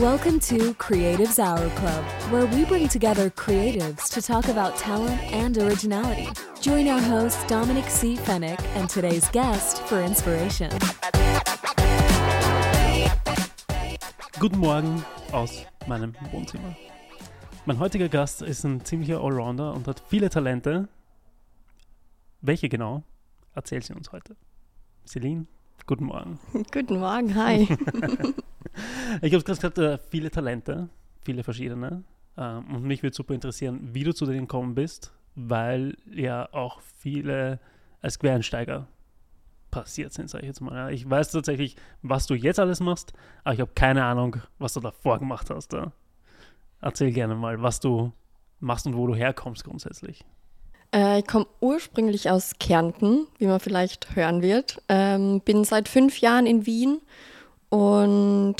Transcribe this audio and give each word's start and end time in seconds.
Welcome 0.00 0.40
to 0.40 0.72
Creatives 0.76 1.38
Hour 1.38 1.68
Club, 1.76 2.04
where 2.32 2.46
we 2.46 2.64
bring 2.64 2.88
together 2.88 3.28
creatives 3.28 4.08
to 4.14 4.22
talk 4.22 4.48
about 4.48 4.74
talent 4.78 5.20
and 5.30 5.58
originality. 5.58 6.26
Join 6.62 6.88
our 6.88 7.02
host, 7.02 7.46
Dominic 7.48 7.84
C. 7.90 8.16
Fennick, 8.16 8.58
and 8.76 8.88
today's 8.88 9.28
guest 9.28 9.82
for 9.82 10.00
inspiration. 10.00 10.70
Guten 14.38 14.56
Morgen 14.56 15.04
aus 15.32 15.66
meinem 15.86 16.14
Wohnzimmer. 16.32 16.74
Mein 17.66 17.78
heutiger 17.78 18.08
Gast 18.08 18.40
ist 18.40 18.64
ein 18.64 18.82
ziemlicher 18.82 19.20
Allrounder 19.22 19.74
und 19.74 19.86
hat 19.86 20.02
viele 20.08 20.30
Talente. 20.30 20.88
Welche 22.40 22.70
genau? 22.70 23.02
Erzählt 23.54 23.84
sie 23.84 23.92
uns 23.92 24.12
heute. 24.12 24.34
Celine, 25.04 25.46
guten 25.86 26.06
Morgen. 26.06 26.40
Guten 26.72 27.00
Morgen, 27.00 27.34
hi. 27.34 27.68
ich 29.22 29.34
habe 29.34 29.44
gerade 29.44 29.56
gesagt, 29.56 29.78
äh, 29.78 29.98
viele 30.10 30.30
Talente, 30.30 30.88
viele 31.22 31.42
verschiedene. 31.42 32.04
Ähm, 32.36 32.74
und 32.74 32.84
mich 32.84 33.02
würde 33.02 33.14
super 33.14 33.34
interessieren, 33.34 33.80
wie 33.92 34.04
du 34.04 34.12
zu 34.12 34.26
denen 34.26 34.46
gekommen 34.46 34.74
bist, 34.74 35.12
weil 35.34 35.96
ja 36.10 36.48
auch 36.52 36.80
viele 36.80 37.60
als 38.00 38.18
Quereinsteiger 38.18 38.86
passiert 39.70 40.12
sind, 40.12 40.28
sage 40.28 40.42
ich 40.42 40.48
jetzt 40.48 40.60
mal. 40.60 40.92
Ich 40.92 41.08
weiß 41.08 41.30
tatsächlich, 41.30 41.76
was 42.02 42.26
du 42.26 42.34
jetzt 42.34 42.58
alles 42.58 42.80
machst, 42.80 43.12
aber 43.44 43.54
ich 43.54 43.60
habe 43.60 43.70
keine 43.74 44.04
Ahnung, 44.04 44.36
was 44.58 44.74
du 44.74 44.80
davor 44.80 45.18
gemacht 45.18 45.50
hast. 45.50 45.76
Erzähl 46.80 47.12
gerne 47.12 47.34
mal, 47.34 47.62
was 47.62 47.80
du 47.80 48.12
machst 48.58 48.86
und 48.86 48.96
wo 48.96 49.06
du 49.06 49.14
herkommst 49.14 49.64
grundsätzlich. 49.64 50.24
Äh, 50.92 51.20
ich 51.20 51.26
komme 51.26 51.46
ursprünglich 51.60 52.30
aus 52.30 52.54
Kärnten, 52.58 53.26
wie 53.38 53.46
man 53.46 53.60
vielleicht 53.60 54.16
hören 54.16 54.42
wird. 54.42 54.82
Ähm, 54.88 55.40
bin 55.40 55.64
seit 55.64 55.88
fünf 55.88 56.20
Jahren 56.20 56.46
in 56.46 56.66
Wien 56.66 57.00
und 57.70 58.56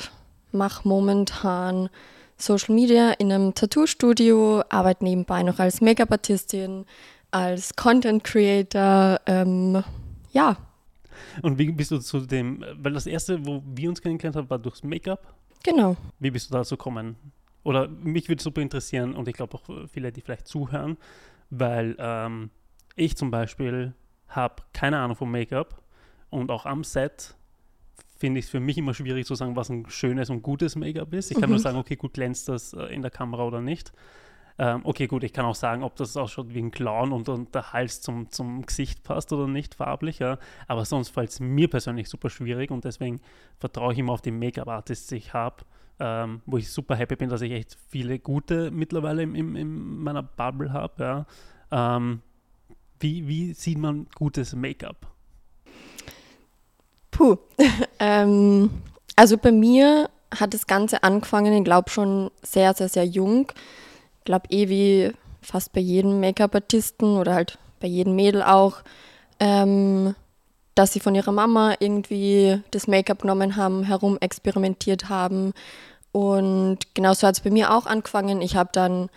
mache 0.53 0.89
momentan 0.89 1.91
Social 2.37 2.75
Media 2.75 3.13
in 3.13 3.31
einem 3.31 3.55
Tattoo-Studio, 3.55 4.63
arbeite 4.71 5.05
nebenbei 5.05 5.43
noch 5.43 5.59
als 5.59 5.81
Make-up-Artistin, 5.81 6.87
als 7.31 7.77
Content 7.77 8.25
Creator. 8.25 9.21
Ähm, 9.27 9.85
ja. 10.33 10.57
Und 11.43 11.59
wie 11.59 11.71
bist 11.71 11.91
du 11.91 11.99
zu 11.99 12.21
dem, 12.21 12.65
weil 12.79 12.93
das 12.93 13.07
erste, 13.07 13.45
wo 13.45 13.63
wir 13.67 13.91
uns 13.91 14.01
kennengelernt 14.01 14.37
haben, 14.37 14.51
war 14.51 14.59
durchs 14.59 14.83
Make-up? 14.83 15.35
Genau. 15.63 15.97
Wie 16.19 16.31
bist 16.31 16.49
du 16.49 16.55
dazu 16.55 16.77
gekommen? 16.77 17.17
Oder 17.63 17.89
mich 17.89 18.29
würde 18.29 18.43
super 18.43 18.63
interessieren 18.63 19.15
und 19.15 19.29
ich 19.29 19.35
glaube 19.35 19.59
auch 19.59 19.89
viele, 19.93 20.11
die 20.13 20.23
vielleicht 20.23 20.49
zuhören, 20.49 20.97
weil 21.51 21.95
ähm, 21.99 22.51
ich 22.97 23.17
zum 23.17 23.31
Beispiel 23.31 23.93
habe 24.29 24.63
keine 24.73 24.99
Ahnung 24.99 25.17
vom 25.17 25.31
Make-up 25.31 25.83
und 26.31 26.51
auch 26.51 26.65
am 26.65 26.85
Set 26.85 27.35
finde 28.21 28.39
ich 28.39 28.45
es 28.45 28.51
für 28.51 28.61
mich 28.61 28.79
immer 28.79 28.95
schwierig 28.95 29.27
zu 29.27 29.35
sagen, 29.35 29.57
was 29.57 29.71
ein 29.71 29.89
schönes 29.89 30.31
und 30.31 30.43
gutes 30.43 30.77
Make-up 30.77 31.13
ist. 31.15 31.31
Ich 31.31 31.39
kann 31.39 31.49
mhm. 31.49 31.55
nur 31.55 31.59
sagen, 31.59 31.79
okay, 31.79 31.97
gut 31.97 32.15
glänzt 32.15 32.49
das 32.49 32.73
äh, 32.75 32.85
in 32.95 33.03
der 33.03 33.11
Kamera 33.11 33.45
oder 33.45 33.61
nicht. 33.61 33.93
Ähm, 34.59 34.83
okay, 34.85 35.07
gut, 35.07 35.25
ich 35.25 35.33
kann 35.33 35.47
auch 35.47 35.55
sagen, 35.55 35.83
ob 35.83 35.97
das 35.97 36.17
ausschaut 36.17 36.53
wie 36.53 36.61
ein 36.61 36.71
Clown 36.71 37.13
und, 37.13 37.29
und 37.31 37.55
der 37.55 37.73
Hals 37.73 38.03
zum, 38.03 38.31
zum 38.31 38.67
Gesicht 38.67 39.03
passt 39.03 39.33
oder 39.33 39.49
nicht 39.49 39.75
farblich. 39.75 40.19
Ja. 40.19 40.39
Aber 40.69 40.85
sonst 40.85 41.09
fällt 41.09 41.31
es 41.31 41.41
mir 41.41 41.69
persönlich 41.69 42.09
super 42.09 42.29
schwierig 42.29 42.71
und 42.71 42.85
deswegen 42.85 43.21
vertraue 43.59 43.95
ich 43.95 43.99
immer 43.99 44.13
auf 44.13 44.21
die 44.21 44.31
Make-up-Artists, 44.31 45.09
die 45.09 45.17
ich 45.17 45.33
habe 45.33 45.65
ähm, 46.01 46.41
wo 46.47 46.57
ich 46.57 46.71
super 46.73 46.97
happy 46.97 47.15
bin, 47.17 47.29
dass 47.29 47.43
ich 47.43 47.53
echt 47.53 47.77
viele 47.89 48.19
gute 48.19 48.71
mittlerweile 48.71 49.23
in, 49.23 49.35
in, 49.35 49.55
in 49.55 50.03
meiner 50.03 50.23
Bubble 50.23 50.73
habe. 50.73 51.27
Ja. 51.71 51.97
Ähm, 51.97 52.23
wie, 52.99 53.29
wie 53.29 53.53
sieht 53.53 53.79
man 53.79 54.07
gutes 54.15 54.55
Make-up? 54.55 55.07
Puh. 57.21 57.37
ähm, 57.99 58.71
also 59.15 59.37
bei 59.37 59.53
mir 59.53 60.09
hat 60.35 60.55
das 60.55 60.67
Ganze 60.67 61.03
angefangen, 61.03 61.53
ich 61.53 61.65
glaube 61.65 61.91
schon 61.91 62.31
sehr, 62.43 62.73
sehr, 62.73 62.89
sehr 62.89 63.05
jung. 63.05 63.53
Ich 64.21 64.25
glaube 64.25 64.49
eh 64.49 64.71
wie 64.71 65.13
fast 65.43 65.75
bei 65.75 65.81
jedem 65.81 66.19
Make-up-Artisten 66.21 67.19
oder 67.19 67.35
halt 67.35 67.59
bei 67.79 67.89
jedem 67.89 68.17
Mädel 68.17 68.43
auch, 68.43 68.79
ähm, 69.39 70.15
dass 70.75 70.95
sie 70.95 71.01
von 71.01 71.15
ihrer 71.15 71.33
Mama 71.33 71.75
irgendwie 71.79 72.63
das 72.71 72.87
Make-up 72.87 73.21
genommen 73.21 73.57
haben, 73.57 73.85
herum 73.85 74.17
experimentiert 74.23 75.11
haben 75.11 75.53
und 76.13 76.79
genauso 76.95 77.27
hat 77.27 77.35
es 77.35 77.43
bei 77.43 77.51
mir 77.51 77.75
auch 77.75 77.85
angefangen. 77.85 78.41
Ich 78.41 78.57
habe 78.57 78.71
dann 78.73 79.11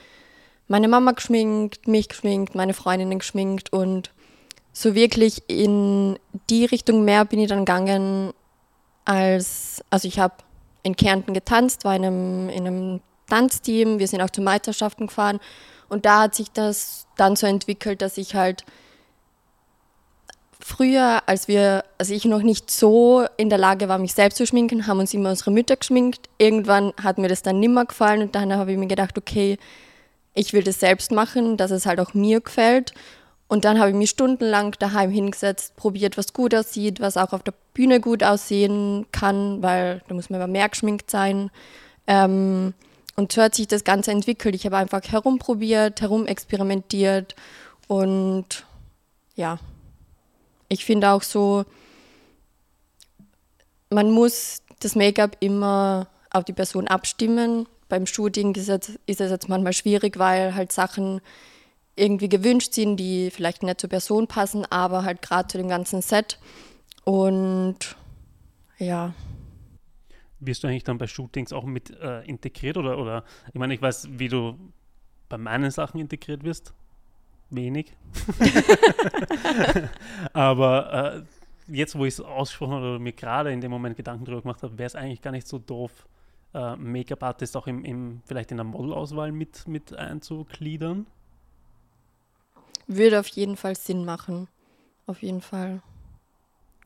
meine 0.68 0.90
Mama 0.90 1.12
geschminkt, 1.12 1.88
mich 1.88 2.10
geschminkt, 2.10 2.54
meine 2.54 2.74
Freundinnen 2.74 3.20
geschminkt 3.20 3.72
und 3.72 4.12
so 4.74 4.96
wirklich 4.96 5.44
in 5.48 6.18
die 6.50 6.66
Richtung 6.66 7.06
mehr 7.06 7.26
bin 7.26 7.40
ich 7.40 7.48
dann 7.48 7.60
gegangen 7.60 8.34
als, 9.06 9.84
also 9.90 10.08
ich 10.08 10.20
habe 10.20 10.34
in 10.82 10.96
Kärnten 10.96 11.34
getanzt, 11.34 11.86
war 11.86 11.96
in 11.96 12.06
einem, 12.06 12.50
in 12.50 12.68
einem 12.68 13.02
Tanzteam, 13.30 14.00
wir 14.00 14.08
sind 14.08 14.22
auch 14.22 14.30
zu 14.30 14.42
Meisterschaften 14.42 15.08
gefahren 15.08 15.40
und 15.90 16.06
da 16.06 16.24
hat 16.24 16.36
sich 16.36 16.52
das 16.52 17.08
dann 17.16 17.36
so 17.36 17.46
entwickelt, 17.46 18.02
dass 18.02 18.18
ich 18.18 18.36
halt 18.36 18.66
früher, 20.60 21.22
als 21.26 21.48
wir, 21.48 21.84
also 21.98 22.14
ich 22.14 22.26
noch 22.26 22.42
nicht 22.42 22.72
so 22.72 23.26
in 23.38 23.50
der 23.50 23.60
Lage 23.60 23.90
war, 23.90 23.98
mich 23.98 24.14
selbst 24.14 24.38
zu 24.38 24.48
schminken, 24.48 24.88
haben 24.88 25.00
uns 25.00 25.14
immer 25.14 25.30
unsere 25.30 25.52
Mütter 25.52 25.76
geschminkt. 25.76 26.30
Irgendwann 26.38 26.94
hat 27.02 27.18
mir 27.18 27.28
das 27.28 27.44
dann 27.44 27.60
nimmer 27.60 27.86
gefallen 27.86 28.22
und 28.22 28.36
dann 28.36 28.54
habe 28.54 28.72
ich 28.72 28.78
mir 28.78 28.88
gedacht, 28.88 29.18
okay, 29.18 29.58
ich 30.34 30.54
will 30.54 30.64
das 30.64 30.80
selbst 30.80 31.12
machen, 31.12 31.58
dass 31.58 31.72
es 31.72 31.86
halt 31.86 32.00
auch 32.00 32.14
mir 32.14 32.40
gefällt. 32.40 32.94
Und 33.54 33.66
dann 33.66 33.78
habe 33.78 33.92
ich 33.92 33.96
mich 33.96 34.10
stundenlang 34.10 34.72
daheim 34.80 35.12
hingesetzt, 35.12 35.76
probiert, 35.76 36.18
was 36.18 36.34
gut 36.34 36.56
aussieht, 36.56 37.00
was 37.00 37.18
auch 37.18 37.34
auf 37.34 37.44
der 37.44 37.54
Bühne 37.76 38.00
gut 38.00 38.24
aussehen 38.24 39.06
kann, 39.12 39.62
weil 39.62 40.02
da 40.08 40.16
muss 40.16 40.32
man 40.32 40.40
immer 40.40 40.48
mehr 40.48 40.68
geschminkt 40.68 41.12
sein. 41.12 41.52
Ähm, 42.08 42.74
und 43.16 43.32
so 43.32 43.44
hat 43.44 43.54
sich 43.54 43.68
das 43.68 43.84
Ganze 43.84 44.10
entwickelt. 44.10 44.56
Ich 44.56 44.66
habe 44.66 44.78
einfach 44.78 45.04
herumprobiert, 45.04 46.02
herumexperimentiert 46.02 47.36
und 47.88 48.66
ja, 49.36 49.60
ich 50.68 50.84
finde 50.84 51.12
auch 51.12 51.22
so, 51.22 51.64
man 53.92 54.10
muss 54.10 54.64
das 54.80 54.96
Make-up 54.96 55.38
immer 55.42 56.08
auf 56.32 56.44
die 56.44 56.54
Person 56.54 56.88
abstimmen. 56.88 57.68
Beim 57.88 58.08
Shooting 58.08 58.56
ist 58.56 58.70
es, 58.70 58.98
ist 59.06 59.22
es 59.22 59.30
jetzt 59.30 59.48
manchmal 59.48 59.74
schwierig, 59.74 60.18
weil 60.18 60.56
halt 60.56 60.72
Sachen 60.72 61.22
irgendwie 61.96 62.30
gewünscht 62.30 62.74
sind, 62.74 62.98
die 62.98 63.30
vielleicht 63.30 63.64
nicht 63.64 63.80
zur 63.80 63.90
Person 63.90 64.28
passen, 64.28 64.66
aber 64.66 65.04
halt 65.04 65.22
gerade 65.22 65.48
zu 65.48 65.58
dem 65.58 65.70
ganzen 65.70 66.02
Set. 66.02 66.40
Und 67.04 67.96
ja. 68.78 69.14
Wirst 70.40 70.64
du 70.64 70.68
eigentlich 70.68 70.84
dann 70.84 70.98
bei 70.98 71.08
Shootings 71.08 71.54
auch 71.54 71.64
mit 71.64 71.92
äh, 72.02 72.22
integriert 72.24 72.78
oder, 72.78 72.98
oder 72.98 73.24
ich 73.48 73.56
meine, 73.56 73.74
ich 73.74 73.82
weiß, 73.82 74.10
wie 74.12 74.28
du 74.28 74.58
bei 75.30 75.38
meinen 75.38 75.72
Sachen 75.72 76.00
integriert 76.00 76.44
wirst 76.44 76.74
wenig. 77.56 77.96
Aber 80.34 81.24
äh, 81.68 81.74
jetzt, 81.76 81.98
wo 81.98 82.06
ich 82.06 82.16
es 82.16 82.22
ausgesprochen 82.22 82.74
habe 82.74 82.86
oder 82.90 83.00
mir 83.00 83.14
gerade 83.14 83.52
in 83.52 83.62
dem 83.62 83.72
Moment 83.72 83.96
Gedanken 83.96 84.26
darüber 84.26 84.42
gemacht 84.42 84.64
habe, 84.64 84.78
wäre 84.78 84.88
es 84.88 84.96
eigentlich 84.96 85.22
gar 85.22 85.32
nicht 85.32 85.48
so 85.48 85.60
doof, 85.60 86.08
äh, 86.54 86.76
Make-up-Artist 86.76 87.56
auch 87.58 87.68
im, 87.68 87.84
im, 87.84 88.22
vielleicht 88.26 88.52
in 88.52 88.58
der 88.58 88.64
Modelauswahl 88.64 89.32
mit, 89.32 89.68
mit 89.68 89.96
einzugliedern. 89.96 91.08
Würde 92.88 93.20
auf 93.20 93.28
jeden 93.28 93.58
Fall 93.58 93.76
Sinn 93.76 94.06
machen. 94.06 94.48
Auf 95.06 95.22
jeden 95.22 95.42
Fall. 95.42 95.82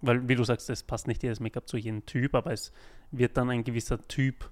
Weil, 0.02 0.28
wie 0.28 0.36
du 0.36 0.44
sagst, 0.44 0.70
es 0.70 0.84
passt 0.84 1.08
nicht 1.08 1.24
jedes 1.24 1.40
Make-up 1.40 1.68
zu 1.68 1.78
jedem 1.78 2.06
Typ, 2.06 2.36
aber 2.36 2.52
es 2.52 2.72
wird 3.12 3.38
dann 3.38 3.50
ein 3.50 3.64
gewisser 3.64 4.00
Typ 4.08 4.50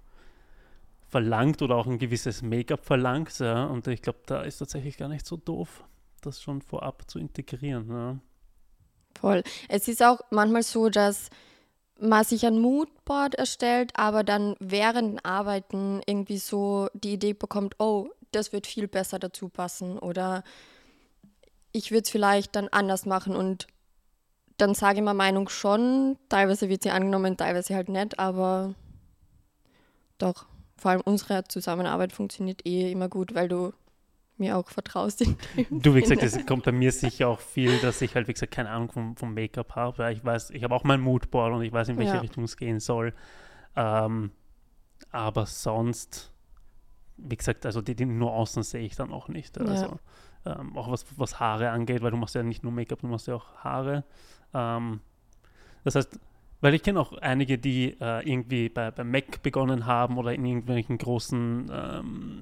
verlangt 1.08 1.62
oder 1.62 1.76
auch 1.76 1.88
ein 1.88 2.00
gewisses 2.00 2.42
Make-up 2.42 2.84
verlangt. 2.84 3.38
Ja, 3.40 3.66
und 3.66 3.88
ich 3.88 4.02
glaube, 4.02 4.20
da 4.26 4.42
ist 4.42 4.58
tatsächlich 4.58 4.98
gar 4.98 5.08
nicht 5.08 5.26
so 5.26 5.38
doof 5.38 5.84
das 6.26 6.42
schon 6.42 6.62
vorab 6.62 7.10
zu 7.10 7.20
integrieren. 7.20 7.90
Ja. 7.90 8.18
Voll. 9.20 9.44
Es 9.70 9.88
ist 9.88 10.04
auch 10.04 10.20
manchmal 10.32 10.64
so, 10.64 10.90
dass 10.90 11.30
man 12.00 12.24
sich 12.24 12.46
ein 12.46 12.60
Moodboard 12.60 13.36
erstellt, 13.36 13.92
aber 13.96 14.24
dann 14.24 14.56
während 14.60 15.26
Arbeiten 15.26 16.02
irgendwie 16.06 16.38
so 16.38 16.90
die 16.94 17.14
Idee 17.14 17.34
bekommt, 17.34 17.76
oh, 17.80 18.10
das 18.32 18.52
wird 18.52 18.68
viel 18.68 18.88
besser 18.88 19.18
dazu 19.20 19.48
passen 19.48 19.98
oder 19.98 20.44
ich 21.76 21.92
würde 21.92 22.04
es 22.04 22.10
vielleicht 22.10 22.56
dann 22.56 22.70
anders 22.70 23.06
machen 23.06 23.36
und 23.36 23.68
dann 24.56 24.74
sage 24.74 25.00
ich 25.00 25.04
meine 25.04 25.18
Meinung 25.18 25.50
schon. 25.50 26.18
Teilweise 26.30 26.70
wird 26.70 26.84
sie 26.84 26.92
angenommen, 26.92 27.36
teilweise 27.36 27.76
halt 27.76 27.90
nicht, 27.90 28.18
aber 28.18 28.74
doch, 30.18 30.46
vor 30.78 30.92
allem 30.92 31.02
unsere 31.02 31.44
Zusammenarbeit 31.44 32.14
funktioniert 32.14 32.66
eh 32.66 32.92
immer 32.92 33.10
gut, 33.10 33.36
weil 33.36 33.50
du 33.50 33.74
mir 34.38 34.56
auch 34.56 34.70
vertraust. 34.70 35.26
du, 35.70 35.96
wie 35.96 36.02
gesagt, 36.02 36.24
es 36.24 36.46
kommt 36.46 36.64
bei 36.64 36.72
mir 36.72 36.94
sicher 36.94 37.28
auch 37.28 37.42
viel, 37.42 37.78
dass 37.80 38.02
ich 38.02 38.16
halt, 38.16 38.30
wie 38.30 38.34
gesagt, 38.34 38.54
keine 38.54 38.70
Ahnung 38.70 38.92
vom, 38.92 39.18
vom 39.18 39.34
Make-up 39.34 39.76
habe. 39.76 40.14
Ich 40.14 40.24
weiß, 40.24 40.52
ich 40.52 40.64
habe 40.64 40.74
auch 40.74 40.86
mein 40.86 41.02
Moodboard 41.02 41.54
und 41.54 41.62
ich 41.62 41.74
weiß, 41.74 41.90
in 41.90 41.98
welche 41.98 42.16
ja. 42.16 42.20
Richtung 42.20 42.46
es 42.46 42.56
gehen 42.56 42.80
soll. 42.80 43.14
Ähm, 43.76 44.32
aber 45.12 45.46
sonst, 45.46 46.32
wie 47.18 47.36
gesagt, 47.36 47.66
also 47.66 47.82
die, 47.82 47.96
die 47.96 48.06
Nuancen 48.06 48.64
sehe 48.64 48.86
ich 48.86 48.96
dann 48.96 49.12
auch 49.12 49.28
nicht. 49.28 49.58
Also 49.58 49.86
ja. 49.86 50.00
Ähm, 50.46 50.78
auch 50.78 50.92
was, 50.92 51.06
was 51.18 51.40
Haare 51.40 51.70
angeht, 51.72 52.02
weil 52.02 52.12
du 52.12 52.18
machst 52.18 52.36
ja 52.36 52.44
nicht 52.44 52.64
nur 52.64 52.72
Make-up, 52.72 53.02
du 53.02 53.08
machst 53.08 53.28
ja 53.28 53.36
auch 53.36 53.56
Haare. 53.58 54.04
Ähm, 54.54 55.00
das 55.84 55.96
heißt, 55.96 56.20
Weil 56.62 56.74
ich 56.74 56.84
kenne 56.84 57.00
auch 57.00 57.14
einige, 57.18 57.58
die 57.58 57.96
äh, 58.00 58.28
irgendwie 58.28 58.70
bei, 58.70 58.90
bei 58.90 59.04
Mac 59.04 59.44
begonnen 59.44 59.86
haben 59.86 60.18
oder 60.18 60.34
in 60.34 60.46
irgendwelchen 60.46 60.98
großen 60.98 61.70
ähm, 61.72 62.42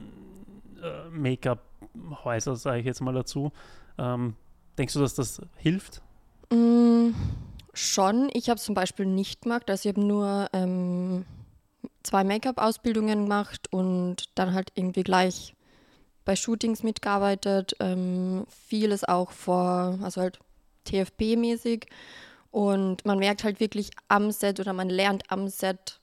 äh, 0.82 1.10
Make-up-Häusern, 1.10 2.56
sage 2.56 2.80
ich 2.80 2.86
jetzt 2.86 3.02
mal 3.02 3.14
dazu. 3.14 3.52
Ähm, 3.98 4.36
denkst 4.78 4.94
du, 4.94 5.00
dass 5.02 5.16
das 5.16 5.42
hilft? 5.58 6.02
Mm, 6.52 7.10
schon. 7.74 8.30
Ich 8.34 8.50
habe 8.50 8.60
zum 8.60 8.76
Beispiel 8.76 9.06
nicht 9.06 9.42
gemacht. 9.42 9.70
Also 9.70 9.90
ich 9.90 9.96
habe 9.96 10.08
nur 10.08 10.48
ähm, 10.54 11.26
zwei 12.04 12.24
Make-up-Ausbildungen 12.24 13.24
gemacht 13.24 13.68
und 13.72 14.26
dann 14.36 14.54
halt 14.54 14.72
irgendwie 14.76 15.04
gleich 15.04 15.53
bei 16.26 16.36
Shootings 16.36 16.84
mitgearbeitet. 16.84 17.76
Ähm, 17.80 18.46
vieles 18.68 19.04
auch 19.04 19.32
vor, 19.32 20.00
also 20.02 20.22
halt 20.22 20.40
TFP-mäßig. 20.88 21.88
Und 22.52 23.06
man 23.06 23.20
merkt 23.20 23.44
halt 23.44 23.60
wirklich 23.60 23.90
am 24.08 24.32
Set 24.32 24.60
oder 24.60 24.74
man 24.74 24.90
lernt 24.90 25.32
am 25.32 25.48
Set 25.48 26.00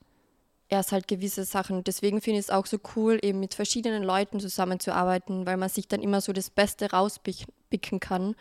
erst 0.69 0.93
halt 0.93 1.09
gewisse 1.09 1.45
Sachen. 1.45 1.85
Deswegen 1.85 2.21
finde 2.21 2.39
ich 2.39 2.47
es 2.47 2.51
auch 2.51 2.67
so 2.67 2.79
cool, 2.97 3.19
eben 3.23 3.41
mit 3.41 3.55
verschiedenen 3.55 4.03
Leuten 4.03 4.41
zusammenzuarbeiten, 4.41 5.47
weil 5.47 5.57
man 5.57 5.69
sich 5.69 5.89
dann 5.89 6.01
immer 6.01 6.21
so 6.21 6.33
das 6.33 6.51
Beste 6.51 6.91
rauspicken 6.91 8.01
kann. 8.01 8.35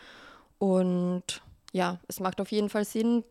Und 0.58 1.42
ja, 1.72 2.00
es 2.08 2.20
macht 2.20 2.40
auf 2.42 2.52
jeden 2.52 2.70
Fall 2.70 2.86
Sinn, 2.86 3.24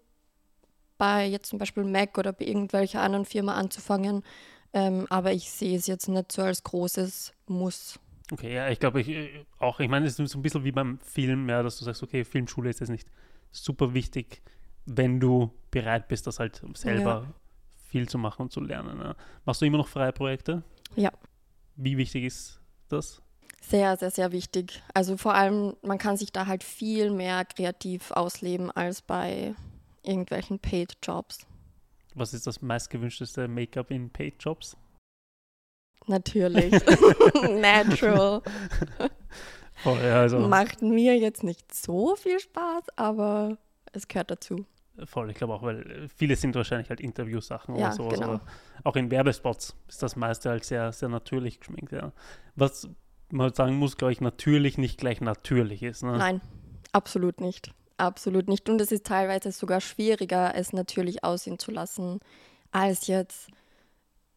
bei 0.98 1.26
jetzt 1.26 1.48
zum 1.48 1.58
Beispiel 1.58 1.84
Mac 1.84 2.18
oder 2.18 2.32
bei 2.32 2.44
irgendwelcher 2.44 3.00
anderen 3.00 3.24
Firma 3.24 3.54
anzufangen. 3.54 4.24
Ähm, 4.72 5.06
aber 5.08 5.32
ich 5.32 5.50
sehe 5.50 5.78
es 5.78 5.86
jetzt 5.86 6.08
nicht 6.08 6.32
so 6.32 6.42
als 6.42 6.62
großes 6.62 7.32
Muss. 7.46 7.98
Okay, 8.30 8.54
ja, 8.54 8.68
ich 8.68 8.78
glaube 8.78 9.00
ich 9.00 9.08
äh, 9.08 9.44
auch, 9.58 9.80
ich 9.80 9.88
meine, 9.88 10.06
es 10.06 10.18
ist 10.18 10.32
so 10.32 10.38
ein 10.38 10.42
bisschen 10.42 10.64
wie 10.64 10.72
beim 10.72 10.98
Film, 10.98 11.48
ja, 11.48 11.62
dass 11.62 11.78
du 11.78 11.84
sagst, 11.84 12.02
okay, 12.02 12.24
Filmschule 12.24 12.70
ist 12.70 12.80
jetzt 12.80 12.90
nicht 12.90 13.10
super 13.50 13.94
wichtig, 13.94 14.42
wenn 14.86 15.20
du 15.20 15.50
bereit 15.70 16.08
bist, 16.08 16.26
das 16.26 16.38
halt 16.38 16.62
selber 16.74 17.24
ja. 17.26 17.34
viel 17.88 18.08
zu 18.08 18.18
machen 18.18 18.42
und 18.42 18.52
zu 18.52 18.60
lernen. 18.60 19.00
Ja. 19.00 19.14
Machst 19.44 19.62
du 19.62 19.66
immer 19.66 19.78
noch 19.78 19.88
freie 19.88 20.12
Projekte? 20.12 20.62
Ja. 20.96 21.12
Wie 21.76 21.96
wichtig 21.96 22.24
ist 22.24 22.60
das? 22.88 23.22
Sehr, 23.60 23.96
sehr, 23.96 24.10
sehr 24.10 24.32
wichtig. 24.32 24.82
Also 24.94 25.16
vor 25.16 25.34
allem, 25.34 25.76
man 25.82 25.98
kann 25.98 26.16
sich 26.16 26.32
da 26.32 26.46
halt 26.46 26.64
viel 26.64 27.10
mehr 27.10 27.44
kreativ 27.44 28.10
ausleben 28.12 28.70
als 28.70 29.02
bei 29.02 29.54
irgendwelchen 30.02 30.58
Paid-Jobs. 30.58 31.46
Was 32.14 32.34
ist 32.34 32.46
das 32.46 32.62
meistgewünschteste 32.62 33.46
Make-up 33.48 33.90
in 33.90 34.10
Paid-Jobs? 34.10 34.76
Natürlich. 36.08 36.72
Natural. 37.48 38.42
Voll, 39.76 39.98
ja, 40.02 40.20
also. 40.20 40.38
Macht 40.40 40.82
mir 40.82 41.16
jetzt 41.16 41.44
nicht 41.44 41.74
so 41.74 42.16
viel 42.16 42.40
Spaß, 42.40 42.84
aber 42.96 43.58
es 43.92 44.08
gehört 44.08 44.30
dazu. 44.30 44.64
Voll, 45.04 45.30
ich 45.30 45.36
glaube 45.36 45.54
auch, 45.54 45.62
weil 45.62 46.08
viele 46.16 46.34
sind 46.34 46.54
wahrscheinlich 46.56 46.90
halt 46.90 47.00
Interviewsachen 47.00 47.76
ja, 47.76 47.86
oder 47.86 47.92
sowas. 47.94 48.18
Genau. 48.18 48.40
Auch 48.82 48.96
in 48.96 49.10
Werbespots 49.10 49.76
ist 49.86 50.02
das 50.02 50.16
meiste 50.16 50.50
halt 50.50 50.64
sehr, 50.64 50.92
sehr 50.92 51.08
natürlich 51.08 51.60
geschminkt, 51.60 51.92
ja. 51.92 52.12
Was 52.56 52.88
man 53.30 53.52
sagen 53.52 53.76
muss, 53.76 53.96
glaube 53.96 54.12
ich, 54.12 54.20
natürlich 54.20 54.78
nicht 54.78 54.98
gleich 54.98 55.20
natürlich 55.20 55.82
ist. 55.82 56.02
Ne? 56.02 56.16
Nein, 56.16 56.40
absolut 56.92 57.40
nicht. 57.40 57.72
Absolut 57.96 58.48
nicht. 58.48 58.68
Und 58.68 58.80
es 58.80 58.92
ist 58.92 59.06
teilweise 59.06 59.52
sogar 59.52 59.80
schwieriger, 59.80 60.54
es 60.54 60.72
natürlich 60.72 61.24
aussehen 61.24 61.58
zu 61.58 61.70
lassen, 61.70 62.20
als 62.70 63.06
jetzt, 63.08 63.48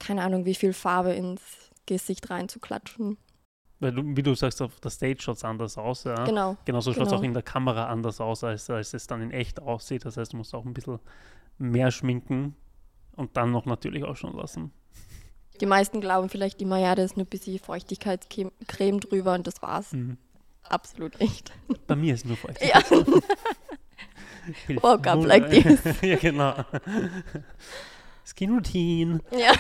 keine 0.01 0.23
Ahnung, 0.23 0.45
wie 0.45 0.55
viel 0.55 0.73
Farbe 0.73 1.13
ins 1.13 1.41
Gesicht 1.85 2.29
reinzuklatschen. 2.29 3.17
Weil 3.79 3.93
du, 3.93 4.03
wie 4.15 4.21
du 4.21 4.35
sagst, 4.35 4.61
auf 4.61 4.79
der 4.79 4.91
Stage 4.91 5.21
schaut 5.21 5.37
es 5.37 5.43
anders 5.43 5.77
aus, 5.77 6.03
ja. 6.03 6.23
Genau. 6.23 6.57
Genauso 6.65 6.93
schaut 6.93 7.03
es 7.03 7.09
genau. 7.09 7.19
auch 7.19 7.23
in 7.23 7.33
der 7.33 7.41
Kamera 7.41 7.87
anders 7.87 8.21
aus, 8.21 8.43
als, 8.43 8.69
als 8.69 8.93
es 8.93 9.07
dann 9.07 9.21
in 9.21 9.31
echt 9.31 9.59
aussieht. 9.59 10.05
Das 10.05 10.17
heißt, 10.17 10.33
du 10.33 10.37
musst 10.37 10.53
auch 10.53 10.65
ein 10.65 10.73
bisschen 10.73 10.99
mehr 11.57 11.91
schminken 11.91 12.55
und 13.15 13.37
dann 13.37 13.51
noch 13.51 13.65
natürlich 13.65 14.03
auch 14.03 14.15
schon 14.15 14.35
lassen. 14.35 14.71
Die 15.59 15.65
meisten 15.65 16.01
glauben 16.01 16.29
vielleicht 16.29 16.61
immer, 16.61 16.77
ja, 16.77 16.95
da 16.95 17.03
ist 17.03 17.17
nur 17.17 17.25
ein 17.25 17.29
bisschen 17.29 17.59
Feuchtigkeitscreme 17.59 18.99
drüber 18.99 19.33
und 19.33 19.47
das 19.47 19.61
war's. 19.61 19.93
Mhm. 19.93 20.17
Absolut 20.63 21.19
nicht. 21.19 21.51
Bei 21.87 21.95
mir 21.95 22.13
ist 22.13 22.25
nur 22.25 22.37
Feuchtigkeit. 22.37 22.89
Ja. 22.89 23.05
Woke 24.81 25.09
up 25.09 25.25
like 25.25 25.49
this. 25.51 26.01
ja, 26.01 26.17
genau. 26.17 26.55
Skin 28.25 28.53
Routine. 28.53 29.19
Ja. 29.31 29.53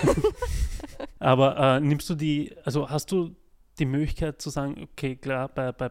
Aber 1.19 1.57
äh, 1.57 1.79
nimmst 1.79 2.09
du 2.09 2.15
die, 2.15 2.55
also 2.63 2.89
hast 2.89 3.11
du 3.11 3.35
die 3.79 3.85
Möglichkeit 3.85 4.41
zu 4.41 4.49
sagen, 4.49 4.87
okay, 4.91 5.15
klar, 5.15 5.49
bei, 5.49 5.71
bei 5.71 5.89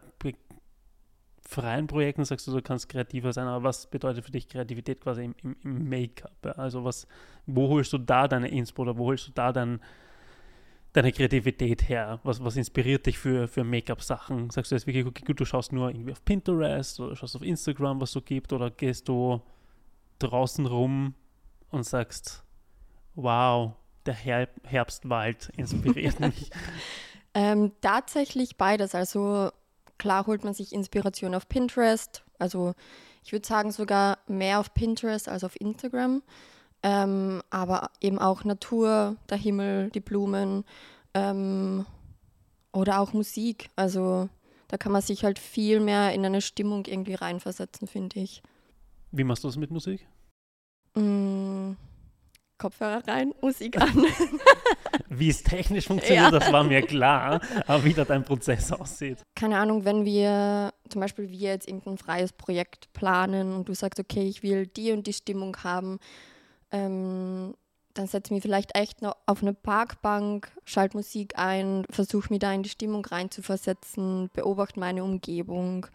freien 1.51 1.87
Projekten 1.87 2.23
sagst 2.23 2.47
du, 2.47 2.51
du 2.51 2.61
kannst 2.61 2.87
kreativer 2.87 3.33
sein, 3.33 3.45
aber 3.47 3.63
was 3.63 3.87
bedeutet 3.87 4.23
für 4.23 4.31
dich 4.31 4.47
Kreativität 4.47 5.01
quasi 5.01 5.25
im, 5.25 5.35
im, 5.43 5.55
im 5.63 5.89
Make-up? 5.89 6.37
Ja? 6.45 6.51
Also 6.53 6.83
was, 6.85 7.07
wo 7.45 7.67
holst 7.67 7.91
du 7.91 7.97
da 7.97 8.27
deine 8.27 8.47
Inspo 8.47 8.83
oder 8.83 8.97
wo 8.97 9.07
holst 9.07 9.27
du 9.27 9.31
da 9.33 9.51
dein, 9.51 9.81
deine 10.93 11.11
Kreativität 11.11 11.89
her? 11.89 12.21
Was, 12.23 12.41
was 12.41 12.55
inspiriert 12.55 13.05
dich 13.05 13.17
für, 13.17 13.49
für 13.49 13.65
Make-up-Sachen? 13.65 14.49
Sagst 14.49 14.71
du 14.71 14.75
jetzt 14.75 14.87
wirklich, 14.87 15.05
okay, 15.05 15.25
gut, 15.25 15.41
du 15.41 15.45
schaust 15.45 15.73
nur 15.73 15.89
irgendwie 15.89 16.13
auf 16.13 16.23
Pinterest 16.23 16.99
oder 17.01 17.17
schaust 17.17 17.35
auf 17.35 17.41
Instagram, 17.41 17.99
was 17.99 18.13
so 18.13 18.21
gibt, 18.21 18.53
oder 18.53 18.71
gehst 18.71 19.09
du 19.09 19.41
draußen 20.19 20.65
rum 20.65 21.15
und 21.69 21.83
sagst, 21.85 22.45
wow, 23.15 23.73
der 24.05 24.13
Her 24.13 24.49
Herbstwald 24.63 25.49
inspiriert 25.57 26.19
mich? 26.19 26.49
ähm, 27.33 27.71
tatsächlich 27.81 28.57
beides. 28.57 28.95
Also 28.95 29.51
klar 29.97 30.27
holt 30.27 30.43
man 30.43 30.53
sich 30.53 30.73
Inspiration 30.73 31.35
auf 31.35 31.47
Pinterest. 31.47 32.23
Also 32.39 32.73
ich 33.23 33.31
würde 33.31 33.47
sagen 33.47 33.71
sogar 33.71 34.17
mehr 34.27 34.59
auf 34.59 34.73
Pinterest 34.73 35.29
als 35.29 35.43
auf 35.43 35.59
Instagram. 35.59 36.23
Ähm, 36.83 37.43
aber 37.51 37.91
eben 37.99 38.17
auch 38.17 38.43
Natur, 38.43 39.15
der 39.29 39.37
Himmel, 39.37 39.91
die 39.91 39.99
Blumen 39.99 40.65
ähm, 41.13 41.85
oder 42.73 42.99
auch 42.99 43.13
Musik. 43.13 43.69
Also 43.75 44.29
da 44.67 44.77
kann 44.77 44.91
man 44.91 45.01
sich 45.01 45.23
halt 45.23 45.37
viel 45.37 45.79
mehr 45.79 46.13
in 46.13 46.25
eine 46.25 46.41
Stimmung 46.41 46.85
irgendwie 46.85 47.13
reinversetzen, 47.13 47.87
finde 47.87 48.19
ich. 48.21 48.41
Wie 49.11 49.23
machst 49.23 49.43
du 49.43 49.47
das 49.47 49.57
mit 49.57 49.69
Musik? 49.69 50.07
Mm, 50.95 51.73
Kopfhörer 52.61 53.07
rein, 53.07 53.33
Musik 53.41 53.81
an. 53.81 54.05
wie 55.09 55.29
es 55.29 55.41
technisch 55.41 55.87
funktioniert, 55.87 56.31
ja. 56.31 56.39
das 56.39 56.51
war 56.51 56.63
mir 56.63 56.83
klar, 56.83 57.41
aber 57.65 57.83
wie 57.83 57.93
da 57.93 58.05
dein 58.05 58.23
Prozess 58.23 58.71
aussieht. 58.71 59.17
Keine 59.35 59.57
Ahnung, 59.57 59.83
wenn 59.83 60.05
wir 60.05 60.71
zum 60.87 61.01
Beispiel 61.01 61.31
wir 61.31 61.49
jetzt 61.49 61.67
irgendein 61.67 61.97
freies 61.97 62.33
Projekt 62.33 62.93
planen 62.93 63.51
und 63.53 63.67
du 63.67 63.73
sagst, 63.73 63.99
okay, 63.99 64.27
ich 64.27 64.43
will 64.43 64.67
die 64.67 64.91
und 64.91 65.07
die 65.07 65.13
Stimmung 65.13 65.57
haben, 65.63 65.97
ähm, 66.71 67.55
dann 67.95 68.07
setze 68.07 68.31
mich 68.31 68.43
vielleicht 68.43 68.77
echt 68.77 69.01
noch 69.01 69.17
auf 69.25 69.41
eine 69.41 69.53
Parkbank, 69.55 70.51
schalte 70.63 70.97
Musik 70.97 71.39
ein, 71.39 71.83
versuche 71.89 72.29
mich 72.29 72.39
da 72.39 72.53
in 72.53 72.61
die 72.61 72.69
Stimmung 72.69 73.03
reinzuversetzen, 73.03 74.29
beobachte 74.33 74.79
meine 74.79 75.03
Umgebung 75.03 75.87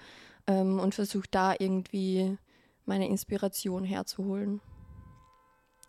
ähm, 0.49 0.81
und 0.81 0.97
versuche 0.97 1.29
da 1.31 1.55
irgendwie 1.57 2.37
meine 2.87 3.09
Inspiration 3.09 3.85
herzuholen. 3.85 4.61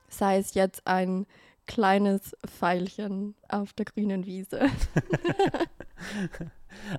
Sei 0.09 0.37
es 0.37 0.53
jetzt 0.53 0.87
ein 0.87 1.25
kleines 1.65 2.35
Pfeilchen 2.45 3.35
auf 3.49 3.73
der 3.73 3.85
grünen 3.85 4.25
Wiese. 4.25 4.61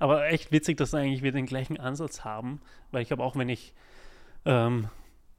Aber 0.01 0.27
echt 0.27 0.53
witzig, 0.53 0.77
dass 0.77 0.95
eigentlich 0.95 1.23
wir 1.23 1.33
den 1.33 1.47
gleichen 1.47 1.79
Ansatz 1.79 2.25
haben, 2.25 2.61
weil 2.91 3.03
ich 3.03 3.13
habe 3.13 3.23
auch, 3.23 3.37
wenn 3.37 3.49
ich 3.49 3.73
ähm, 4.45 4.89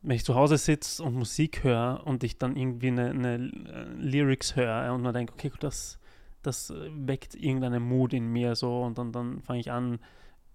wenn 0.02 0.16
ich 0.16 0.26
zu 0.26 0.36
Hause 0.36 0.58
sitze 0.58 1.04
und 1.04 1.16
Musik 1.16 1.64
höre 1.64 2.02
und 2.06 2.24
ich 2.24 2.38
dann 2.38 2.56
irgendwie 2.56 2.88
eine, 2.88 3.10
eine 3.10 3.38
Lyrics 3.38 4.56
höre 4.56 4.94
und 4.94 5.02
man 5.02 5.14
denkt, 5.14 5.34
okay, 5.34 5.52
das, 5.60 6.00
das 6.42 6.74
weckt 6.92 7.36
irgendeinen 7.36 7.84
Mut 7.84 8.14
in 8.14 8.32
mir 8.32 8.56
so 8.56 8.82
und 8.82 8.98
dann, 8.98 9.12
dann 9.12 9.42
fange 9.42 9.60
ich 9.60 9.72
an, 9.72 10.00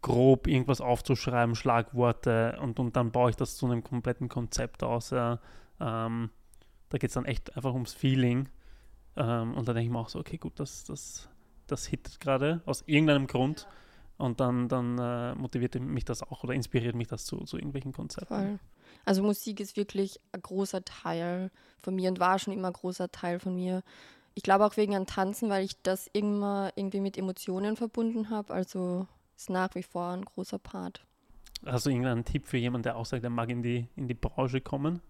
grob 0.00 0.46
irgendwas 0.46 0.80
aufzuschreiben, 0.80 1.54
Schlagworte 1.54 2.58
und, 2.60 2.78
und 2.78 2.96
dann 2.96 3.10
baue 3.10 3.30
ich 3.30 3.36
das 3.36 3.56
zu 3.56 3.66
einem 3.66 3.82
kompletten 3.82 4.28
Konzept 4.28 4.82
aus. 4.82 5.10
Ja. 5.10 5.40
Ähm, 5.80 6.30
da 6.88 6.98
geht 6.98 7.10
es 7.10 7.14
dann 7.14 7.24
echt 7.24 7.56
einfach 7.56 7.72
ums 7.72 7.92
Feeling. 7.92 8.48
Ähm, 9.16 9.54
und 9.54 9.68
dann 9.68 9.74
denke 9.74 9.86
ich 9.86 9.90
mir 9.90 9.98
auch 9.98 10.08
so, 10.08 10.18
okay, 10.18 10.38
gut, 10.38 10.58
das, 10.58 10.84
das, 10.84 11.28
das 11.66 11.86
hittet 11.86 12.20
gerade 12.20 12.62
aus 12.66 12.82
irgendeinem 12.86 13.26
Grund. 13.26 13.66
Und 14.16 14.40
dann, 14.40 14.68
dann 14.68 14.98
äh, 14.98 15.34
motiviert 15.34 15.74
mich 15.80 16.04
das 16.04 16.22
auch 16.22 16.44
oder 16.44 16.54
inspiriert 16.54 16.94
mich 16.94 17.08
das 17.08 17.24
zu, 17.24 17.38
zu 17.38 17.56
irgendwelchen 17.56 17.92
Konzepten. 17.92 18.28
Voll. 18.28 18.58
Also 19.04 19.22
Musik 19.22 19.60
ist 19.60 19.76
wirklich 19.76 20.20
ein 20.32 20.40
großer 20.40 20.84
Teil 20.84 21.50
von 21.82 21.94
mir 21.96 22.10
und 22.10 22.20
war 22.20 22.38
schon 22.38 22.54
immer 22.54 22.68
ein 22.68 22.74
großer 22.74 23.10
Teil 23.10 23.40
von 23.40 23.56
mir. 23.56 23.82
Ich 24.34 24.42
glaube 24.42 24.64
auch 24.64 24.76
wegen 24.76 24.94
an 24.94 25.06
Tanzen, 25.06 25.50
weil 25.50 25.64
ich 25.64 25.80
das 25.82 26.08
immer 26.12 26.72
irgendwie 26.76 27.00
mit 27.00 27.18
Emotionen 27.18 27.76
verbunden 27.76 28.30
habe. 28.30 28.54
Also 28.54 29.06
ist 29.36 29.50
nach 29.50 29.74
wie 29.74 29.82
vor 29.82 30.10
ein 30.10 30.24
großer 30.24 30.58
Part. 30.58 31.04
Hast 31.66 31.86
du 31.86 31.90
irgendeinen 31.90 32.24
Tipp 32.24 32.46
für 32.46 32.56
jemanden, 32.56 32.84
der 32.84 32.96
auch 32.96 33.06
sagt, 33.06 33.24
er 33.24 33.30
mag 33.30 33.48
in 33.50 33.62
die, 33.62 33.88
in 33.96 34.06
die 34.06 34.14
Branche 34.14 34.60
kommen? 34.60 35.00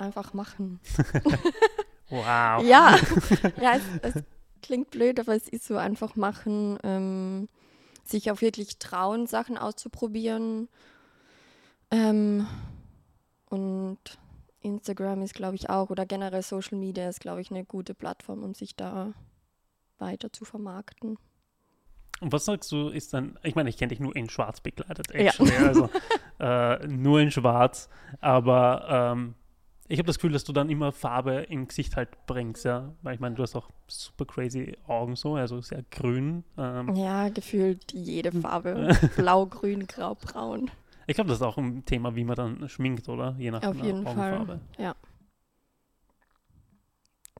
Einfach 0.00 0.32
machen. 0.32 0.80
wow. 2.08 2.64
Ja, 2.64 2.96
ja 3.60 3.74
es, 3.74 4.14
es, 4.14 4.24
klingt 4.62 4.90
blöd, 4.90 5.20
aber 5.20 5.36
es 5.36 5.46
ist 5.46 5.66
so 5.66 5.76
einfach 5.76 6.16
machen, 6.16 6.78
ähm, 6.82 7.48
sich 8.02 8.30
auch 8.30 8.40
wirklich 8.40 8.78
trauen, 8.78 9.26
Sachen 9.26 9.58
auszuprobieren. 9.58 10.68
Ähm, 11.90 12.46
und 13.50 13.98
Instagram 14.62 15.20
ist, 15.20 15.34
glaube 15.34 15.56
ich, 15.56 15.68
auch, 15.68 15.90
oder 15.90 16.06
generell 16.06 16.42
Social 16.42 16.78
Media 16.78 17.06
ist, 17.08 17.20
glaube 17.20 17.42
ich, 17.42 17.50
eine 17.50 17.64
gute 17.66 17.92
Plattform, 17.94 18.42
um 18.42 18.54
sich 18.54 18.74
da 18.76 19.12
weiter 19.98 20.32
zu 20.32 20.46
vermarkten. 20.46 21.18
Und 22.20 22.32
was 22.32 22.46
sagst 22.46 22.72
du, 22.72 22.88
ist 22.88 23.12
dann, 23.12 23.38
ich 23.42 23.54
meine, 23.54 23.68
ich 23.68 23.76
kenne 23.76 23.90
dich 23.90 24.00
nur 24.00 24.16
in 24.16 24.30
schwarz 24.30 24.60
bekleidet, 24.62 25.10
actually, 25.10 25.52
ja. 25.52 25.66
also 25.66 25.90
äh, 26.38 26.86
nur 26.86 27.20
in 27.20 27.30
schwarz, 27.30 27.90
aber 28.20 29.12
ähm, 29.12 29.34
ich 29.90 29.98
habe 29.98 30.06
das 30.06 30.16
Gefühl, 30.16 30.32
dass 30.32 30.44
du 30.44 30.52
dann 30.52 30.70
immer 30.70 30.92
Farbe 30.92 31.46
im 31.48 31.66
Gesicht 31.66 31.96
halt 31.96 32.08
bringst, 32.26 32.64
ja, 32.64 32.94
weil 33.02 33.14
ich 33.14 33.20
meine, 33.20 33.34
du 33.34 33.42
hast 33.42 33.56
auch 33.56 33.68
super 33.88 34.24
crazy 34.24 34.76
Augen 34.86 35.16
so, 35.16 35.34
also 35.34 35.60
sehr 35.60 35.84
grün. 35.90 36.44
Ähm. 36.56 36.94
Ja, 36.94 37.28
gefühlt 37.28 37.92
jede 37.92 38.30
Farbe, 38.30 38.96
blau, 39.16 39.46
grün, 39.46 39.86
grau, 39.86 40.14
braun. 40.14 40.70
Ich 41.06 41.16
glaube, 41.16 41.28
das 41.28 41.38
ist 41.38 41.42
auch 41.42 41.58
ein 41.58 41.84
Thema, 41.84 42.14
wie 42.14 42.22
man 42.22 42.36
dann 42.36 42.68
schminkt, 42.68 43.08
oder? 43.08 43.34
Je 43.36 43.50
nach 43.50 43.64
Auf 43.64 43.76
jeden 43.76 44.06
Augenfarbe. 44.06 44.46
Fall, 44.46 44.60
ja. 44.78 44.94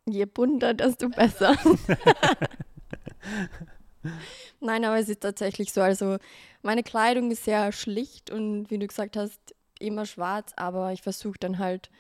Je 0.09 0.25
bunter, 0.25 0.75
desto 0.75 1.09
besser. 1.09 1.57
Nein, 4.61 4.85
aber 4.85 4.99
es 4.99 5.09
ist 5.09 5.21
tatsächlich 5.21 5.73
so. 5.73 5.83
Also 5.83 6.19
meine 6.62 6.83
Kleidung 6.83 7.30
ist 7.30 7.45
sehr 7.45 7.71
schlicht 7.71 8.30
und 8.30 8.71
wie 8.71 8.78
du 8.78 8.87
gesagt 8.88 9.16
hast, 9.16 9.54
immer 9.78 10.04
schwarz, 10.04 10.52
aber 10.57 10.92
ich 10.92 11.02
versuche 11.02 11.38
dann 11.38 11.59
halt 11.59 11.90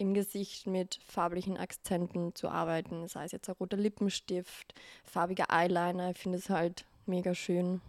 im 0.00 0.14
Gesicht 0.14 0.66
mit 0.66 0.98
farblichen 1.06 1.56
Akzenten 1.56 2.34
zu 2.34 2.48
arbeiten. 2.48 3.06
Sei 3.06 3.24
es 3.24 3.32
jetzt 3.32 3.48
ein 3.48 3.56
roter 3.60 3.76
Lippenstift, 3.76 4.74
farbiger 5.04 5.46
Eyeliner. 5.50 6.10
Ich 6.10 6.18
finde 6.18 6.38
es 6.38 6.48
halt 6.48 6.84
mega 7.06 7.34
schön. 7.34 7.80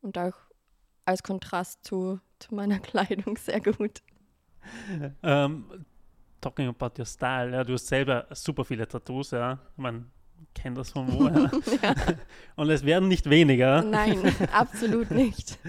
Und 0.00 0.16
auch 0.18 0.36
als 1.04 1.22
Kontrast 1.22 1.84
zu, 1.84 2.20
zu 2.38 2.54
meiner 2.54 2.78
Kleidung 2.80 3.36
sehr 3.36 3.60
gut. 3.60 4.02
Um, 4.94 5.12
ähm, 5.24 5.84
talking 6.40 6.68
about 6.68 6.92
your 6.98 7.06
style, 7.06 7.52
ja, 7.52 7.64
du 7.64 7.72
hast 7.72 7.88
selber 7.88 8.26
super 8.30 8.64
viele 8.64 8.86
Tattoos, 8.86 9.32
ja. 9.32 9.58
Man 9.76 10.10
kennt 10.54 10.78
das 10.78 10.90
von 10.90 11.12
woher. 11.12 11.50
ja. 11.82 11.94
Und 12.54 12.70
es 12.70 12.84
werden 12.84 13.08
nicht 13.08 13.28
weniger. 13.28 13.82
Nein, 13.82 14.20
absolut 14.52 15.10
nicht. 15.10 15.58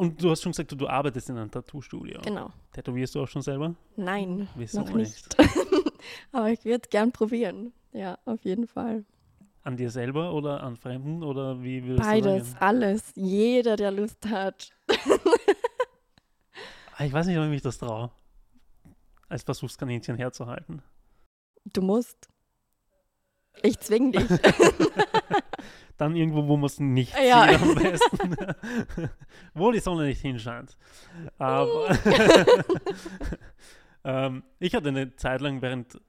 Und 0.00 0.22
du 0.22 0.30
hast 0.30 0.40
schon 0.40 0.52
gesagt, 0.52 0.72
du, 0.72 0.76
du 0.76 0.88
arbeitest 0.88 1.28
in 1.28 1.36
einem 1.36 1.50
Tattoo-Studio. 1.50 2.22
Genau. 2.22 2.50
Tätowierst 2.72 3.14
du 3.14 3.22
auch 3.22 3.28
schon 3.28 3.42
selber? 3.42 3.74
Nein, 3.96 4.48
Wieso 4.54 4.80
noch 4.80 4.94
nicht. 4.94 5.36
Aber 6.32 6.48
ich 6.50 6.64
würde 6.64 6.88
gern 6.88 7.12
probieren. 7.12 7.74
Ja, 7.92 8.16
auf 8.24 8.42
jeden 8.42 8.66
Fall. 8.66 9.04
An 9.62 9.76
dir 9.76 9.90
selber 9.90 10.32
oder 10.32 10.62
an 10.62 10.78
Fremden 10.78 11.22
oder 11.22 11.62
wie 11.62 11.84
willst 11.84 12.02
Beides, 12.02 12.54
alles. 12.60 13.12
Jeder, 13.14 13.76
der 13.76 13.90
Lust 13.90 14.26
hat. 14.26 14.72
Ah, 16.96 17.06
ich 17.06 17.14
weiß 17.14 17.26
nicht, 17.28 17.38
ob 17.38 17.44
ich 17.44 17.50
mich 17.50 17.62
das 17.62 17.78
traue, 17.78 18.10
als 19.30 19.42
Versuchskaninchen 19.42 20.16
herzuhalten. 20.18 20.82
Du 21.64 21.80
musst. 21.80 22.28
Ich 23.62 23.80
zwing 23.80 24.12
dich. 24.12 24.28
Dann 26.00 26.16
irgendwo, 26.16 26.48
wo 26.48 26.56
man 26.56 26.64
es 26.64 26.80
nicht 26.80 27.14
ja. 27.14 27.46
sieht 27.46 27.60
am 27.60 27.74
besten. 27.74 28.36
wo 29.54 29.70
die 29.70 29.80
Sonne 29.80 30.04
nicht 30.04 30.22
hinscheint. 30.22 30.78
Aber 31.36 31.94
ähm, 34.04 34.42
ich 34.60 34.74
hatte 34.74 34.88
eine 34.88 35.14
Zeit 35.16 35.42
lang 35.42 35.60
während 35.60 36.00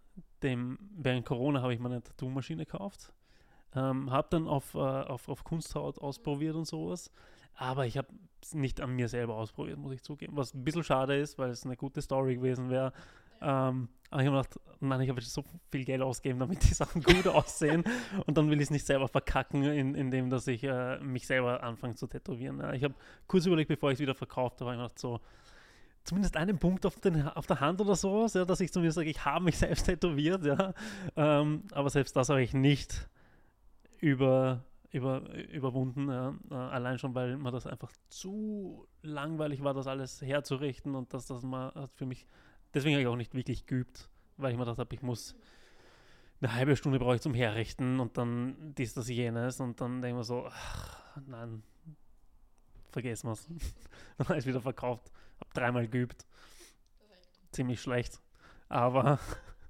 dem, 0.44 0.80
während 0.96 1.26
Corona 1.26 1.62
habe 1.62 1.74
ich 1.74 1.82
meine 1.82 2.02
Tattoo-Maschine 2.02 2.64
gekauft. 2.64 3.12
Ähm, 3.76 4.12
habe 4.12 4.30
dann 4.30 4.48
auf, 4.48 4.76
äh, 4.76 4.78
auf, 4.78 5.28
auf 5.28 5.44
Kunsthaut 5.44 6.00
ausprobiert 6.00 6.56
und 6.56 6.68
sowas. 6.68 7.12
Aber 7.56 7.86
ich 7.86 7.98
habe 7.98 8.08
es 8.42 8.54
nicht 8.54 8.80
an 8.80 8.96
mir 8.96 9.10
selber 9.10 9.36
ausprobiert, 9.36 9.78
muss 9.78 9.92
ich 9.92 10.04
zugeben. 10.04 10.38
Was 10.38 10.54
ein 10.54 10.64
bisschen 10.64 10.86
schade 10.86 11.18
ist, 11.18 11.38
weil 11.38 11.50
es 11.50 11.66
eine 11.66 11.76
gute 11.76 12.02
Story 12.02 12.38
gewesen 12.38 12.70
wäre. 12.70 12.94
Ähm, 13.42 13.90
aber 14.12 14.22
ich 14.22 14.28
habe 14.28 14.38
gedacht, 14.38 14.60
nein, 14.82 15.02
ich 15.02 15.10
habe 15.10 15.22
so 15.22 15.44
viel 15.72 15.86
Geld 15.86 16.02
ausgegeben, 16.02 16.40
damit 16.40 16.64
die 16.64 16.74
Sachen 16.74 17.02
gut 17.02 17.28
aussehen. 17.28 17.84
Und 18.26 18.38
dann 18.38 18.50
will 18.50 18.58
ich 18.58 18.66
es 18.66 18.70
nicht 18.70 18.86
selber 18.86 19.08
verkacken, 19.08 19.64
in, 19.64 19.96
indem 19.96 20.30
dass 20.30 20.48
ich 20.48 20.64
äh, 20.64 21.00
mich 21.00 21.26
selber 21.28 21.64
anfange 21.64 21.96
zu 21.96 22.08
tätowieren. 22.08 22.60
Ja. 22.60 22.74
Ich 22.74 22.84
habe 22.84 22.94
kurz 23.28 23.46
überlegt, 23.46 23.70
bevor 23.70 23.90
ich 23.90 23.96
es 23.96 24.00
wieder 24.02 24.16
verkauft 24.16 24.60
habe, 24.60 24.72
ich 24.72 24.78
gedacht, 24.78 25.00
so, 25.00 25.22
zumindest 26.04 26.36
einen 26.36 26.58
Punkt 26.58 26.86
auf, 26.86 27.00
den, 27.00 27.26
auf 27.30 27.48
der 27.48 27.62
Hand 27.62 27.80
oder 27.80 27.96
so, 27.96 28.28
ja, 28.34 28.44
dass 28.44 28.60
ich 28.60 28.74
zumindest 28.74 28.96
sage, 28.96 29.10
ich 29.10 29.24
habe 29.24 29.46
mich 29.46 29.58
selbst 29.60 29.86
tätowiert. 29.86 30.46
Ja. 30.46 30.74
Ähm, 31.16 31.64
aber 31.72 31.90
selbst 31.90 32.16
das 32.16 32.28
habe 32.28 32.42
ich 32.42 32.54
nicht 32.54 33.08
über, 34.00 34.66
über, 34.92 35.22
überwunden. 35.54 36.10
Ja. 36.10 36.36
Äh, 36.50 36.54
allein 36.54 37.00
schon, 37.00 37.16
weil 37.16 37.38
mir 37.38 37.52
das 37.52 37.66
einfach 37.66 37.94
zu 38.10 38.88
langweilig 39.04 39.64
war, 39.64 39.74
das 39.74 39.88
alles 39.88 40.22
herzurichten 40.22 40.96
und 40.96 41.14
dass 41.14 41.28
das 41.28 41.44
mal 41.44 41.88
für 41.96 42.06
mich 42.06 42.28
deswegen 42.74 42.96
habe 42.96 43.02
ich 43.02 43.08
auch 43.08 43.16
nicht 43.16 43.34
wirklich 43.34 43.66
geübt, 43.66 44.10
weil 44.38 44.52
ich 44.52 44.58
mir 44.58 44.64
gedacht 44.66 44.80
habe, 44.80 44.96
ich 44.96 45.02
muss 45.02 45.36
eine 46.42 46.54
halbe 46.54 46.76
Stunde 46.76 46.98
brauche 47.00 47.16
ich 47.16 47.22
zum 47.22 47.34
Herrichten 47.34 48.00
und 48.00 48.18
dann 48.18 48.74
dies, 48.76 48.94
das, 48.94 49.08
jenes 49.08 49.60
und 49.60 49.80
dann 49.80 50.02
denke 50.02 50.10
ich 50.10 50.16
mir 50.16 50.24
so, 50.24 50.48
ach, 50.48 51.18
nein, 51.28 51.62
vergessen 52.92 53.28
wir 53.28 53.34
es. 53.34 53.48
dann 54.18 54.28
habe 54.28 54.38
ich 54.38 54.44
es 54.44 54.48
wieder 54.48 54.62
verkauft, 54.62 55.12
habe 55.40 55.52
dreimal 55.54 55.88
geübt. 55.88 56.26
Ziemlich 57.52 57.82
schlecht, 57.82 58.20
aber, 58.70 59.20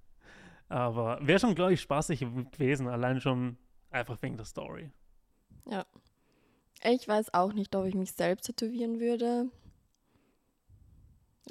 aber 0.70 1.20
wäre 1.22 1.40
schon, 1.40 1.56
glaube 1.56 1.74
ich, 1.74 1.82
spaßig 1.82 2.20
gewesen, 2.20 2.88
allein 2.88 3.20
schon 3.20 3.58
einfach 3.90 4.22
wegen 4.22 4.38
der 4.38 4.46
Story. 4.46 4.92
Ja. 5.66 5.86
Ich 6.84 7.08
weiß 7.08 7.34
auch 7.34 7.54
nicht, 7.54 7.76
ob 7.76 7.86
ich 7.86 7.94
mich 7.94 8.14
selbst 8.14 8.46
tätowieren 8.46 9.00
würde. 9.00 9.52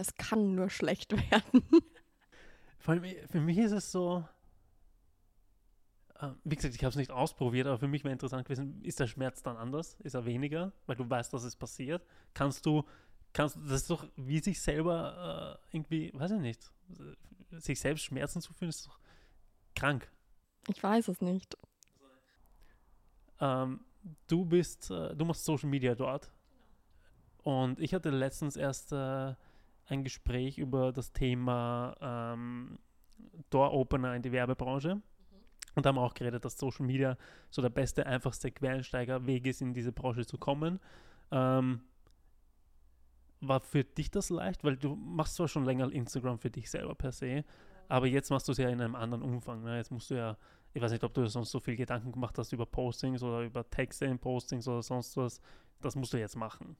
Es 0.00 0.14
kann 0.14 0.54
nur 0.54 0.70
schlecht 0.70 1.12
werden. 1.30 1.62
Vor 2.78 2.94
allem, 2.94 3.04
für 3.28 3.40
mich 3.40 3.58
ist 3.58 3.72
es 3.72 3.92
so, 3.92 4.26
äh, 6.18 6.30
wie 6.42 6.56
gesagt, 6.56 6.74
ich 6.74 6.82
habe 6.82 6.88
es 6.88 6.96
nicht 6.96 7.10
ausprobiert, 7.10 7.66
aber 7.66 7.78
für 7.78 7.86
mich 7.86 8.02
wäre 8.02 8.12
interessant 8.12 8.46
gewesen, 8.46 8.82
ist 8.82 8.98
der 8.98 9.06
Schmerz 9.06 9.42
dann 9.42 9.58
anders? 9.58 9.96
Ist 10.00 10.14
er 10.14 10.24
weniger, 10.24 10.72
weil 10.86 10.96
du 10.96 11.08
weißt, 11.08 11.34
dass 11.34 11.44
es 11.44 11.54
passiert? 11.54 12.02
Kannst 12.32 12.64
du, 12.64 12.82
kannst 13.34 13.56
das 13.56 13.82
ist 13.82 13.90
doch 13.90 14.06
wie 14.16 14.38
sich 14.38 14.62
selber 14.62 15.60
äh, 15.70 15.76
irgendwie, 15.76 16.10
weiß 16.14 16.30
ich 16.30 16.40
nicht, 16.40 16.72
sich 17.50 17.78
selbst 17.78 18.04
Schmerzen 18.04 18.40
zuführen, 18.40 18.70
ist 18.70 18.86
doch 18.86 18.98
krank. 19.76 20.10
Ich 20.68 20.82
weiß 20.82 21.08
es 21.08 21.20
nicht. 21.20 21.58
Ähm, 23.38 23.84
du 24.28 24.46
bist, 24.46 24.90
äh, 24.90 25.14
du 25.14 25.26
machst 25.26 25.44
Social 25.44 25.68
Media 25.68 25.94
dort. 25.94 26.32
Und 27.42 27.80
ich 27.80 27.92
hatte 27.92 28.08
letztens 28.08 28.56
erst 28.56 28.92
äh, 28.92 29.34
ein 29.90 30.04
Gespräch 30.04 30.58
über 30.58 30.92
das 30.92 31.12
Thema 31.12 31.96
ähm, 32.00 32.78
Door-Opener 33.50 34.14
in 34.14 34.22
die 34.22 34.32
Werbebranche. 34.32 34.96
Mhm. 34.96 35.02
Und 35.74 35.86
haben 35.86 35.98
auch 35.98 36.14
geredet, 36.14 36.44
dass 36.44 36.58
Social 36.58 36.86
Media 36.86 37.16
so 37.50 37.62
der 37.62 37.70
beste, 37.70 38.06
einfachste 38.06 38.50
Quereinsteigerweg 38.50 39.46
ist, 39.46 39.60
in 39.60 39.74
diese 39.74 39.92
Branche 39.92 40.26
zu 40.26 40.38
kommen. 40.38 40.80
Ähm, 41.30 41.82
war 43.40 43.60
für 43.60 43.84
dich 43.84 44.10
das 44.10 44.30
leicht? 44.30 44.64
Weil 44.64 44.76
du 44.76 44.94
machst 44.96 45.36
zwar 45.36 45.48
schon 45.48 45.64
länger 45.64 45.90
Instagram 45.90 46.38
für 46.38 46.50
dich 46.50 46.70
selber 46.70 46.94
per 46.94 47.12
se, 47.12 47.44
aber 47.88 48.06
jetzt 48.06 48.30
machst 48.30 48.48
du 48.48 48.52
es 48.52 48.58
ja 48.58 48.68
in 48.68 48.80
einem 48.80 48.94
anderen 48.94 49.22
Umfang. 49.22 49.62
Ne? 49.62 49.76
Jetzt 49.76 49.90
musst 49.90 50.10
du 50.10 50.14
ja, 50.14 50.36
ich 50.72 50.82
weiß 50.82 50.92
nicht, 50.92 51.04
ob 51.04 51.14
du 51.14 51.26
sonst 51.26 51.50
so 51.50 51.58
viel 51.58 51.76
Gedanken 51.76 52.12
gemacht 52.12 52.36
hast 52.38 52.52
über 52.52 52.66
Postings 52.66 53.22
oder 53.22 53.42
über 53.42 53.68
Texte 53.68 54.06
in 54.06 54.18
Postings 54.18 54.68
oder 54.68 54.82
sonst 54.82 55.16
was. 55.16 55.40
Das 55.80 55.96
musst 55.96 56.12
du 56.12 56.18
jetzt 56.18 56.36
machen. 56.36 56.76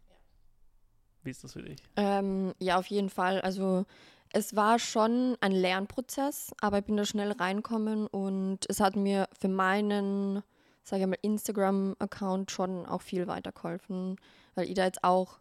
Wie 1.22 1.30
ist 1.30 1.44
das 1.44 1.52
für 1.52 1.62
dich? 1.62 1.78
Ähm, 1.96 2.54
ja, 2.58 2.78
auf 2.78 2.86
jeden 2.86 3.10
Fall. 3.10 3.40
Also 3.40 3.84
es 4.32 4.54
war 4.54 4.78
schon 4.78 5.36
ein 5.40 5.52
Lernprozess, 5.52 6.52
aber 6.60 6.78
ich 6.78 6.84
bin 6.84 6.96
da 6.96 7.04
schnell 7.04 7.32
reinkommen 7.32 8.06
und 8.06 8.58
es 8.68 8.80
hat 8.80 8.96
mir 8.96 9.28
für 9.38 9.48
meinen, 9.48 10.42
sage 10.84 11.02
ich 11.02 11.08
mal, 11.08 11.18
Instagram-Account 11.20 12.50
schon 12.50 12.86
auch 12.86 13.02
viel 13.02 13.26
weitergeholfen, 13.26 14.16
weil 14.54 14.68
ich 14.68 14.74
da 14.74 14.84
jetzt 14.84 15.02
auch 15.04 15.40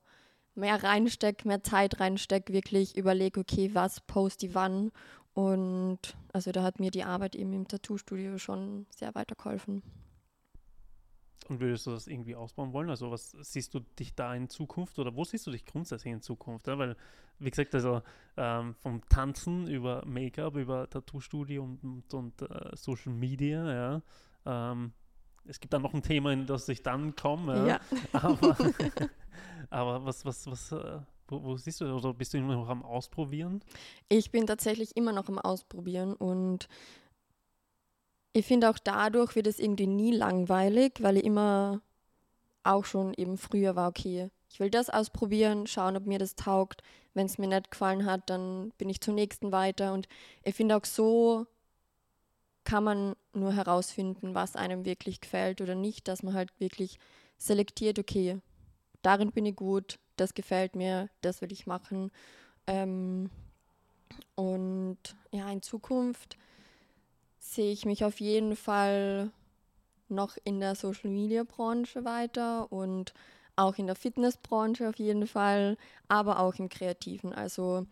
mehr 0.56 0.84
reinstecke, 0.84 1.48
mehr 1.48 1.64
Zeit 1.64 2.00
reinstecke, 2.00 2.52
wirklich 2.52 2.98
überlege, 2.98 3.40
okay, 3.40 3.72
was 3.74 4.02
poste 4.02 4.48
ich 4.48 4.56
wann. 4.56 4.92
Und 5.34 6.00
also 6.34 6.52
da 6.52 6.64
hat 6.64 6.80
mir 6.80 6.92
die 6.92 7.04
Arbeit 7.04 7.36
eben 7.36 7.54
im 7.54 7.68
Tattoo-Studio 7.68 8.38
schon 8.40 8.88
sehr 8.90 9.14
weitergeholfen. 9.16 9.84
Und 11.48 11.60
würdest 11.60 11.88
du 11.88 11.92
das 11.92 12.08
irgendwie 12.08 12.36
ausbauen 12.36 12.74
wollen? 12.74 12.90
Also 12.90 13.10
was 13.10 13.32
siehst 13.32 13.74
du 13.74 13.80
dich 13.80 14.14
da 14.14 14.36
in 14.36 14.50
Zukunft 14.50 15.00
oder 15.00 15.16
wo 15.16 15.24
siehst 15.24 15.48
du 15.48 15.52
dich 15.52 15.66
grundsätzlich 15.66 16.14
in 16.14 16.22
Zukunft? 16.22 16.68
Ja? 16.68 16.78
Weil, 16.78 16.96
wie 17.40 17.50
gesagt, 17.50 17.74
also 17.74 18.02
ähm, 18.38 18.76
vom 18.76 19.02
Tanzen 19.10 19.68
über 19.68 20.06
Make-up, 20.06 20.56
über 20.56 20.90
Tattoo-Studio 20.90 21.64
und, 21.64 21.84
und, 21.84 22.14
und 22.14 22.42
uh, 22.44 22.76
Social 22.76 23.14
Media, 23.14 23.72
ja. 23.72 24.02
Ähm, 24.46 24.94
es 25.46 25.60
gibt 25.60 25.74
dann 25.74 25.82
noch 25.82 25.94
ein 25.94 26.04
Thema, 26.04 26.32
in 26.32 26.46
das 26.46 26.70
ich 26.70 26.84
dann 26.84 27.16
komme. 27.16 27.68
Ja. 27.68 27.80
Aber, 28.14 28.56
aber, 29.70 30.06
was, 30.06 30.24
was, 30.26 30.46
was, 30.46 30.72
uh, 30.72 31.02
wo, 31.28 31.44
wo, 31.44 31.58
siehst 31.58 31.82
du, 31.82 31.86
oder 31.86 32.14
bist 32.14 32.34
du 32.34 32.38
immer 32.38 32.56
noch 32.56 32.70
am 32.70 32.84
Ausprobieren? 32.84 33.64
Ich 34.10 34.32
bin 34.32 34.46
tatsächlich 34.46 34.96
immer 34.96 35.14
noch 35.14 35.28
am 35.30 35.40
Ausprobieren 35.40 36.14
und 36.14 36.68
ich 38.34 38.46
finde 38.46 38.70
auch 38.70 38.80
dadurch 38.80 39.36
wird 39.36 39.48
es 39.48 39.60
irgendwie 39.60 39.88
nie 39.88 40.12
langweilig, 40.12 40.94
weil 41.00 41.18
ich 41.18 41.24
immer 41.24 41.82
auch 42.64 42.86
schon 42.86 43.14
eben 43.16 43.38
früher 43.38 43.76
war, 43.76 43.90
okay, 43.90 44.30
ich 44.50 44.60
will 44.60 44.70
das 44.70 44.90
ausprobieren, 44.90 45.68
schauen, 45.68 45.96
ob 45.96 46.06
mir 46.06 46.20
das 46.20 46.36
taugt. 46.36 46.82
Wenn 47.14 47.26
es 47.26 47.38
mir 47.38 47.48
nicht 47.48 47.72
gefallen 47.72 48.06
hat, 48.06 48.30
dann 48.30 48.72
bin 48.78 48.90
ich 48.90 49.02
zum 49.02 49.16
nächsten 49.16 49.52
weiter. 49.52 49.94
Und 49.94 50.08
ich 50.44 50.56
finde 50.56 50.76
auch 50.76 50.86
so 50.86 51.48
kann 52.70 52.84
man 52.84 53.16
nur 53.34 53.54
herausfinden, 53.54 54.36
was 54.36 54.56
einem 54.56 54.86
wirklich 54.86 55.22
gefällt 55.22 55.60
oder 55.60 55.74
nicht, 55.74 56.08
dass 56.08 56.22
man 56.22 56.36
halt 56.36 56.52
wirklich 56.60 57.00
selektiert, 57.40 57.98
okay, 57.98 58.38
darin 59.02 59.32
bin 59.32 59.48
ich 59.48 59.56
gut, 59.56 59.98
das 60.18 60.36
gefällt 60.36 60.76
mir, 60.76 61.10
das 61.22 61.42
will 61.42 61.52
ich 61.52 61.66
machen. 61.66 62.12
Ähm, 62.68 63.32
und 64.36 65.00
ja, 65.32 65.50
in 65.50 65.64
Zukunft 65.64 66.38
sehe 67.40 67.72
ich 67.72 67.86
mich 67.86 68.04
auf 68.04 68.20
jeden 68.20 68.56
Fall 68.56 69.32
noch 70.10 70.38
in 70.44 70.60
der 70.60 70.76
Social 70.76 71.10
Media 71.10 71.44
Branche 71.44 72.04
weiter 72.06 72.72
und 72.72 73.14
auch 73.56 73.78
in 73.78 73.88
der 73.88 73.96
Fitnessbranche 73.96 74.88
auf 74.90 74.98
jeden 74.98 75.28
Fall, 75.28 75.78
aber 76.08 76.40
auch 76.40 76.56
im 76.56 76.70
Kreativen. 76.70 77.34
Also 77.34 77.86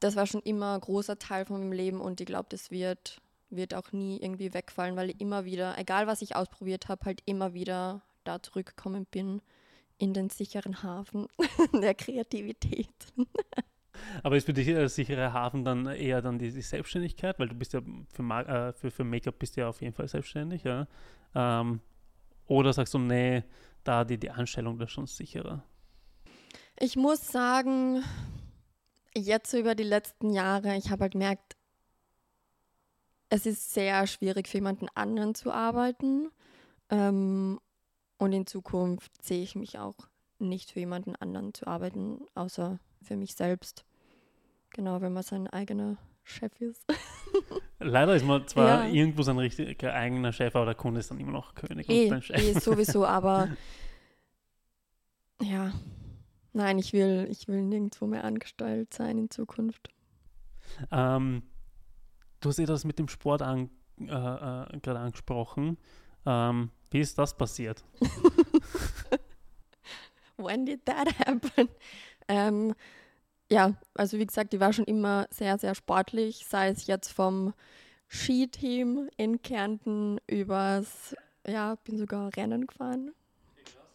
das 0.00 0.16
war 0.16 0.26
schon 0.26 0.42
immer 0.42 0.74
ein 0.74 0.80
großer 0.80 1.18
Teil 1.18 1.44
von 1.44 1.60
meinem 1.60 1.72
Leben 1.72 2.00
und 2.00 2.20
ich 2.20 2.26
glaube, 2.26 2.46
das 2.48 2.70
wird, 2.70 3.20
wird 3.50 3.74
auch 3.74 3.92
nie 3.92 4.18
irgendwie 4.20 4.52
wegfallen, 4.52 4.96
weil 4.96 5.10
ich 5.10 5.20
immer 5.20 5.44
wieder, 5.44 5.78
egal 5.78 6.06
was 6.06 6.22
ich 6.22 6.34
ausprobiert 6.34 6.88
habe, 6.88 7.04
halt 7.04 7.22
immer 7.26 7.54
wieder 7.54 8.02
da 8.24 8.42
zurückgekommen 8.42 9.06
bin 9.06 9.40
in 9.98 10.14
den 10.14 10.30
sicheren 10.30 10.82
Hafen 10.82 11.28
der 11.72 11.94
Kreativität. 11.94 12.88
Aber 14.22 14.36
ist 14.36 14.46
für 14.46 14.52
dich 14.52 14.66
der 14.66 14.88
sichere 14.88 15.32
Hafen 15.32 15.64
dann 15.64 15.86
eher 15.86 16.22
dann 16.22 16.38
die, 16.38 16.50
die 16.50 16.60
Selbstständigkeit, 16.60 17.38
weil 17.38 17.48
du 17.48 17.54
bist 17.54 17.72
ja 17.72 17.80
für, 18.12 18.22
äh, 18.22 18.72
für, 18.72 18.90
für 18.90 19.04
Make-up 19.04 19.38
bist 19.38 19.56
ja 19.56 19.68
auf 19.68 19.80
jeden 19.80 19.94
Fall 19.94 20.08
selbstständig, 20.08 20.64
ja? 20.64 20.86
Ähm, 21.34 21.80
oder 22.46 22.72
sagst 22.72 22.94
du, 22.94 22.98
nee, 22.98 23.44
da 23.84 24.04
die, 24.04 24.18
die 24.18 24.30
Anstellung 24.30 24.78
das 24.78 24.90
schon 24.90 25.06
sicherer? 25.06 25.62
Ich 26.78 26.96
muss 26.96 27.28
sagen, 27.28 28.02
jetzt 29.14 29.52
über 29.52 29.74
die 29.74 29.82
letzten 29.82 30.30
Jahre, 30.30 30.76
ich 30.76 30.90
habe 30.90 31.02
halt 31.02 31.12
gemerkt, 31.12 31.56
es 33.28 33.46
ist 33.46 33.72
sehr 33.72 34.06
schwierig 34.06 34.48
für 34.48 34.58
jemanden 34.58 34.88
anderen 34.94 35.34
zu 35.34 35.52
arbeiten. 35.52 36.30
Ähm, 36.90 37.58
und 38.18 38.32
in 38.32 38.46
Zukunft 38.46 39.22
sehe 39.22 39.42
ich 39.42 39.54
mich 39.54 39.78
auch 39.78 39.96
nicht 40.38 40.70
für 40.70 40.80
jemanden 40.80 41.16
anderen 41.16 41.54
zu 41.54 41.66
arbeiten, 41.66 42.26
außer 42.34 42.78
für 43.02 43.16
mich 43.16 43.34
selbst. 43.34 43.84
Genau, 44.72 45.00
wenn 45.00 45.12
man 45.12 45.22
sein 45.22 45.46
eigener 45.48 45.98
Chef 46.24 46.52
ist. 46.60 46.84
Leider 47.78 48.14
ist 48.14 48.24
man 48.24 48.46
zwar 48.46 48.86
ja. 48.86 48.92
irgendwo 48.92 49.22
sein 49.22 49.38
richtiger 49.38 49.92
eigener 49.92 50.32
Chef, 50.32 50.54
aber 50.54 50.66
der 50.66 50.74
Kunde 50.74 51.00
ist 51.00 51.10
dann 51.10 51.18
immer 51.18 51.32
noch 51.32 51.54
König 51.54 51.88
e, 51.88 52.10
und 52.10 52.24
Chef. 52.24 52.40
Eh, 52.40 52.58
sowieso, 52.58 53.04
aber 53.04 53.48
ja, 55.42 55.72
nein, 56.52 56.78
ich 56.78 56.92
will, 56.92 57.26
ich 57.30 57.48
will 57.48 57.62
nirgendwo 57.62 58.06
mehr 58.06 58.24
angestellt 58.24 58.94
sein 58.94 59.18
in 59.18 59.30
Zukunft. 59.30 59.90
Ähm, 60.90 61.42
du 62.40 62.48
hast 62.48 62.58
ja 62.58 62.66
das 62.66 62.84
mit 62.84 62.98
dem 62.98 63.08
Sport 63.08 63.42
an, 63.42 63.70
äh, 64.00 64.04
äh, 64.04 64.80
gerade 64.80 65.00
angesprochen. 65.00 65.76
Ähm, 66.24 66.70
wie 66.90 67.00
ist 67.00 67.18
das 67.18 67.36
passiert? 67.36 67.84
When 70.36 70.64
did 70.64 70.86
that 70.86 71.08
happen? 71.18 71.68
Ähm, 72.28 72.74
ja, 73.52 73.74
also 73.94 74.18
wie 74.18 74.26
gesagt, 74.26 74.54
ich 74.54 74.60
war 74.60 74.72
schon 74.72 74.86
immer 74.86 75.26
sehr, 75.30 75.58
sehr 75.58 75.74
sportlich, 75.74 76.46
sei 76.48 76.68
es 76.68 76.86
jetzt 76.86 77.12
vom 77.12 77.52
Skiteam 78.08 79.10
in 79.18 79.42
Kärnten 79.42 80.18
übers, 80.26 81.14
ja, 81.46 81.74
bin 81.84 81.98
sogar 81.98 82.34
Rennen 82.34 82.66
gefahren. 82.66 83.12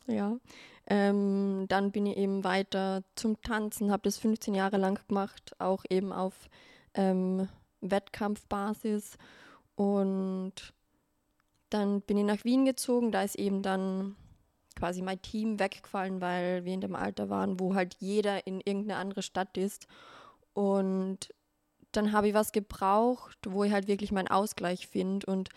Ja. 0.06 0.38
Ähm, 0.86 1.66
dann 1.70 1.92
bin 1.92 2.06
ich 2.06 2.18
eben 2.18 2.44
weiter 2.44 3.02
zum 3.16 3.42
Tanzen, 3.42 3.92
habe 3.92 4.04
das 4.04 4.20
15 4.20 4.54
Jahre 4.54 4.78
lang 4.78 5.00
gemacht, 5.08 5.56
auch 5.60 5.84
eben 5.90 6.14
auf 6.14 6.50
ähm, 6.94 7.50
Wettkampfbasis. 7.82 9.18
Und 9.76 10.54
dann 11.72 12.02
bin 12.02 12.18
ich 12.18 12.26
nach 12.26 12.46
Wien 12.46 12.64
gezogen, 12.66 13.12
da 13.12 13.24
ist 13.24 13.36
eben 13.36 13.64
dann 13.64 14.16
quasi 14.78 15.02
mein 15.02 15.22
Team 15.22 15.60
weggefallen, 15.60 16.22
weil 16.22 16.64
wir 16.64 16.74
in 16.74 16.82
dem 16.82 16.96
Alter 16.96 17.30
waren, 17.30 17.60
wo 17.60 17.76
halt 17.76 17.96
jeder 18.00 18.48
in 18.48 18.62
irgendeine 18.62 19.00
andere 19.00 19.22
Stadt 19.22 19.58
ist. 19.58 19.88
Und 20.54 21.34
dann 21.92 22.12
habe 22.12 22.30
ich 22.30 22.34
was 22.34 22.52
gebraucht, 22.52 23.38
wo 23.48 23.64
ich 23.64 23.72
halt 23.72 23.88
wirklich 23.88 24.12
meinen 24.12 24.28
Ausgleich 24.28 24.88
finde. 24.88 25.26
Und 25.26 25.50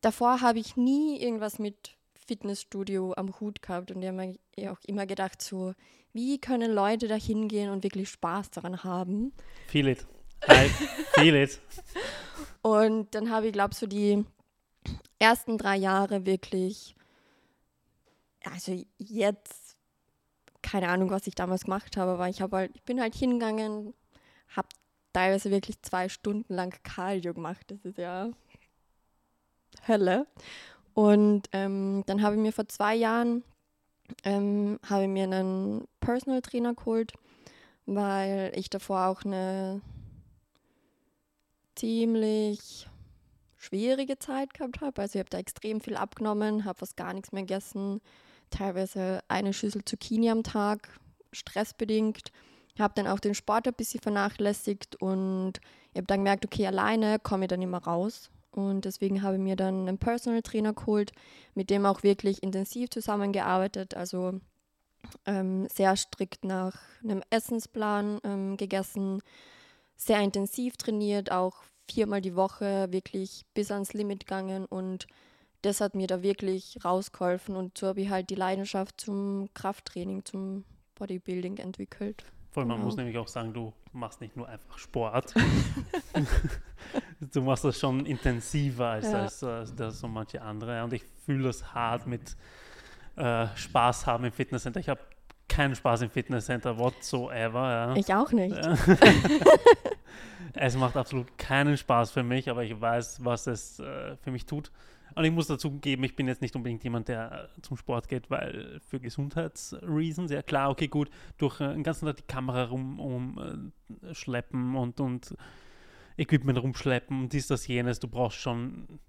davor 0.00 0.40
habe 0.40 0.58
ich 0.58 0.76
nie 0.76 1.20
irgendwas 1.20 1.58
mit 1.58 1.96
Fitnessstudio 2.26 3.14
am 3.16 3.38
Hut 3.40 3.62
gehabt 3.62 3.90
und 3.90 4.00
ich 4.02 4.08
habe 4.08 4.34
mir 4.56 4.72
auch 4.72 4.78
immer 4.86 5.06
gedacht, 5.06 5.42
so, 5.42 5.74
wie 6.12 6.38
können 6.38 6.72
Leute 6.72 7.08
da 7.08 7.14
hingehen 7.14 7.70
und 7.70 7.82
wirklich 7.82 8.10
Spaß 8.10 8.50
daran 8.50 8.84
haben? 8.84 9.32
Feel 9.66 9.88
it. 9.88 10.06
I 10.48 10.68
feel 11.14 11.34
it. 11.34 11.60
und 12.62 13.14
dann 13.14 13.30
habe 13.30 13.46
ich, 13.46 13.52
glaube 13.52 13.72
ich, 13.72 13.78
so 13.78 13.86
die 13.86 14.24
ersten 15.18 15.58
drei 15.58 15.76
Jahre 15.76 16.26
wirklich 16.26 16.94
also 18.50 18.84
jetzt, 18.98 19.76
keine 20.62 20.88
Ahnung, 20.88 21.10
was 21.10 21.26
ich 21.26 21.34
damals 21.34 21.64
gemacht 21.64 21.96
habe, 21.96 22.12
aber 22.12 22.28
ich 22.28 22.40
habe 22.40 22.56
halt, 22.56 22.72
ich 22.74 22.82
bin 22.82 23.00
halt 23.00 23.14
hingegangen, 23.14 23.94
habe 24.48 24.68
teilweise 25.12 25.50
wirklich 25.50 25.80
zwei 25.82 26.08
Stunden 26.08 26.54
lang 26.54 26.74
Cardio 26.82 27.34
gemacht. 27.34 27.64
Das 27.68 27.84
ist 27.84 27.98
ja 27.98 28.30
Hölle. 29.86 30.26
Und 30.94 31.48
ähm, 31.52 32.02
dann 32.06 32.22
habe 32.22 32.36
ich 32.36 32.40
mir 32.40 32.52
vor 32.52 32.68
zwei 32.68 32.94
Jahren 32.94 33.42
ähm, 34.24 34.78
habe 34.88 35.08
mir 35.08 35.24
einen 35.24 35.86
Personal 36.00 36.42
Trainer 36.42 36.74
geholt, 36.74 37.12
weil 37.86 38.52
ich 38.54 38.70
davor 38.70 39.06
auch 39.06 39.24
eine 39.24 39.80
ziemlich 41.74 42.86
schwierige 43.56 44.18
Zeit 44.18 44.54
gehabt 44.54 44.80
habe. 44.80 45.00
Also 45.00 45.18
ich 45.18 45.20
habe 45.20 45.30
da 45.30 45.38
extrem 45.38 45.80
viel 45.80 45.96
abgenommen, 45.96 46.64
habe 46.64 46.78
fast 46.78 46.96
gar 46.96 47.12
nichts 47.14 47.32
mehr 47.32 47.42
gegessen, 47.42 48.00
teilweise 48.52 49.20
eine 49.28 49.52
Schüssel 49.52 49.84
Zucchini 49.84 50.30
am 50.30 50.42
Tag, 50.42 50.88
stressbedingt. 51.32 52.30
Habe 52.78 52.94
dann 52.96 53.06
auch 53.06 53.20
den 53.20 53.34
Sport 53.34 53.66
ein 53.66 53.74
bisschen 53.74 54.00
vernachlässigt 54.00 54.96
und 54.96 55.60
ich 55.92 55.98
habe 55.98 56.06
dann 56.06 56.20
gemerkt, 56.20 56.44
okay, 56.44 56.66
alleine 56.66 57.18
komme 57.18 57.44
ich 57.44 57.48
dann 57.48 57.60
immer 57.60 57.82
raus. 57.82 58.30
Und 58.50 58.84
deswegen 58.84 59.22
habe 59.22 59.36
ich 59.36 59.40
mir 59.40 59.56
dann 59.56 59.88
einen 59.88 59.98
Personal 59.98 60.42
Trainer 60.42 60.72
geholt, 60.72 61.12
mit 61.54 61.70
dem 61.70 61.86
auch 61.86 62.02
wirklich 62.02 62.42
intensiv 62.42 62.90
zusammengearbeitet. 62.90 63.96
Also 63.96 64.40
ähm, 65.26 65.66
sehr 65.68 65.96
strikt 65.96 66.44
nach 66.44 66.78
einem 67.02 67.22
Essensplan 67.30 68.20
ähm, 68.24 68.56
gegessen, 68.56 69.22
sehr 69.96 70.20
intensiv 70.20 70.76
trainiert, 70.76 71.30
auch 71.30 71.62
viermal 71.90 72.20
die 72.20 72.36
Woche 72.36 72.88
wirklich 72.90 73.44
bis 73.54 73.70
ans 73.70 73.92
Limit 73.92 74.20
gegangen 74.20 74.66
und 74.66 75.06
das 75.62 75.80
hat 75.80 75.94
mir 75.94 76.06
da 76.06 76.22
wirklich 76.22 76.78
rausgeholfen 76.84 77.56
und 77.56 77.78
so 77.78 77.86
habe 77.86 78.00
ich 78.00 78.10
halt 78.10 78.30
die 78.30 78.34
Leidenschaft 78.34 79.00
zum 79.00 79.48
Krafttraining, 79.54 80.24
zum 80.24 80.64
Bodybuilding 80.96 81.58
entwickelt. 81.58 82.24
Vor 82.50 82.60
allem, 82.62 82.68
genau. 82.68 82.78
man 82.78 82.84
muss 82.84 82.96
nämlich 82.96 83.16
auch 83.16 83.28
sagen, 83.28 83.54
du 83.54 83.72
machst 83.92 84.20
nicht 84.20 84.36
nur 84.36 84.48
einfach 84.48 84.76
Sport. 84.76 85.34
du 87.32 87.42
machst 87.42 87.64
das 87.64 87.78
schon 87.78 88.04
intensiver 88.04 88.88
als, 88.88 89.06
ja. 89.06 89.22
als, 89.22 89.42
als, 89.42 89.80
als 89.80 90.00
so 90.00 90.08
manche 90.08 90.42
andere. 90.42 90.84
Und 90.84 90.92
ich 90.92 91.02
fühle 91.24 91.44
das 91.44 91.72
hart 91.72 92.06
mit 92.06 92.36
äh, 93.16 93.46
Spaß 93.54 94.06
haben 94.06 94.24
im 94.24 94.32
Fitnesscenter. 94.32 94.80
Ich 94.80 94.88
habe 94.88 95.00
keinen 95.48 95.74
Spaß 95.74 96.02
im 96.02 96.10
Fitnesscenter 96.10 96.78
whatsoever. 96.78 97.70
Ja. 97.70 97.96
Ich 97.96 98.12
auch 98.12 98.32
nicht. 98.32 98.56
es 100.54 100.76
macht 100.76 100.96
absolut 100.96 101.38
keinen 101.38 101.76
Spaß 101.76 102.10
für 102.10 102.22
mich, 102.22 102.50
aber 102.50 102.64
ich 102.64 102.78
weiß, 102.78 103.24
was 103.24 103.46
es 103.46 103.78
äh, 103.78 104.16
für 104.16 104.30
mich 104.30 104.46
tut. 104.46 104.70
Und 105.14 105.24
ich 105.24 105.32
muss 105.32 105.46
dazu 105.46 105.70
geben, 105.78 106.04
ich 106.04 106.16
bin 106.16 106.28
jetzt 106.28 106.42
nicht 106.42 106.54
unbedingt 106.56 106.84
jemand, 106.84 107.08
der 107.08 107.48
äh, 107.56 107.60
zum 107.62 107.76
Sport 107.76 108.08
geht, 108.08 108.30
weil 108.30 108.80
für 108.80 109.00
Gesundheitsreasons, 109.00 110.30
ja 110.30 110.42
klar, 110.42 110.70
okay, 110.70 110.88
gut, 110.88 111.10
durch 111.38 111.60
äh, 111.60 111.72
den 111.72 111.82
ganzen 111.82 112.06
Tag 112.06 112.16
die 112.16 112.22
Kamera 112.22 112.64
rumschleppen 112.64 114.60
um, 114.60 114.74
äh, 114.74 114.78
und, 114.78 115.00
und 115.00 115.36
Equipment 116.16 116.62
rumschleppen 116.62 117.22
und 117.22 117.32
dies, 117.32 117.46
das, 117.46 117.66
jenes, 117.66 118.00
du 118.00 118.08
brauchst 118.08 118.38
schon 118.38 119.00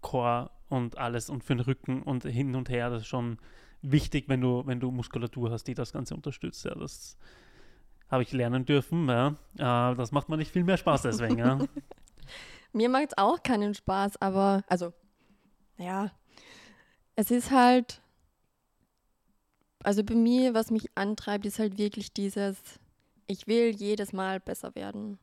Core 0.00 0.50
und 0.68 0.98
alles 0.98 1.30
und 1.30 1.44
für 1.44 1.54
den 1.54 1.60
Rücken 1.60 2.02
und 2.02 2.24
hin 2.24 2.54
und 2.54 2.68
her, 2.68 2.90
das 2.90 3.02
ist 3.02 3.08
schon 3.08 3.38
wichtig, 3.82 4.28
wenn 4.28 4.40
du, 4.40 4.66
wenn 4.66 4.80
du 4.80 4.90
Muskulatur 4.90 5.50
hast, 5.50 5.64
die 5.64 5.74
das 5.74 5.92
Ganze 5.92 6.14
unterstützt. 6.14 6.64
Ja, 6.64 6.74
das 6.74 7.16
habe 8.08 8.22
ich 8.22 8.32
lernen 8.32 8.64
dürfen. 8.64 9.08
Ja. 9.08 9.28
Äh, 9.56 9.96
das 9.96 10.12
macht 10.12 10.28
mir 10.28 10.36
nicht 10.36 10.50
viel 10.50 10.64
mehr 10.64 10.76
Spaß 10.76 11.02
deswegen. 11.02 11.38
Ja. 11.38 11.58
Mir 12.72 12.88
macht 12.88 13.08
es 13.10 13.18
auch 13.18 13.42
keinen 13.42 13.72
Spaß, 13.72 14.20
aber, 14.20 14.64
also 14.66 14.92
ja, 15.78 16.10
es 17.16 17.30
ist 17.30 17.50
halt, 17.50 18.00
also 19.82 20.02
bei 20.02 20.14
mir, 20.14 20.54
was 20.54 20.70
mich 20.70 20.86
antreibt, 20.94 21.46
ist 21.46 21.58
halt 21.58 21.78
wirklich 21.78 22.12
dieses, 22.12 22.56
ich 23.26 23.46
will 23.46 23.74
jedes 23.74 24.12
Mal 24.12 24.40
besser 24.40 24.74
werden. 24.74 25.18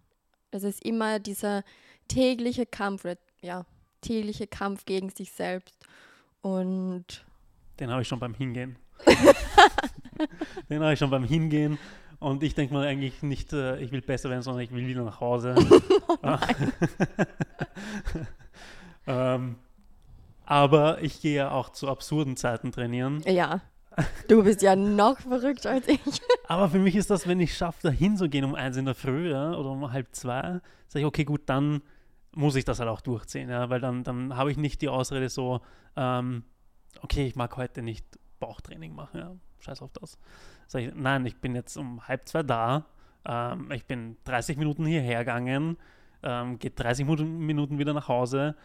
Es 0.52 0.64
ist 0.64 0.84
immer 0.84 1.20
dieser 1.20 1.64
tägliche 2.08 2.66
Kampf, 2.66 3.06
ja, 3.42 3.66
tägliche 4.02 4.48
Kampf 4.48 4.86
gegen 4.86 5.10
sich 5.10 5.32
selbst. 5.32 5.76
Und 6.42 7.26
den 7.80 7.90
habe 7.90 8.02
ich 8.02 8.08
schon 8.08 8.20
beim 8.20 8.34
Hingehen. 8.34 8.78
den 10.70 10.82
habe 10.82 10.94
ich 10.94 11.00
schon 11.00 11.10
beim 11.10 11.24
Hingehen. 11.24 11.78
Und 12.20 12.44
ich 12.44 12.54
denke 12.54 12.76
mir 12.76 12.82
eigentlich 12.82 13.24
nicht, 13.24 13.52
äh, 13.54 13.80
ich 13.80 13.92
will 13.92 14.02
besser 14.02 14.30
werden, 14.30 14.44
sondern 14.44 14.64
ich 14.64 14.72
will 14.72 14.86
wieder 14.86 15.04
nach 15.04 15.20
Hause. 15.20 15.56
oh 16.22 16.38
ähm, 19.08 19.56
aber 20.46 21.02
ich 21.02 21.22
gehe 21.22 21.36
ja 21.36 21.52
auch 21.52 21.70
zu 21.70 21.88
absurden 21.88 22.38
Zeiten 22.38 22.72
trainieren. 22.72 23.22
Ja. 23.26 23.62
Du 24.28 24.44
bist 24.44 24.62
ja 24.62 24.76
noch 24.76 25.20
verrückt 25.20 25.66
als 25.66 25.88
ich. 25.88 26.00
Aber 26.48 26.70
für 26.70 26.80
mich 26.80 26.96
ist 26.96 27.10
das, 27.10 27.28
wenn 27.28 27.40
ich 27.40 27.56
schaffe, 27.56 27.80
da 27.84 27.90
hinzugehen 27.90 28.46
um 28.46 28.56
eins 28.56 28.78
in 28.78 28.86
der 28.86 28.96
Früh 28.96 29.32
ja, 29.32 29.54
oder 29.54 29.70
um 29.70 29.92
halb 29.92 30.16
zwei, 30.16 30.62
sage 30.88 31.02
ich, 31.02 31.06
okay, 31.06 31.26
gut, 31.26 31.42
dann 31.48 31.82
muss 32.34 32.56
ich 32.56 32.66
das 32.66 32.80
halt 32.80 32.90
auch 32.90 33.02
durchziehen, 33.02 33.50
ja, 33.50 33.70
weil 33.70 33.82
dann, 33.82 34.04
dann 34.04 34.38
habe 34.38 34.52
ich 34.52 34.58
nicht 34.58 34.82
die 34.82 34.90
Ausrede 34.90 35.30
so, 35.30 35.62
ähm, 35.96 36.44
okay, 37.02 37.26
ich 37.28 37.36
mag 37.36 37.58
heute 37.58 37.82
nicht 37.82 38.06
Bauchtraining 38.40 38.96
machen, 38.96 39.20
ja, 39.20 39.36
scheiß 39.60 39.82
auf 39.82 39.92
das. 39.94 40.18
Sag 40.68 40.82
ich, 40.82 40.96
nein, 40.96 41.26
ich 41.26 41.38
bin 41.38 41.56
jetzt 41.56 41.76
um 41.76 42.08
halb 42.08 42.28
zwei 42.28 42.44
da, 42.44 42.86
ähm, 43.26 43.72
ich 43.72 43.86
bin 43.86 44.18
30 44.24 44.58
Minuten 44.58 44.86
hierher 44.86 45.20
gegangen, 45.20 45.78
ähm, 46.24 46.60
geht 46.60 46.80
30 46.80 47.06
Minuten 47.06 47.78
wieder 47.78 47.94
nach 47.94 48.08
Hause, 48.08 48.56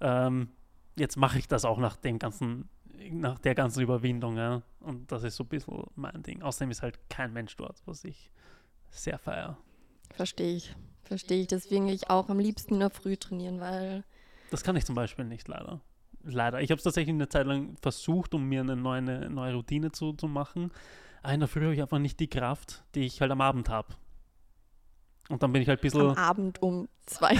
ähm, 0.00 0.48
jetzt 0.98 1.16
mache 1.16 1.38
ich 1.38 1.48
das 1.48 1.64
auch 1.64 1.78
nach 1.78 1.96
dem 1.96 2.18
ganzen, 2.18 2.68
nach 3.10 3.38
der 3.38 3.54
ganzen 3.54 3.82
Überwindung, 3.82 4.36
ja. 4.36 4.62
Und 4.80 5.10
das 5.10 5.24
ist 5.24 5.36
so 5.36 5.44
ein 5.44 5.48
bisschen 5.48 5.84
mein 5.94 6.22
Ding. 6.22 6.42
Außerdem 6.42 6.70
ist 6.70 6.82
halt 6.82 6.98
kein 7.08 7.32
Mensch 7.32 7.56
dort, 7.56 7.80
was 7.86 8.04
ich 8.04 8.30
sehr 8.90 9.18
feiere. 9.18 9.56
Verstehe 10.10 10.56
ich. 10.56 10.74
Verstehe 11.02 11.42
ich. 11.42 11.46
Deswegen 11.46 11.88
ich 11.88 12.10
auch 12.10 12.28
am 12.28 12.38
liebsten 12.38 12.74
in 12.74 12.80
der 12.80 12.90
Früh 12.90 13.16
trainieren, 13.16 13.60
weil. 13.60 14.04
Das 14.50 14.62
kann 14.62 14.76
ich 14.76 14.84
zum 14.84 14.94
Beispiel 14.94 15.24
nicht, 15.24 15.48
leider. 15.48 15.80
Leider. 16.24 16.60
Ich 16.60 16.70
habe 16.70 16.78
es 16.78 16.84
tatsächlich 16.84 17.14
eine 17.14 17.28
Zeit 17.28 17.46
lang 17.46 17.76
versucht, 17.80 18.34
um 18.34 18.44
mir 18.44 18.60
eine 18.60 18.76
neue, 18.76 18.98
eine 18.98 19.30
neue 19.30 19.54
Routine 19.54 19.92
zu, 19.92 20.12
zu 20.12 20.26
machen. 20.26 20.70
Aber 21.22 21.32
in 21.32 21.40
der 21.40 21.48
Früh 21.48 21.62
habe 21.62 21.74
ich 21.74 21.82
einfach 21.82 21.98
nicht 21.98 22.20
die 22.20 22.28
Kraft, 22.28 22.84
die 22.94 23.00
ich 23.00 23.20
halt 23.20 23.30
am 23.30 23.40
Abend 23.40 23.68
habe. 23.68 23.94
Und 25.28 25.42
dann 25.42 25.52
bin 25.52 25.60
ich 25.60 25.68
halt 25.68 25.80
ein 25.80 25.82
bisschen. 25.82 26.00
Am 26.00 26.16
Abend 26.16 26.62
um 26.62 26.88
zwei. 27.04 27.36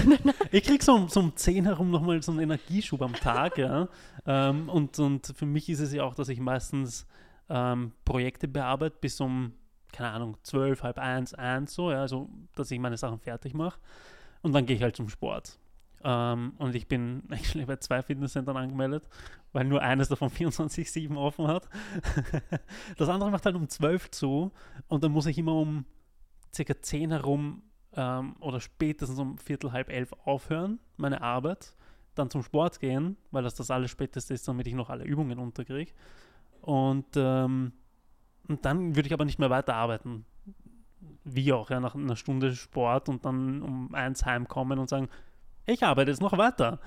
ich 0.53 0.64
krieg 0.64 0.83
so, 0.83 1.09
so 1.09 1.20
um 1.20 1.37
zehn 1.37 1.64
herum 1.64 1.90
nochmal 1.90 2.22
so 2.22 2.33
einen 2.33 2.42
Energieschub 2.42 3.01
am 3.01 3.14
Tag, 3.14 3.57
ja. 3.59 3.88
Ähm, 4.27 4.68
und, 4.68 4.98
und 4.98 5.33
für 5.35 5.46
mich 5.46 5.68
ist 5.68 5.81
es 5.81 5.92
ja 5.92 6.05
auch, 6.05 6.14
dass 6.14 6.29
ich 6.29 6.38
meistens 6.38 7.07
ähm, 7.48 7.92
Projekte 8.05 8.46
bearbeite 8.46 8.96
bis 9.01 9.20
um, 9.20 9.53
keine 9.92 10.11
Ahnung, 10.11 10.37
zwölf, 10.42 10.83
halb 10.83 10.98
eins, 10.98 11.33
eins, 11.33 11.74
so, 11.74 11.90
ja, 11.90 12.03
also 12.03 12.29
dass 12.55 12.70
ich 12.70 12.79
meine 12.79 12.98
Sachen 12.98 13.20
fertig 13.20 13.55
mache. 13.55 13.81
Und 14.42 14.53
dann 14.53 14.66
gehe 14.66 14.77
ich 14.77 14.83
halt 14.83 14.96
zum 14.96 15.09
Sport. 15.09 15.59
Ähm, 16.05 16.53
und 16.59 16.74
ich 16.74 16.88
bin 16.88 17.22
actually 17.31 17.64
bei 17.64 17.77
zwei 17.77 18.03
Fitnesscentern 18.03 18.57
angemeldet, 18.57 19.09
weil 19.53 19.64
nur 19.64 19.81
eines 19.81 20.09
davon 20.09 20.29
24-7 20.31 21.16
offen 21.16 21.48
hat. 21.48 21.68
das 22.98 23.09
andere 23.09 23.31
macht 23.31 23.46
halt 23.46 23.57
um 23.57 23.68
12 23.68 24.11
zu 24.11 24.53
und 24.88 25.03
dann 25.03 25.12
muss 25.12 25.27
ich 25.27 25.38
immer 25.38 25.55
um 25.55 25.87
circa 26.55 26.81
10 26.81 27.11
herum 27.11 27.62
ähm, 27.94 28.37
oder 28.40 28.61
spätestens 28.61 29.18
um 29.18 29.38
Viertel, 29.38 29.72
halb 29.72 29.88
elf 29.90 30.12
aufhören, 30.24 30.79
meine 30.96 31.22
Arbeit, 31.22 31.74
dann 32.14 32.31
zum 32.31 32.42
Sport 32.42 32.81
gehen, 32.81 33.16
weil 33.31 33.42
das 33.42 33.55
das 33.55 33.70
alles 33.70 33.90
späteste 33.90 34.35
ist, 34.35 34.46
damit 34.48 34.66
ich 34.66 34.74
noch 34.74 34.90
alle 34.90 35.05
Übungen 35.05 35.38
unterkriege. 35.38 35.92
Und, 36.61 37.07
ähm, 37.16 37.72
und 38.48 38.64
dann 38.64 38.96
würde 38.96 39.07
ich 39.07 39.12
aber 39.12 39.24
nicht 39.24 39.38
mehr 39.38 39.51
weiterarbeiten. 39.51 40.24
Wie 41.24 41.53
auch, 41.53 41.70
ja, 41.70 41.81
nach 41.81 41.94
einer 41.94 42.16
Stunde 42.16 42.55
Sport 42.55 43.09
und 43.09 43.24
dann 43.24 43.62
um 43.62 43.94
eins 43.94 44.24
heimkommen 44.24 44.79
und 44.79 44.88
sagen, 44.88 45.09
ich 45.66 45.85
arbeite 45.85 46.11
jetzt 46.11 46.22
noch 46.22 46.37
weiter. 46.37 46.81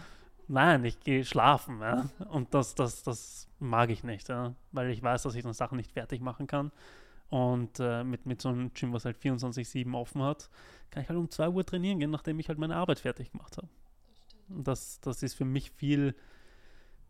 Nein, 0.48 0.84
ich 0.84 1.00
gehe 1.00 1.24
schlafen. 1.24 1.80
Ja? 1.80 2.10
Und 2.30 2.54
das, 2.54 2.76
das, 2.76 3.04
das 3.04 3.48
mag 3.60 3.90
ich 3.90 4.04
nicht, 4.04 4.28
ja? 4.28 4.54
weil 4.72 4.90
ich 4.90 5.02
weiß, 5.02 5.24
dass 5.24 5.36
ich 5.36 5.44
dann 5.44 5.54
Sachen 5.54 5.78
nicht 5.78 5.92
fertig 5.92 6.22
machen 6.22 6.48
kann. 6.48 6.72
Und 7.32 7.80
äh, 7.80 8.04
mit, 8.04 8.26
mit 8.26 8.42
so 8.42 8.50
einem 8.50 8.74
Gym, 8.74 8.92
was 8.92 9.06
halt 9.06 9.18
24-7 9.18 9.96
offen 9.96 10.22
hat, 10.22 10.50
kann 10.90 11.02
ich 11.02 11.10
halt 11.10 11.18
um 11.18 11.30
2 11.30 11.48
Uhr 11.48 11.66
trainieren 11.66 11.98
gehen, 11.98 12.12
nachdem 12.12 12.38
ich 12.40 12.50
halt 12.50 12.60
meine 12.60 12.76
Arbeit 12.76 13.00
fertig 13.00 13.32
gemacht 13.32 13.56
habe. 13.56 13.70
Das, 14.50 15.00
das 15.00 15.24
ist 15.24 15.36
für 15.36 15.46
mich 15.46 15.72
viel, 15.72 16.14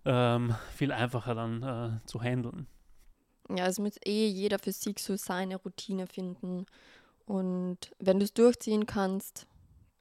ähm, 0.06 0.54
viel 0.76 0.92
einfacher 0.92 1.34
dann 1.34 1.64
äh, 1.64 2.06
zu 2.06 2.22
handeln. 2.22 2.68
Ja, 3.50 3.66
es 3.66 3.80
muss 3.80 3.96
eh 4.06 4.28
jeder 4.28 4.60
für 4.60 4.72
sich 4.72 5.00
so 5.00 5.16
seine 5.16 5.56
Routine 5.56 6.06
finden. 6.06 6.68
Und 7.26 7.92
wenn 7.98 8.20
du 8.20 8.26
es 8.26 8.34
durchziehen 8.36 8.86
kannst, 8.86 9.48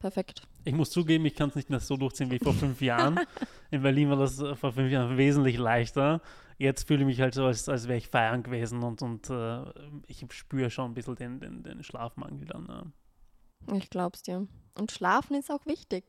perfekt. 0.00 0.42
Ich 0.64 0.75
muss 0.75 0.90
zugeben, 0.90 1.25
ich 1.27 1.35
kann 1.35 1.49
es 1.49 1.55
nicht 1.55 1.70
mehr 1.70 1.81
so 1.81 1.96
durchziehen 1.96 2.31
wie 2.31 2.38
vor 2.38 2.53
fünf 2.53 2.81
Jahren. 2.81 3.20
In 3.70 3.83
Berlin 3.83 4.11
war 4.11 4.16
das 4.16 4.40
äh, 4.40 4.55
vor 4.55 4.73
fünf 4.73 4.90
Jahren 4.90 5.16
wesentlich 5.16 5.57
leichter 5.57 6.20
jetzt 6.61 6.87
fühle 6.87 7.01
ich 7.01 7.07
mich 7.07 7.20
halt 7.20 7.35
so, 7.35 7.46
als, 7.46 7.68
als 7.68 7.88
wäre 7.88 7.96
ich 7.96 8.09
feiern 8.09 8.42
gewesen 8.42 8.83
und, 8.83 9.01
und 9.01 9.31
äh, 9.31 9.64
ich 10.07 10.25
spüre 10.33 10.70
schon 10.70 10.90
ein 10.90 10.94
bisschen 10.94 11.16
den, 11.16 11.40
den, 11.40 11.62
den 11.62 11.83
Schlafmangel 11.83 12.44
dann. 12.46 12.66
Ja. 12.68 13.77
Ich 13.77 13.88
glaub's 13.88 14.23
dir. 14.23 14.46
Und 14.79 14.92
Schlafen 14.92 15.37
ist 15.37 15.51
auch 15.51 15.64
wichtig. 15.64 16.05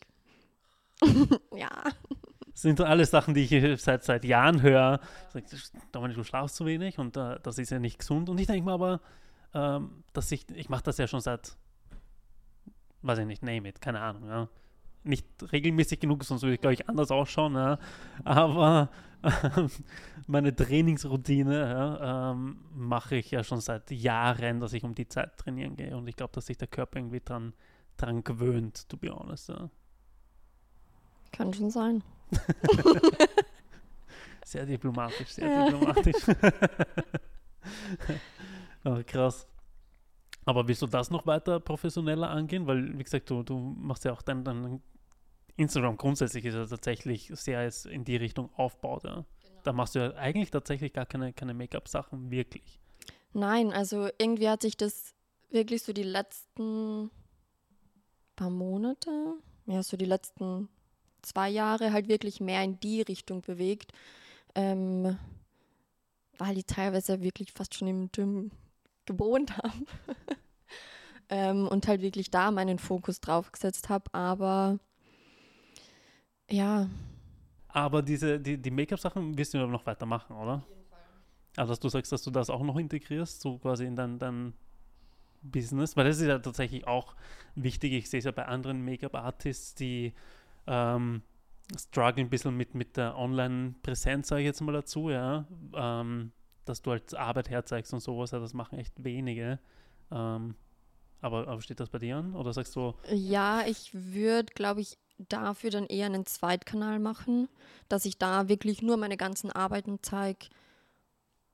ja. 1.56 1.70
Das 2.52 2.62
sind 2.62 2.82
alles 2.82 3.12
Sachen, 3.12 3.34
die 3.34 3.44
ich 3.44 3.82
seit, 3.82 4.04
seit 4.04 4.26
Jahren 4.26 4.62
höre. 4.62 5.00
Dominik, 5.94 6.18
du 6.18 6.24
schlafst 6.26 6.58
zu 6.58 6.66
wenig 6.66 7.00
und 7.00 7.16
äh, 7.16 7.40
das 7.42 7.58
ist 7.58 7.72
ja 7.72 7.80
nicht 7.80 8.00
gesund. 8.00 8.28
Und 8.30 8.38
ich 8.38 8.48
denke 8.48 8.66
mir 8.66 8.74
aber, 8.74 9.00
ähm, 9.54 10.04
dass 10.12 10.32
ich, 10.34 10.50
ich 10.50 10.68
mache 10.68 10.84
das 10.84 10.98
ja 10.98 11.08
schon 11.08 11.22
seit, 11.22 11.56
weiß 13.02 13.20
ich 13.20 13.26
nicht, 13.26 13.44
name 13.44 13.70
it, 13.70 13.82
keine 13.82 14.02
Ahnung, 14.02 14.28
ja 14.28 14.50
nicht 15.04 15.26
regelmäßig 15.52 16.00
genug, 16.00 16.24
sonst 16.24 16.44
würde 16.44 16.56
ich, 16.56 16.62
glaube 16.62 16.74
ich, 16.74 16.88
anders 16.88 17.12
ausschauen. 17.12 17.56
Ja. 17.56 17.80
Aber 18.24 18.90
äh, 19.24 19.32
meine 20.28 20.56
Trainingsroutine 20.56 21.60
ja, 21.60 22.32
ähm, 22.32 22.60
mache 22.74 23.16
ich 23.16 23.32
ja 23.32 23.44
schon 23.44 23.62
seit 23.62 23.90
Jahren, 23.92 24.60
dass 24.60 24.74
ich 24.74 24.84
um 24.84 24.96
die 24.96 25.08
Zeit 25.08 25.38
trainieren 25.38 25.76
gehe. 25.76 25.96
Und 25.96 26.08
ich 26.08 26.16
glaube, 26.16 26.34
dass 26.34 26.46
sich 26.46 26.58
der 26.58 26.68
Körper 26.68 27.00
irgendwie 27.00 27.22
dran, 27.22 27.54
dran 27.98 28.24
gewöhnt, 28.24 28.88
to 28.90 28.98
be 28.98 29.10
honest. 29.10 29.50
Ja. 29.50 29.70
Kann 31.32 31.54
schon 31.54 31.72
sein. 31.72 32.04
sehr 34.46 34.66
diplomatisch, 34.66 35.30
sehr 35.30 35.66
diplomatisch. 35.66 36.16
oh, 38.86 39.02
krass. 39.06 39.48
Aber 40.46 40.68
willst 40.68 40.82
du 40.82 40.88
das 40.88 41.12
noch 41.12 41.26
weiter 41.28 41.60
professioneller 41.60 42.30
angehen? 42.30 42.68
Weil, 42.68 42.98
wie 42.98 43.04
gesagt, 43.04 43.30
du, 43.30 43.44
du 43.44 43.58
machst 43.58 44.06
ja 44.06 44.14
auch 44.14 44.22
dein, 44.22 44.44
dein 44.44 44.82
Instagram 45.56 45.98
grundsätzlich 45.98 46.46
ist 46.46 46.56
ja 46.56 46.66
tatsächlich 46.66 47.32
sehr 47.34 47.70
in 47.90 48.04
die 48.04 48.16
Richtung 48.16 48.50
aufbaut. 48.56 49.04
Ja. 49.04 49.14
Genau. 49.14 49.26
Da 49.64 49.74
machst 49.74 49.96
du 49.96 50.00
ja 50.00 50.14
eigentlich 50.16 50.50
tatsächlich 50.50 50.94
gar 50.94 51.06
keine, 51.06 51.34
keine 51.34 51.54
Make-up-Sachen 51.54 52.32
wirklich. 52.32 52.80
Nein, 53.34 53.72
also 53.72 54.10
irgendwie 54.18 54.50
hat 54.50 54.62
sich 54.62 54.76
das 54.76 55.14
wirklich 55.52 55.84
so 55.84 55.94
die 55.94 56.04
letzten 56.04 57.12
paar 58.36 58.50
Monate, 58.50 59.36
ja, 59.68 59.84
so 59.84 59.96
die 59.98 60.06
letzten 60.06 60.70
zwei 61.22 61.50
Jahre 61.50 61.94
halt 61.94 62.08
wirklich 62.08 62.42
mehr 62.42 62.64
in 62.64 62.80
die 62.80 63.02
Richtung 63.02 63.42
bewegt. 63.42 63.92
Ähm, 64.56 65.18
weil 66.38 66.58
ich 66.58 66.66
teilweise 66.66 67.22
wirklich 67.22 67.52
fast 67.52 67.76
schon 67.76 67.88
im 67.88 68.12
Gym 68.12 68.52
gewohnt 69.06 69.58
habe. 69.58 69.86
ähm, 71.30 71.68
und 71.68 71.88
halt 71.88 72.02
wirklich 72.02 72.32
da 72.32 72.52
meinen 72.52 72.80
Fokus 72.80 73.20
drauf 73.22 73.52
gesetzt 73.52 73.90
habe. 73.90 74.14
Aber 74.14 74.80
ja. 76.50 76.90
Aber 77.70 78.02
diese, 78.02 78.40
die, 78.40 78.58
die 78.58 78.72
Make-up-Sachen 78.72 79.38
wirst 79.38 79.54
du 79.54 79.66
noch 79.66 79.86
weitermachen, 79.86 80.36
oder? 80.36 80.56
Auf 80.56 80.68
jeden 80.68 80.86
Fall. 80.90 81.00
Also, 81.56 81.72
dass 81.72 81.80
du 81.80 81.90
sagst, 81.90 82.12
dass 82.12 82.24
du 82.24 82.32
das 82.32 82.50
auch 82.50 82.62
noch 82.62 82.78
integrierst, 82.78 83.42
so 83.42 83.58
quasi 83.58 83.86
in 83.86 83.96
dein, 83.96 84.20
dein 84.20 84.54
Business, 85.42 85.96
weil 85.96 86.06
das 86.06 86.20
ist 86.20 86.28
ja 86.28 86.40
tatsächlich 86.40 86.86
auch 86.86 87.16
wichtig. 87.56 87.94
Ich 87.94 88.10
sehe 88.10 88.20
es 88.20 88.26
ja 88.26 88.32
bei 88.32 88.46
anderen 88.46 88.84
Make-up-Artists, 88.84 89.76
die 89.76 90.14
ähm, 90.68 91.22
strugglen 91.78 92.28
ein 92.28 92.30
bisschen 92.30 92.56
mit, 92.56 92.76
mit 92.76 92.98
der 92.98 93.18
Online-Präsenz, 93.18 94.28
sage 94.28 94.42
ich 94.42 94.48
jetzt 94.48 94.62
mal 94.62 94.74
dazu, 94.74 95.10
ja. 95.10 95.46
Ähm, 95.74 96.32
dass 96.66 96.82
du 96.82 96.92
halt 96.92 97.14
Arbeit 97.16 97.50
herzeigst 97.50 97.94
und 97.94 98.00
sowas, 98.00 98.32
ja, 98.32 98.40
das 98.40 98.54
machen 98.54 98.78
echt 98.78 99.04
wenige. 99.04 99.60
Ähm, 100.12 100.56
aber, 101.22 101.48
aber 101.48 101.62
steht 101.62 101.80
das 101.80 101.90
bei 101.90 102.00
dir 102.00 102.18
an? 102.18 102.36
Oder 102.36 102.54
sagst 102.54 102.76
du. 102.76 102.96
Ja, 103.12 103.64
ich 103.66 103.92
würde, 103.94 104.54
glaube 104.54 104.82
ich, 104.82 104.98
dafür 105.18 105.70
dann 105.70 105.86
eher 105.86 106.08
einen 106.08 106.26
Zweitkanal 106.26 107.00
machen, 107.00 107.48
dass 107.90 108.06
ich 108.06 108.18
da 108.18 108.50
wirklich 108.50 108.82
nur 108.82 108.98
meine 108.98 109.18
ganzen 109.18 109.52
Arbeiten 109.52 110.00
zeige 110.02 110.48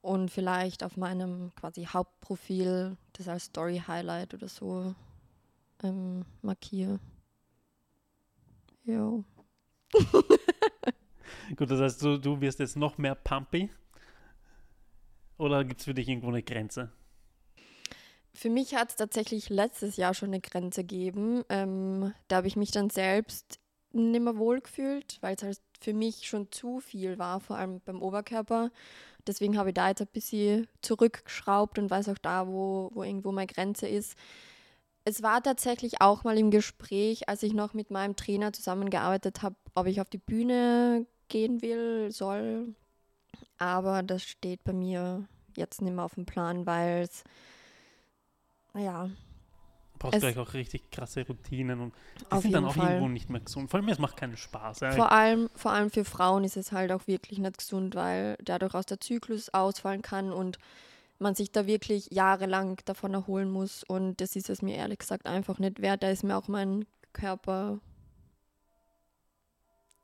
und 0.01 0.31
vielleicht 0.31 0.83
auf 0.83 0.95
meinem 0.95 1.53
quasi 1.55 1.83
Hauptprofil 1.85 2.97
das 3.13 3.27
als 3.27 3.45
Story 3.45 3.81
Highlight 3.85 4.33
oder 4.33 4.47
so 4.47 4.95
ähm, 5.83 6.25
markiere. 6.41 6.99
Jo. 8.85 9.25
Gut, 11.55 11.69
das 11.71 11.79
heißt, 11.79 12.01
du, 12.01 12.17
du 12.17 12.39
wirst 12.39 12.59
jetzt 12.59 12.77
noch 12.77 12.97
mehr 12.97 13.15
pumpy? 13.15 13.69
Oder 15.38 15.63
gibt 15.63 15.82
es 15.82 15.86
für 15.86 15.93
dich 15.93 16.08
irgendwo 16.08 16.30
eine 16.30 16.43
Grenze? 16.43 16.91
Für 18.34 18.50
mich 18.50 18.76
hat 18.76 18.89
es 18.89 18.95
tatsächlich 18.95 19.50
letztes 19.50 19.97
Jahr 19.97 20.13
schon 20.13 20.30
eine 20.30 20.41
Grenze 20.41 20.82
gegeben. 20.82 21.43
Ähm, 21.50 22.13
da 22.28 22.38
habe 22.38 22.47
ich 22.47 22.56
mich 22.56 22.71
dann 22.71 22.89
selbst 22.89 23.60
nicht 23.93 24.21
mehr 24.21 24.38
wohl 24.38 24.62
gefühlt, 24.62 25.17
weil 25.21 25.36
es 25.36 25.43
halt 25.43 25.60
für 25.80 25.93
mich 25.93 26.28
schon 26.28 26.52
zu 26.52 26.80
viel 26.80 27.17
war, 27.17 27.39
vor 27.39 27.58
allem 27.58 27.82
beim 27.82 28.02
Oberkörper. 28.02 28.71
Deswegen 29.26 29.58
habe 29.58 29.69
ich 29.69 29.76
da 29.76 29.89
jetzt 29.89 30.02
ein 30.02 30.08
bisschen 30.08 30.67
zurückgeschraubt 30.82 31.80
und 31.80 31.89
weiß 31.89 32.10
auch 32.10 32.17
da, 32.17 32.47
wo, 32.47 32.91
wo 32.93 33.04
irgendwo 33.04 33.32
meine 33.32 33.47
Grenze 33.47 33.88
ist. 33.88 34.15
Es 35.04 35.23
war 35.23 35.41
tatsächlich 35.41 36.02
auch 36.02 36.23
mal 36.23 36.38
im 36.38 36.52
Gespräch, 36.52 37.30
als 37.30 37.43
ich 37.43 37.54
noch 37.54 37.73
mit 37.73 37.91
meinem 37.91 38.15
Trainer 38.15 38.54
zusammengearbeitet 38.54 39.41
habe, 39.41 39.56
ob 39.73 39.88
ich 39.88 40.02
auf 40.02 40.10
die 40.10 40.17
Bühne 40.17 41.06
gehen 41.28 41.62
will, 41.62 42.12
soll. 42.12 42.76
Aber 43.58 44.04
das 44.04 44.23
steht 44.23 44.63
bei 44.63 44.73
mir 44.73 45.28
jetzt 45.56 45.82
nicht 45.82 45.93
mehr 45.93 46.06
auf 46.06 46.15
dem 46.15 46.26
Plan, 46.26 46.65
weil 46.65 47.02
es, 47.02 47.23
ja, 48.76 49.10
brauchst 49.97 50.15
Es- 50.15 50.21
gleich 50.21 50.38
auch 50.38 50.54
richtig 50.54 50.91
krasse 50.91 51.26
Routinen 51.26 51.80
und 51.82 51.93
die 52.32 52.38
sind 52.39 52.52
dann 52.54 52.65
auch 52.65 52.76
Fall. 52.76 52.89
irgendwo 52.91 53.10
nicht 53.10 53.30
mehr 53.30 53.41
gesund. 53.41 53.71
Vor 53.71 53.80
allem, 53.80 53.89
es 53.89 53.97
macht 53.97 54.17
keinen 54.17 54.38
Spaß. 54.38 54.80
Vor 54.95 55.12
allem, 55.12 55.50
vor 55.56 55.71
allem 55.71 55.89
für 55.89 56.06
Frauen 56.06 56.43
ist 56.43 56.58
es 56.58 56.71
halt 56.71 56.91
auch 56.91 57.08
wirklich 57.08 57.39
nicht 57.39 57.58
gesund, 57.58 57.95
weil 57.95 58.38
dadurch 58.43 58.76
aus 58.76 58.86
der 58.86 59.00
Zyklus 59.00 59.50
ausfallen 59.50 60.04
kann 60.04 60.32
und 60.32 60.60
man 61.19 61.34
sich 61.34 61.52
da 61.52 61.65
wirklich 61.65 62.10
jahrelang 62.12 62.80
davon 62.86 63.15
erholen 63.15 63.50
muss. 63.50 63.84
Und 63.84 64.21
das 64.21 64.36
ist 64.36 64.52
es 64.52 64.62
mir 64.62 64.76
ehrlich 64.76 65.00
gesagt 65.00 65.26
einfach 65.26 65.58
nicht 65.58 65.82
wert. 65.82 66.04
Da 66.04 66.12
ist 66.12 66.23
mir 66.23 66.38
auch 66.38 66.47
mein 66.47 66.86
Körper 67.13 67.80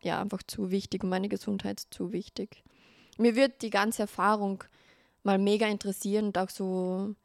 ja 0.02 0.20
einfach 0.20 0.42
zu 0.44 0.72
wichtig 0.72 1.04
und 1.04 1.10
meine 1.10 1.30
Gesundheit 1.30 1.80
zu 1.92 2.12
wichtig. 2.12 2.64
Mir 3.18 3.36
wird 3.36 3.62
die 3.62 3.70
ganze 3.70 4.04
Erfahrung 4.04 4.64
mal 5.24 5.38
mega 5.38 5.68
interessieren 5.68 6.26
und 6.28 6.38
auch 6.38 6.50
so 6.50 7.16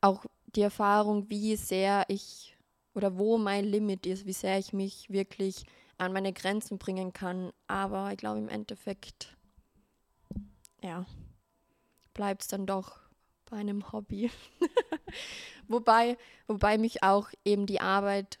auch 0.00 0.24
die 0.54 0.62
Erfahrung, 0.62 1.30
wie 1.30 1.56
sehr 1.56 2.04
ich 2.08 2.56
oder 2.94 3.16
wo 3.16 3.38
mein 3.38 3.64
Limit 3.64 4.06
ist, 4.06 4.26
wie 4.26 4.32
sehr 4.32 4.58
ich 4.58 4.72
mich 4.72 5.08
wirklich 5.08 5.64
an 5.96 6.12
meine 6.12 6.32
Grenzen 6.32 6.78
bringen 6.78 7.12
kann. 7.12 7.52
Aber 7.66 8.10
ich 8.10 8.18
glaube, 8.18 8.38
im 8.38 8.48
Endeffekt, 8.48 9.36
ja, 10.82 11.06
bleibt 12.12 12.42
es 12.42 12.48
dann 12.48 12.66
doch 12.66 12.98
bei 13.48 13.56
einem 13.56 13.92
Hobby. 13.92 14.30
wobei, 15.68 16.18
wobei 16.46 16.76
mich 16.78 17.02
auch 17.02 17.30
eben 17.44 17.66
die 17.66 17.80
Arbeit, 17.80 18.38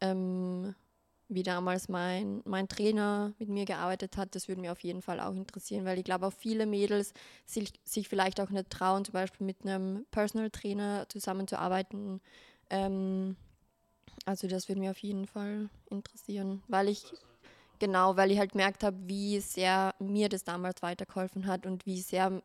ähm, 0.00 0.74
wie 1.28 1.42
damals 1.42 1.88
mein, 1.88 2.42
mein 2.44 2.68
Trainer 2.68 3.32
mit 3.38 3.48
mir 3.48 3.64
gearbeitet 3.64 4.16
hat, 4.16 4.34
das 4.34 4.48
würde 4.48 4.60
mir 4.60 4.72
auf 4.72 4.80
jeden 4.80 5.02
Fall 5.02 5.20
auch 5.20 5.34
interessieren, 5.34 5.84
weil 5.84 5.98
ich 5.98 6.04
glaube, 6.04 6.26
auch 6.26 6.32
viele 6.32 6.66
Mädels 6.66 7.12
sich, 7.44 7.72
sich 7.84 8.08
vielleicht 8.08 8.40
auch 8.40 8.50
nicht 8.50 8.70
trauen, 8.70 9.04
zum 9.04 9.12
Beispiel 9.12 9.46
mit 9.46 9.62
einem 9.62 10.06
Personal 10.10 10.50
Trainer 10.50 11.06
zusammenzuarbeiten. 11.08 12.20
Ähm, 12.70 13.36
also 14.24 14.48
das 14.48 14.68
würde 14.68 14.80
mir 14.80 14.90
auf 14.90 14.98
jeden 14.98 15.26
Fall 15.26 15.68
interessieren, 15.90 16.62
weil 16.68 16.88
ich 16.88 17.12
genau, 17.78 18.16
weil 18.16 18.30
ich 18.30 18.38
halt 18.38 18.52
gemerkt 18.52 18.82
habe, 18.82 18.96
wie 19.06 19.40
sehr 19.40 19.94
mir 19.98 20.28
das 20.28 20.44
damals 20.44 20.82
weitergeholfen 20.82 21.46
hat 21.46 21.66
und 21.66 21.86
wie 21.86 22.00
sehr 22.00 22.42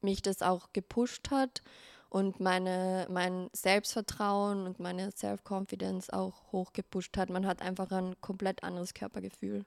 mich 0.00 0.22
das 0.22 0.42
auch 0.42 0.72
gepusht 0.72 1.30
hat 1.30 1.62
und 2.10 2.40
meine, 2.40 3.06
mein 3.10 3.48
Selbstvertrauen 3.52 4.66
und 4.66 4.80
meine 4.80 5.10
Self-Confidence 5.12 6.10
auch 6.10 6.52
hochgepusht 6.52 7.16
hat. 7.16 7.28
Man 7.30 7.46
hat 7.46 7.60
einfach 7.62 7.90
ein 7.90 8.14
komplett 8.20 8.62
anderes 8.64 8.94
Körpergefühl. 8.94 9.64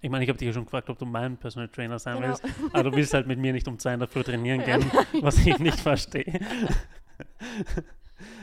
Ich 0.00 0.10
meine, 0.10 0.24
ich 0.24 0.28
habe 0.28 0.38
dich 0.38 0.46
ja 0.46 0.52
schon 0.52 0.64
gefragt, 0.66 0.90
ob 0.90 0.98
du 0.98 1.06
mein 1.06 1.38
Personal 1.38 1.68
Trainer 1.68 1.98
sein 1.98 2.16
Genau. 2.16 2.28
willst, 2.28 2.44
aber 2.72 2.90
du 2.90 2.96
willst 2.96 3.14
halt 3.14 3.26
mit 3.26 3.38
mir 3.38 3.52
nicht 3.54 3.66
um 3.68 3.78
zwei 3.78 3.94
in 3.94 4.00
der 4.00 4.08
Früh 4.08 4.22
trainieren 4.22 4.60
Ja, 4.60 4.76
gehen, 4.78 4.90
was 5.22 5.38
ich 5.38 5.58
nicht 5.58 5.80
verstehe. 5.80 6.40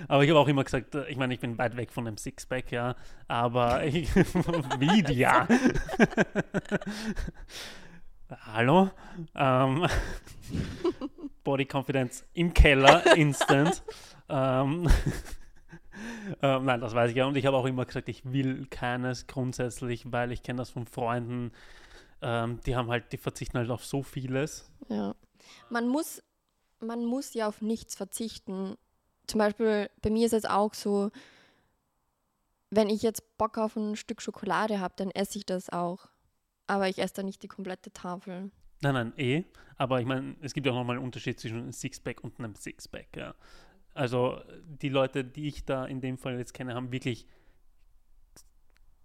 Aber 0.08 0.24
ich 0.24 0.30
habe 0.30 0.40
auch 0.40 0.48
immer 0.48 0.64
gesagt, 0.64 0.96
äh, 0.96 1.08
ich 1.08 1.18
meine, 1.18 1.34
ich 1.34 1.40
bin 1.40 1.58
weit 1.58 1.78
weg 1.78 1.92
von 1.92 2.06
dem 2.06 2.18
Sixpack, 2.18 2.72
ja, 2.72 2.96
aber 3.28 3.84
ich, 3.86 4.14
wie, 4.80 5.14
ja. 5.14 5.48
Hallo? 8.54 8.90
Ähm, 9.36 9.88
Body 11.44 11.68
Confidence 11.72 12.26
im 12.34 12.54
Keller, 12.54 13.06
instant. 13.18 13.84
ähm, 14.30 14.90
ähm, 16.42 16.66
nein, 16.66 16.82
das 16.82 16.94
weiß 16.94 17.12
ich 17.12 17.18
ja. 17.18 17.26
Und 17.26 17.36
ich 17.36 17.46
habe 17.46 17.58
auch 17.58 17.66
immer 17.66 17.86
gesagt, 17.86 18.10
ich 18.10 18.32
will 18.32 18.68
keines 18.70 19.28
grundsätzlich, 19.28 20.12
weil 20.12 20.32
ich 20.32 20.44
kenne 20.44 20.58
das 20.58 20.70
von 20.70 20.86
Freunden, 20.86 21.52
ähm, 22.22 22.60
die 22.66 22.76
haben 22.76 22.90
halt, 22.90 23.12
die 23.12 23.18
verzichten 23.18 23.58
halt 23.58 23.70
auf 23.70 23.86
so 23.86 24.04
vieles. 24.04 24.70
Ja. 24.90 25.16
Man 25.70 25.88
muss, 25.88 26.22
man 26.80 27.06
muss 27.06 27.34
ja 27.34 27.48
auf 27.48 27.62
nichts 27.62 27.96
verzichten. 27.96 28.78
Zum 29.28 29.40
Beispiel, 29.40 29.90
bei 30.02 30.10
mir 30.10 30.26
ist 30.26 30.34
es 30.34 30.46
auch 30.46 30.74
so, 30.74 31.12
wenn 32.70 32.90
ich 32.90 33.02
jetzt 33.02 33.38
Bock 33.38 33.58
auf 33.58 33.76
ein 33.76 33.96
Stück 33.96 34.22
Schokolade 34.22 34.80
habe, 34.80 34.94
dann 34.98 35.12
esse 35.12 35.38
ich 35.38 35.46
das 35.46 35.70
auch. 35.70 36.08
Aber 36.68 36.88
ich 36.88 37.00
esse 37.00 37.16
dann 37.16 37.26
nicht 37.26 37.44
die 37.44 37.48
komplette 37.48 37.92
Tafel. 37.92 38.52
Nein, 38.82 38.94
nein, 38.94 39.14
eh. 39.18 39.44
Aber 39.78 40.00
ich 40.00 40.06
meine, 40.06 40.36
es 40.42 40.54
gibt 40.54 40.66
ja 40.68 40.74
auch 40.74 40.78
nochmal 40.78 40.98
einen 40.98 41.06
Unterschied 41.06 41.40
zwischen 41.40 41.58
einem 41.58 41.72
Sixpack 41.72 42.24
und 42.24 42.40
einem 42.40 42.56
Sixpack, 42.56 43.16
ja. 43.16 43.36
Also 43.94 44.40
die 44.64 44.90
Leute, 44.90 45.24
die 45.24 45.48
ich 45.48 45.66
da 45.66 45.86
in 45.86 46.02
dem 46.02 46.18
Fall 46.18 46.38
jetzt 46.38 46.54
kenne, 46.54 46.76
haben 46.76 46.92
wirklich 46.92 47.28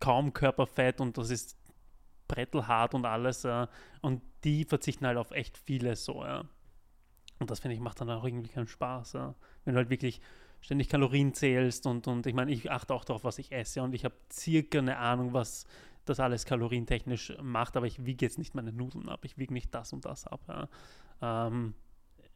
kaum 0.01 0.33
Körperfett 0.33 1.01
und 1.01 1.19
das 1.19 1.31
ist 1.31 1.57
brettelhart 2.29 2.95
und 2.95 3.05
alles, 3.05 3.43
ja. 3.43 3.69
Und 4.01 4.23
die 4.45 4.65
verzichten 4.65 5.07
halt 5.07 5.19
auf 5.19 5.31
echt 5.31 5.59
vieles 5.59 6.05
so, 6.05 6.25
ja. 6.25 6.45
Und 7.39 7.51
das 7.51 7.61
finde 7.61 7.75
ich 7.75 7.81
macht 7.81 8.01
dann 8.01 8.11
auch 8.11 8.25
irgendwie 8.25 8.49
keinen 8.49 8.69
Spaß, 8.69 9.15
ja. 9.15 9.35
Wenn 9.65 9.75
du 9.75 9.79
halt 9.79 9.91
wirklich 9.91 10.21
ständig 10.61 10.89
Kalorien 10.89 11.35
zählst 11.35 11.87
und, 11.87 12.07
und 12.09 12.27
ich 12.27 12.35
meine, 12.35 12.53
ich 12.53 12.71
achte 12.71 12.95
auch 12.95 13.05
darauf, 13.05 13.25
was 13.25 13.39
ich 13.39 13.53
esse 13.53 13.83
und 13.83 13.95
ich 13.95 14.05
habe 14.05 14.15
circa 14.33 14.79
eine 14.79 14.99
Ahnung, 14.99 15.33
was 15.33 15.67
das 16.09 16.21
alles 16.21 16.45
kalorientechnisch 16.45 17.35
macht, 17.43 17.77
aber 17.77 17.87
ich 17.87 18.05
wiege 18.05 18.25
jetzt 18.25 18.39
nicht 18.39 18.55
meine 18.55 18.73
Nudeln 18.73 19.09
ab, 19.09 19.25
ich 19.25 19.39
wiege 19.39 19.53
nicht 19.53 19.75
das 19.75 19.93
und 19.93 20.05
das 20.05 20.27
ab. 20.27 20.41
Ja. 20.49 20.69
Ähm, 21.21 21.75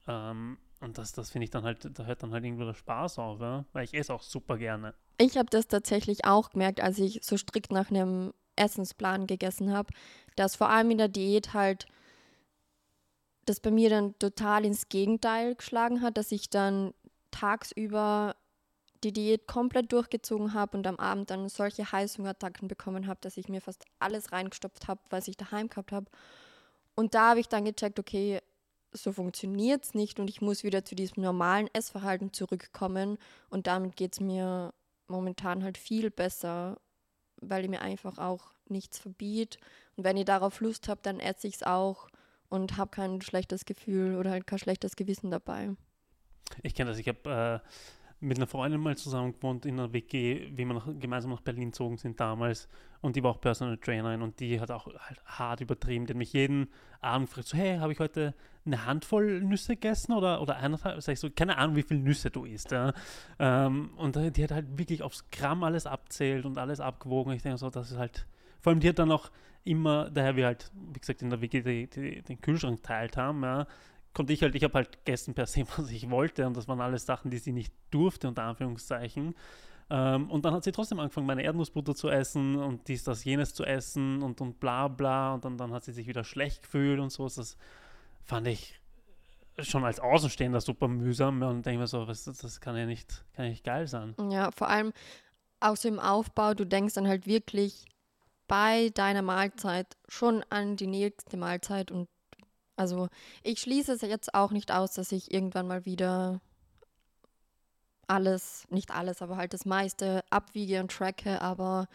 ähm, 0.06 0.59
und 0.80 0.96
das, 0.96 1.12
das 1.12 1.30
finde 1.30 1.44
ich 1.44 1.50
dann 1.50 1.64
halt, 1.64 1.88
da 1.98 2.04
hört 2.04 2.22
dann 2.22 2.33
halt 2.33 2.44
irgendwo 2.44 2.64
der 2.64 2.74
Spaß 2.74 3.18
auf, 3.18 3.40
ja? 3.40 3.64
weil 3.72 3.85
ich 3.85 3.94
esse 3.94 4.12
auch 4.14 4.22
super 4.22 4.56
gerne. 4.56 4.94
Ich 5.18 5.37
habe 5.37 5.50
das 5.50 5.68
tatsächlich 5.68 6.24
auch 6.24 6.50
gemerkt, 6.50 6.80
als 6.80 6.98
ich 6.98 7.20
so 7.22 7.37
strikt 7.37 7.70
nach 7.70 7.90
einem 7.90 8.33
Essensplan 8.56 9.26
gegessen 9.26 9.72
habe, 9.72 9.92
dass 10.37 10.56
vor 10.56 10.70
allem 10.70 10.90
in 10.90 10.98
der 10.98 11.09
Diät 11.09 11.52
halt 11.52 11.87
das 13.44 13.61
bei 13.61 13.70
mir 13.70 13.90
dann 13.90 14.18
total 14.18 14.64
ins 14.64 14.88
Gegenteil 14.88 15.54
geschlagen 15.54 16.02
hat, 16.02 16.16
dass 16.16 16.33
ich 16.33 16.50
dann 16.50 16.94
tagsüber 17.30 18.37
die 19.04 19.12
Diät 19.12 19.46
komplett 19.46 19.92
durchgezogen 19.92 20.54
habe 20.54 20.76
und 20.76 20.86
am 20.86 20.96
Abend 20.96 21.30
dann 21.30 21.48
solche 21.48 21.90
Heißhungerattacken 21.90 22.68
bekommen 22.68 23.06
habe, 23.06 23.20
dass 23.22 23.36
ich 23.36 23.48
mir 23.48 23.60
fast 23.60 23.84
alles 23.98 24.32
reingestopft 24.32 24.88
habe, 24.88 25.00
was 25.10 25.28
ich 25.28 25.36
daheim 25.36 25.68
gehabt 25.68 25.92
habe. 25.92 26.06
Und 26.94 27.14
da 27.14 27.30
habe 27.30 27.40
ich 27.40 27.48
dann 27.48 27.64
gecheckt, 27.64 27.98
okay, 27.98 28.40
so 28.92 29.12
funktioniert 29.12 29.84
es 29.84 29.94
nicht 29.94 30.18
und 30.18 30.28
ich 30.28 30.40
muss 30.40 30.64
wieder 30.64 30.84
zu 30.84 30.94
diesem 30.94 31.22
normalen 31.22 31.68
Essverhalten 31.72 32.32
zurückkommen. 32.32 33.18
Und 33.48 33.66
damit 33.66 33.96
geht 33.96 34.14
es 34.14 34.20
mir 34.20 34.74
momentan 35.06 35.62
halt 35.62 35.78
viel 35.78 36.10
besser, 36.10 36.78
weil 37.36 37.64
ich 37.64 37.70
mir 37.70 37.82
einfach 37.82 38.18
auch 38.18 38.52
nichts 38.68 38.98
verbiet. 38.98 39.58
Und 39.96 40.04
wenn 40.04 40.16
ich 40.16 40.24
darauf 40.24 40.60
Lust 40.60 40.88
habe, 40.88 41.00
dann 41.02 41.20
esse 41.20 41.46
ich 41.46 41.56
es 41.56 41.62
auch 41.62 42.08
und 42.48 42.76
habe 42.76 42.90
kein 42.90 43.22
schlechtes 43.22 43.64
Gefühl 43.64 44.16
oder 44.16 44.30
halt 44.30 44.46
kein 44.46 44.58
schlechtes 44.58 44.96
Gewissen 44.96 45.30
dabei. 45.30 45.74
Ich 46.62 46.74
kenne 46.74 46.90
das, 46.90 46.98
ich 46.98 47.08
habe 47.08 47.62
äh, 47.62 47.68
mit 48.20 48.37
einer 48.37 48.46
Freundin 48.46 48.80
mal 48.80 48.96
zusammen 48.96 49.33
gewohnt 49.33 49.64
in 49.64 49.78
einer 49.78 49.92
WG, 49.92 50.50
wie 50.52 50.64
wir 50.64 50.74
nach, 50.74 50.87
gemeinsam 50.98 51.30
nach 51.30 51.40
Berlin 51.40 51.70
gezogen 51.70 51.96
sind 51.96 52.20
damals. 52.20 52.68
Und 53.00 53.16
die 53.16 53.22
war 53.22 53.30
auch 53.30 53.40
Personal 53.40 53.78
Trainerin 53.78 54.20
und 54.20 54.40
die 54.40 54.61
hat 54.61 54.70
auch 54.70 54.87
halt 54.87 55.24
hart 55.24 55.62
übertrieben. 55.62 56.04
Die 56.04 56.12
hat 56.12 56.18
mich 56.18 56.35
jeden 56.35 56.68
Abend 57.00 57.28
gefragt, 57.28 57.48
so, 57.48 57.56
hey, 57.56 57.78
habe 57.78 57.92
ich 57.92 57.98
heute 57.98 58.35
eine 58.66 58.85
Handvoll 58.85 59.40
Nüsse 59.40 59.74
gegessen 59.74 60.12
oder, 60.12 60.42
oder 60.42 60.56
eineinhalb? 60.56 61.00
Sag 61.00 61.14
ich 61.14 61.20
so, 61.20 61.30
keine 61.30 61.56
Ahnung, 61.56 61.76
wie 61.76 61.83
viel 61.83 61.98
Nüsse 61.98 62.30
du 62.30 62.44
isst. 62.44 62.72
Ja? 62.72 62.92
Ähm, 63.38 63.90
und 63.96 64.16
die 64.16 64.44
hat 64.44 64.50
halt 64.50 64.78
wirklich 64.78 65.02
aufs 65.02 65.30
Gramm 65.30 65.64
alles 65.64 65.87
abzählt 65.87 66.44
und 66.44 66.59
alles 66.59 66.80
abgewogen. 66.80 67.33
Ich 67.33 67.42
denke 67.42 67.56
so, 67.56 67.70
das 67.70 67.90
ist 67.90 67.96
halt, 67.96 68.26
vor 68.61 68.72
allem 68.72 68.80
die 68.80 68.90
hat 68.90 68.98
dann 68.98 69.12
auch 69.12 69.30
immer, 69.64 70.11
daher 70.11 70.37
wir 70.37 70.46
halt, 70.46 70.70
wie 70.92 71.00
gesagt, 71.00 71.22
in 71.22 71.30
der 71.30 71.40
WG 71.40 71.62
die, 71.62 71.87
die, 71.87 72.22
den 72.22 72.40
Kühlschrank 72.40 72.83
teilt 72.83 73.16
haben, 73.16 73.42
ja, 73.42 73.66
konnte 74.14 74.33
ich 74.33 74.42
halt, 74.42 74.55
ich 74.55 74.64
habe 74.64 74.75
halt 74.75 75.05
gegessen 75.05 75.35
per 75.35 75.46
se, 75.46 75.64
was 75.77 75.90
ich 75.90 76.11
wollte 76.11 76.46
und 76.46 76.57
das 76.57 76.68
waren 76.68 76.81
alles 76.81 77.07
Sachen, 77.07 77.31
die 77.31 77.38
sie 77.38 77.53
nicht 77.53 77.73
durfte, 77.90 78.29
unter 78.29 78.44
Anführungszeichen. 78.44 79.35
Ähm, 79.90 80.31
und 80.31 80.44
dann 80.44 80.55
hat 80.55 80.64
sie 80.64 80.73
trotzdem 80.73 81.01
angefangen, 81.01 81.27
meine 81.27 81.42
Erdnussbutter 81.42 81.94
zu 81.94 82.09
essen 82.09 82.57
und 82.57 82.87
dies, 82.87 83.03
das, 83.03 83.25
jenes 83.25 83.55
zu 83.55 83.64
essen 83.64 84.23
und, 84.23 84.40
und 84.40 84.61
bla 84.61 84.87
bla 84.88 85.35
und 85.35 85.44
dann, 85.44 85.59
dann 85.59 85.73
hat 85.73 85.85
sie 85.85 85.92
sich 85.92 86.07
wieder 86.07 86.23
schlecht 86.23 86.62
gefühlt 86.62 87.01
und 87.01 87.11
so. 87.11 87.25
Das 87.25 87.57
fand 88.23 88.46
ich 88.46 88.81
schon 89.59 89.85
als 89.85 89.99
Außenstehender 89.99 90.61
super 90.61 90.87
mühsam 90.87 91.42
und 91.42 91.66
denke 91.66 91.81
mir 91.81 91.87
so, 91.88 92.07
was, 92.07 92.25
das 92.25 92.61
kann 92.61 92.77
ja 92.77 92.87
nicht, 92.87 93.25
kann 93.35 93.46
ja 93.46 93.51
nicht 93.51 93.64
geil 93.64 93.88
sein. 93.88 94.14
Ja, 94.31 94.51
vor 94.53 94.68
allem 94.68 94.92
auch 95.59 95.77
so 95.77 95.88
im 95.88 95.99
Aufbau, 95.99 96.55
du 96.55 96.64
denkst 96.64 96.94
dann 96.94 97.09
halt 97.09 97.27
wirklich 97.27 97.85
bei 98.46 98.90
deiner 98.90 99.23
Mahlzeit 99.23 99.96
schon 100.09 100.44
an 100.51 100.77
die 100.77 100.87
nächste 100.87 101.37
Mahlzeit 101.37 101.90
und 101.90 102.09
also 102.76 103.09
ich 103.42 103.61
schließe 103.61 103.92
es 103.92 104.02
jetzt 104.02 104.35
auch 104.35 104.50
nicht 104.50 104.72
aus, 104.72 104.92
dass 104.92 105.12
ich 105.12 105.33
irgendwann 105.33 105.66
mal 105.66 105.85
wieder 105.85 106.40
alles, 108.06 108.64
nicht 108.70 108.90
alles, 108.90 109.22
aber 109.22 109.37
halt 109.37 109.54
das 109.54 109.64
meiste 109.64 110.24
abwiege 110.30 110.80
und 110.80 110.90
tracke, 110.90 111.40
aber 111.40 111.88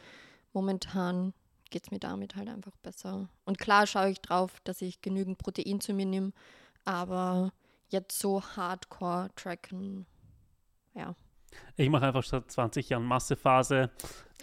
momentan 0.54 1.34
geht 1.70 1.84
es 1.84 1.92
mir 1.92 2.00
damit 2.00 2.36
halt 2.36 2.48
einfach 2.48 2.76
besser. 2.78 3.28
Und 3.44 3.58
klar 3.58 3.86
schaue 3.86 4.10
ich 4.10 4.22
drauf, 4.22 4.60
dass 4.64 4.82
ich 4.82 5.02
genügend 5.02 5.38
Protein 5.38 5.82
zu 5.82 5.94
mir 5.94 6.06
nehme, 6.06 6.32
aber 6.86 7.52
jetzt 7.90 8.18
so 8.18 8.42
hardcore 8.42 9.30
tracken, 9.36 10.06
ja. 10.94 11.16
Ich 11.76 11.90
mache 11.90 12.06
einfach 12.08 12.24
seit 12.24 12.50
20 12.50 12.90
Jahren 12.90 13.04
Massephase. 13.04 13.92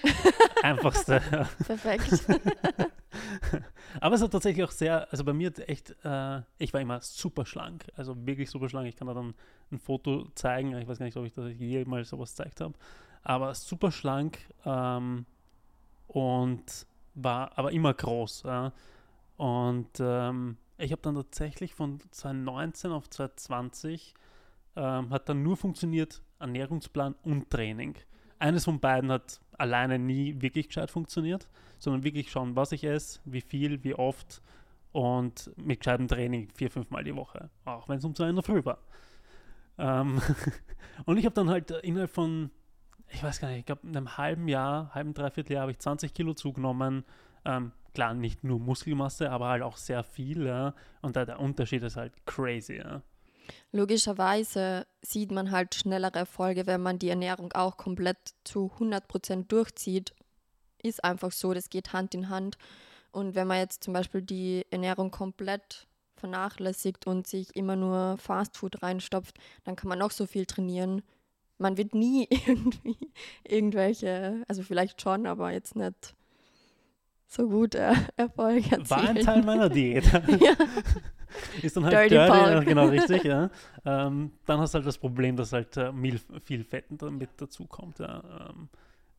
Einfachste. 0.63 1.21
Perfekt. 1.67 2.27
Aber 4.01 4.15
es 4.15 4.23
hat 4.23 4.31
tatsächlich 4.31 4.65
auch 4.65 4.71
sehr, 4.71 5.11
also 5.11 5.25
bei 5.25 5.33
mir 5.33 5.53
echt, 5.69 5.95
äh, 6.05 6.43
ich 6.59 6.73
war 6.73 6.81
immer 6.81 7.01
super 7.01 7.45
schlank, 7.47 7.87
also 7.97 8.15
wirklich 8.27 8.51
super 8.51 8.69
schlank. 8.69 8.89
Ich 8.89 8.97
kann 8.97 9.09
da 9.09 9.15
dann 9.15 9.35
ein 9.71 9.79
Foto 9.79 10.29
zeigen. 10.35 10.77
Ich 10.77 10.89
weiß 10.89 10.99
gar 10.99 11.07
nicht, 11.07 11.17
ob 11.17 11.25
ich 11.25 11.33
das 11.33 11.53
jemals 11.59 12.09
sowas 12.09 12.31
gezeigt 12.31 12.61
habe. 12.61 12.75
Aber 13.23 13.55
super 13.55 13.91
schlank 13.91 14.39
ähm, 14.65 15.27
und 16.09 16.87
war 17.15 17.57
aber 17.57 17.73
immer 17.73 17.95
groß. 17.95 18.45
Ja. 18.45 18.73
Und 19.37 19.91
ähm, 20.01 20.57
ich 20.79 20.93
habe 20.93 21.03
dann 21.03 21.15
tatsächlich 21.15 21.75
von 21.75 22.01
2019 22.11 22.91
auf 22.93 23.09
2020 23.09 24.15
ähm, 24.75 25.11
hat 25.11 25.29
dann 25.29 25.43
nur 25.43 25.57
funktioniert 25.57 26.23
Ernährungsplan 26.39 27.15
und 27.23 27.51
Training. 27.51 27.97
Eines 28.43 28.65
von 28.65 28.81
beiden 28.81 29.13
hat 29.13 29.41
alleine 29.57 30.01
nie 30.01 30.43
wirklich 30.43 30.67
gescheit 30.67 30.91
funktioniert, 30.91 31.47
sondern 31.79 32.03
wirklich 32.03 32.29
schauen, 32.29 32.57
was 32.57 32.73
ich 32.73 32.83
esse, 32.83 33.21
wie 33.25 33.41
viel, 33.41 33.85
wie 33.85 33.95
oft 33.95 34.43
und 34.91 35.53
mit 35.57 35.79
gescheitem 35.79 36.09
Training 36.09 36.49
vier, 36.53 36.69
fünf 36.69 36.91
Mal 36.91 37.05
die 37.05 37.15
Woche, 37.15 37.51
auch 37.65 37.89
wenn 37.89 37.99
es 37.99 38.05
um 38.05 38.17
zwei 38.17 38.29
in 38.29 38.35
der 38.35 38.43
Früh 38.43 38.65
war. 38.65 38.79
Ähm 39.79 40.21
und 41.05 41.19
ich 41.19 41.25
habe 41.25 41.37
dann 41.37 41.51
halt 41.51 41.71
innerhalb 41.71 42.11
von, 42.11 42.51
ich 43.07 43.23
weiß 43.23 43.39
gar 43.39 43.47
nicht, 43.47 43.61
ich 43.61 43.67
glaube, 43.67 43.87
in 43.87 43.97
einem 43.97 44.17
halben 44.17 44.49
Jahr, 44.49 44.93
halben, 44.93 45.15
dreiviertel 45.15 45.53
Jahr 45.53 45.63
habe 45.63 45.71
ich 45.71 45.79
20 45.79 46.13
Kilo 46.13 46.35
zugenommen. 46.35 47.05
Ähm, 47.45 47.71
klar, 47.95 48.13
nicht 48.13 48.43
nur 48.43 48.59
Muskelmasse, 48.59 49.31
aber 49.31 49.51
halt 49.51 49.63
auch 49.63 49.77
sehr 49.77 50.03
viel. 50.03 50.47
Ja? 50.47 50.75
Und 51.01 51.15
da, 51.15 51.25
der 51.25 51.39
Unterschied 51.39 51.85
ist 51.85 51.97
halt 51.97 52.27
crazy. 52.27 52.79
Ja? 52.79 53.03
Logischerweise 53.73 54.87
sieht 55.01 55.31
man 55.31 55.51
halt 55.51 55.75
schnellere 55.75 56.19
Erfolge, 56.19 56.67
wenn 56.67 56.83
man 56.83 56.99
die 56.99 57.09
Ernährung 57.09 57.53
auch 57.53 57.77
komplett 57.77 58.19
zu 58.45 58.71
100% 58.79 59.47
durchzieht. 59.49 60.15
Ist 60.83 61.05
einfach 61.05 61.33
so, 61.33 61.55
das 61.55 61.71
geht 61.71 61.93
Hand 61.93 62.15
in 62.15 62.29
Hand. 62.29 62.59
Und 63.13 63.35
wenn 63.35 63.47
man 63.47 63.59
jetzt 63.59 63.85
zum 63.85 63.93
Beispiel 63.93 64.23
die 64.23 64.67
Ernährung 64.71 65.11
komplett 65.11 65.87
vernachlässigt 66.17 67.07
und 67.07 67.27
sich 67.27 67.55
immer 67.57 67.77
nur 67.77 68.17
Fastfood 68.19 68.83
reinstopft, 68.83 69.39
dann 69.65 69.77
kann 69.77 69.89
man 69.89 69.99
noch 69.99 70.11
so 70.11 70.27
viel 70.27 70.47
trainieren. 70.47 71.03
Man 71.59 71.77
wird 71.77 71.95
nie 71.95 72.29
irgendwie 72.47 72.97
irgendwelche, 73.45 74.43
also 74.49 74.63
vielleicht 74.63 75.01
schon, 75.01 75.27
aber 75.27 75.53
jetzt 75.53 75.77
nicht 75.77 76.15
so 77.27 77.49
gut 77.49 77.75
äh, 77.75 77.95
Erfolg 78.17 78.71
erzielen. 78.71 78.91
War 78.91 79.09
ein 79.09 79.17
Teil 79.17 79.43
meiner 79.43 79.69
Diät. 79.71 80.05
ja. 80.13 80.55
Ist 81.63 81.77
dann 81.77 81.85
halt 81.85 81.95
Dirty 81.95 82.15
dirty, 82.15 82.33
ja, 82.33 82.61
genau 82.61 82.87
richtig, 82.87 83.25
ja. 83.25 83.51
Ähm, 83.85 84.33
dann 84.47 84.61
hast 84.61 84.75
du 84.75 84.77
halt 84.77 84.87
das 84.87 84.99
Problem, 84.99 85.37
dass 85.37 85.53
halt 85.53 85.77
äh, 85.77 85.93
viel 86.45 86.65
Fett 86.65 86.85
damit 86.91 87.31
dazukommt, 87.37 87.99
ja. 87.99 88.51
Ähm, 88.51 88.69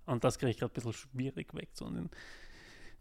und 0.06 0.24
das 0.24 0.38
kriege 0.38 0.52
ich 0.52 0.58
gerade 0.58 0.72
ein 0.72 0.76
bisschen 0.76 0.94
schwierig 0.94 1.54
weg, 1.54 1.70
so 1.74 1.86
einen 1.86 2.10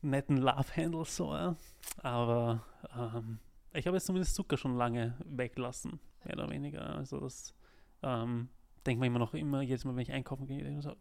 netten 0.02 0.38
Love-Handle 0.38 1.04
so, 1.04 1.34
ja. 1.34 1.56
Aber 2.02 2.64
ähm, 2.96 3.38
ich 3.72 3.86
habe 3.86 3.96
jetzt 3.96 4.06
zumindest 4.06 4.34
Zucker 4.34 4.56
schon 4.56 4.76
lange 4.76 5.14
weglassen, 5.24 6.00
mehr 6.24 6.36
oder 6.36 6.50
weniger. 6.50 6.96
Also 6.96 7.20
das 7.20 7.54
ähm, 8.02 8.48
denkt 8.86 9.00
man 9.00 9.06
immer 9.06 9.18
noch 9.18 9.34
immer, 9.34 9.62
jedes 9.62 9.84
Mal, 9.84 9.94
wenn 9.94 10.02
ich 10.02 10.12
einkaufen 10.12 10.46
gehe, 10.46 10.62
denke 10.62 10.80
ich 10.80 10.84
so, 10.84 10.96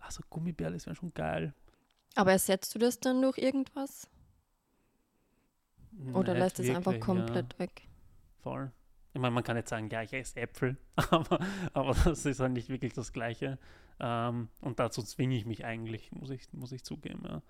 ach 0.00 0.10
so 0.10 0.22
Gummibärle, 0.30 0.74
das 0.74 0.86
wäre 0.86 0.96
schon 0.96 1.12
geil. 1.14 1.52
Aber 2.14 2.32
ersetzt 2.32 2.74
du 2.74 2.78
das 2.78 2.98
dann 2.98 3.20
durch 3.20 3.38
irgendwas? 3.38 4.08
Oder 6.12 6.34
Nicht 6.34 6.42
lässt 6.42 6.60
es 6.60 6.70
einfach 6.70 6.98
komplett 7.00 7.54
Ja, 7.54 7.58
weg? 7.58 7.88
voll. 8.42 8.70
Ich 9.12 9.20
meine, 9.20 9.34
man 9.34 9.42
kann 9.44 9.56
jetzt 9.56 9.70
sagen, 9.70 9.88
ja, 9.88 10.02
ich 10.02 10.12
esse 10.12 10.38
Äpfel, 10.40 10.76
aber, 11.10 11.38
aber 11.72 11.94
das 12.04 12.26
ist 12.26 12.38
halt 12.38 12.52
nicht 12.52 12.68
wirklich 12.68 12.92
das 12.92 13.12
Gleiche. 13.14 13.58
Ähm, 13.98 14.48
und 14.60 14.78
dazu 14.78 15.02
zwinge 15.02 15.34
ich 15.36 15.46
mich 15.46 15.64
eigentlich, 15.64 16.12
muss 16.12 16.28
ich, 16.28 16.52
muss 16.52 16.70
ich 16.72 16.84
zugeben, 16.84 17.22
ja. 17.26 17.40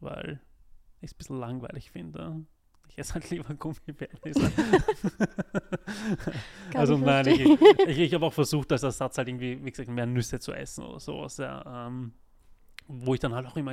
Weil 0.00 0.40
ich 1.02 1.10
es 1.10 1.14
ein 1.14 1.18
bisschen 1.18 1.38
langweilig 1.38 1.90
finde. 1.90 2.46
Ich 2.88 2.98
esse 2.98 3.14
halt 3.14 3.28
lieber 3.30 3.52
Gummibärchen. 3.54 4.32
Kann 6.70 6.80
also 6.80 6.96
nein, 6.96 7.26
ich, 7.26 7.40
ich, 7.86 7.98
ich 7.98 8.14
habe 8.14 8.26
auch 8.26 8.32
versucht, 8.32 8.72
als 8.72 8.82
Ersatz 8.82 9.18
halt 9.18 9.28
irgendwie, 9.28 9.62
wie 9.64 9.70
gesagt, 9.70 9.90
mehr 9.90 10.06
Nüsse 10.06 10.40
zu 10.40 10.52
essen 10.52 10.84
oder 10.84 11.00
sowas, 11.00 11.36
ja. 11.36 11.86
Ähm, 11.86 12.14
wo 12.90 13.14
ich 13.14 13.20
dann 13.20 13.34
halt 13.34 13.46
auch 13.46 13.56
immer, 13.56 13.72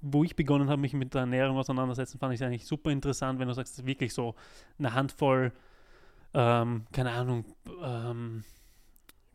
wo 0.00 0.24
ich 0.24 0.36
begonnen 0.36 0.68
habe, 0.68 0.80
mich 0.80 0.92
mit 0.92 1.14
der 1.14 1.22
Ernährung 1.22 1.58
auseinandersetzen, 1.58 2.18
fand 2.18 2.34
ich 2.34 2.40
es 2.40 2.46
eigentlich 2.46 2.66
super 2.66 2.90
interessant, 2.90 3.38
wenn 3.38 3.48
du 3.48 3.54
sagst, 3.54 3.84
wirklich 3.86 4.14
so 4.14 4.34
eine 4.78 4.94
Handvoll, 4.94 5.52
ähm, 6.34 6.86
keine 6.92 7.10
Ahnung, 7.12 7.44
ähm, 7.82 8.44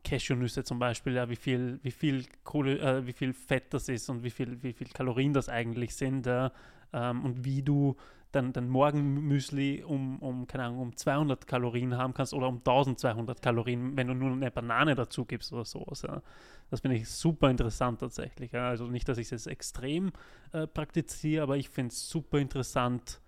Cashewnüsse 0.03 0.63
zum 0.63 0.79
Beispiel, 0.79 1.13
ja, 1.13 1.29
wie 1.29 1.35
viel, 1.35 1.79
wie 1.81 1.91
viel 1.91 2.25
Kohle, 2.43 2.79
äh, 2.79 3.05
wie 3.05 3.13
viel 3.13 3.33
Fett 3.33 3.73
das 3.73 3.89
ist 3.89 4.09
und 4.09 4.23
wie 4.23 4.29
viel, 4.29 4.61
wie 4.63 4.73
viel 4.73 4.87
Kalorien 4.87 5.33
das 5.33 5.49
eigentlich 5.49 5.95
sind, 5.95 6.25
ja, 6.25 6.51
ähm, 6.93 7.25
und 7.25 7.43
wie 7.43 7.61
du 7.61 7.95
dann 8.35 8.53
dein 8.53 8.69
Morgenmüsli 8.69 9.83
um, 9.83 10.19
um, 10.19 10.47
keine 10.47 10.65
Ahnung, 10.65 10.79
um 10.79 10.95
200 10.95 11.47
Kalorien 11.47 11.97
haben 11.97 12.13
kannst 12.13 12.33
oder 12.33 12.47
um 12.47 12.57
1200 12.57 13.41
Kalorien, 13.41 13.95
wenn 13.95 14.07
du 14.07 14.13
nur 14.13 14.31
eine 14.31 14.51
Banane 14.51 14.95
dazu 14.95 15.25
gibst 15.25 15.53
oder 15.53 15.65
sowas. 15.65 16.01
Ja. 16.01 16.21
Das 16.69 16.81
finde 16.81 16.97
ich 16.97 17.09
super 17.09 17.49
interessant 17.49 17.99
tatsächlich. 17.99 18.51
Ja. 18.51 18.67
Also 18.69 18.87
nicht, 18.87 19.07
dass 19.07 19.17
ich 19.17 19.27
es 19.27 19.31
jetzt 19.31 19.47
extrem 19.47 20.11
äh, 20.51 20.67
praktiziere, 20.67 21.43
aber 21.43 21.57
ich 21.57 21.69
finde 21.69 21.93
es 21.93 22.09
super 22.09 22.37
interessant, 22.37 23.21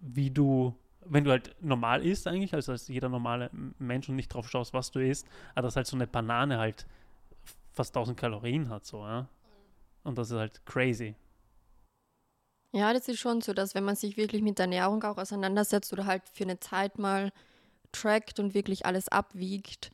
wie 0.00 0.30
du, 0.30 0.74
wenn 1.04 1.24
du 1.24 1.30
halt 1.30 1.56
normal 1.60 2.04
isst 2.04 2.26
eigentlich, 2.26 2.54
also 2.54 2.72
als 2.72 2.88
jeder 2.88 3.08
normale 3.08 3.50
Mensch 3.78 4.08
und 4.08 4.16
nicht 4.16 4.28
drauf 4.28 4.48
schaust, 4.48 4.72
was 4.72 4.90
du 4.90 5.00
isst, 5.00 5.26
aber 5.54 5.66
dass 5.66 5.76
halt 5.76 5.86
so 5.86 5.96
eine 5.96 6.06
Banane 6.06 6.58
halt 6.58 6.86
fast 7.72 7.96
1000 7.96 8.16
Kalorien 8.18 8.68
hat, 8.68 8.86
so, 8.86 8.98
ja. 8.98 9.28
Und 10.04 10.18
das 10.18 10.30
ist 10.30 10.36
halt 10.36 10.64
crazy. 10.66 11.16
Ja, 12.74 12.92
das 12.92 13.06
ist 13.06 13.20
schon 13.20 13.40
so, 13.40 13.52
dass 13.52 13.76
wenn 13.76 13.84
man 13.84 13.94
sich 13.94 14.16
wirklich 14.16 14.42
mit 14.42 14.58
der 14.58 14.64
Ernährung 14.64 15.00
auch 15.04 15.16
auseinandersetzt 15.16 15.92
oder 15.92 16.06
halt 16.06 16.22
für 16.32 16.42
eine 16.42 16.58
Zeit 16.58 16.98
mal 16.98 17.32
trackt 17.92 18.40
und 18.40 18.52
wirklich 18.52 18.84
alles 18.84 19.08
abwiegt, 19.08 19.92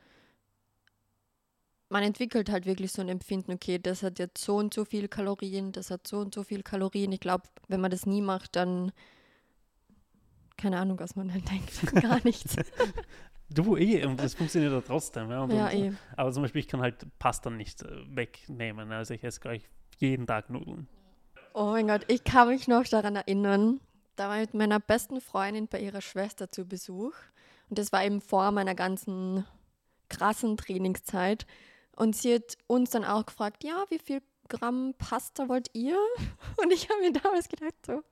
man 1.91 2.03
entwickelt 2.03 2.51
halt 2.51 2.65
wirklich 2.65 2.91
so 2.93 3.03
ein 3.03 3.11
Empfinden, 3.11 3.53
okay, 3.53 3.79
das 3.79 4.03
hat 4.03 4.19
jetzt 4.19 4.43
so 4.43 4.57
und 4.57 4.73
so 4.73 4.87
viel 4.87 5.09
Kalorien, 5.09 5.73
das 5.73 5.91
hat 5.91 6.07
so 6.07 6.21
und 6.21 6.35
so 6.35 6.43
viel 6.43 6.63
Kalorien. 6.63 7.13
Ich 7.13 7.21
glaube, 7.21 7.45
wenn 7.69 7.83
man 7.83 7.91
das 7.91 8.07
nie 8.07 8.23
macht, 8.23 8.57
dann 8.57 8.93
keine 10.57 10.79
Ahnung, 10.79 10.99
was 11.01 11.17
man 11.17 11.29
dann 11.29 11.45
denkt. 11.51 12.03
Gar 12.03 12.25
nichts. 12.25 12.57
Du 13.53 13.77
eh, 13.77 14.07
und 14.07 14.21
das 14.21 14.35
funktioniert 14.35 14.73
ja 14.73 14.81
trotzdem. 14.81 15.29
Ja, 15.29 15.43
und, 15.43 15.51
ja, 15.51 15.67
und, 15.67 15.73
eh. 15.73 15.93
Aber 16.17 16.31
zum 16.31 16.45
Beispiel, 16.45 16.61
ich 16.61 16.69
kann 16.69 16.83
halt 16.83 17.05
Pasta 17.19 17.51
nicht 17.51 17.83
äh, 17.83 17.89
wegnehmen. 18.07 18.93
Also 18.93 19.13
ich 19.13 19.25
esse 19.25 19.41
gleich 19.41 19.69
jeden 19.99 20.25
Tag 20.25 20.51
Nudeln. 20.51 20.87
Oh 21.53 21.71
mein 21.73 21.89
Gott, 21.89 22.05
ich 22.09 22.25
kann 22.25 22.49
mich 22.49 22.69
noch 22.69 22.85
daran 22.85 23.17
erinnern, 23.17 23.81
da 24.17 24.29
war 24.29 24.37
ich 24.37 24.49
mit 24.49 24.55
meiner 24.55 24.81
besten 24.81 25.21
Freundin 25.21 25.67
bei 25.67 25.81
ihrer 25.81 26.01
Schwester 26.01 26.49
zu 26.49 26.65
Besuch. 26.65 27.15
Und 27.69 27.79
das 27.79 27.93
war 27.93 28.05
eben 28.05 28.21
vor 28.21 28.51
meiner 28.53 28.75
ganzen 28.75 29.47
krassen 30.09 30.57
Trainingszeit. 30.57 31.47
Und 31.97 32.15
sie 32.17 32.35
hat 32.35 32.57
uns 32.67 32.91
dann 32.91 33.05
auch 33.05 33.27
gefragt, 33.27 33.65
ja, 33.65 33.85
wie 33.89 33.99
viel 33.99 34.21
Gramm 34.49 34.95
Pasta 34.99 35.49
wollt 35.49 35.71
ihr? 35.75 35.97
Und 36.63 36.73
ich 36.73 36.89
habe 36.89 37.01
mir 37.01 37.13
damals 37.13 37.49
gedacht, 37.49 37.75
so, 37.87 38.03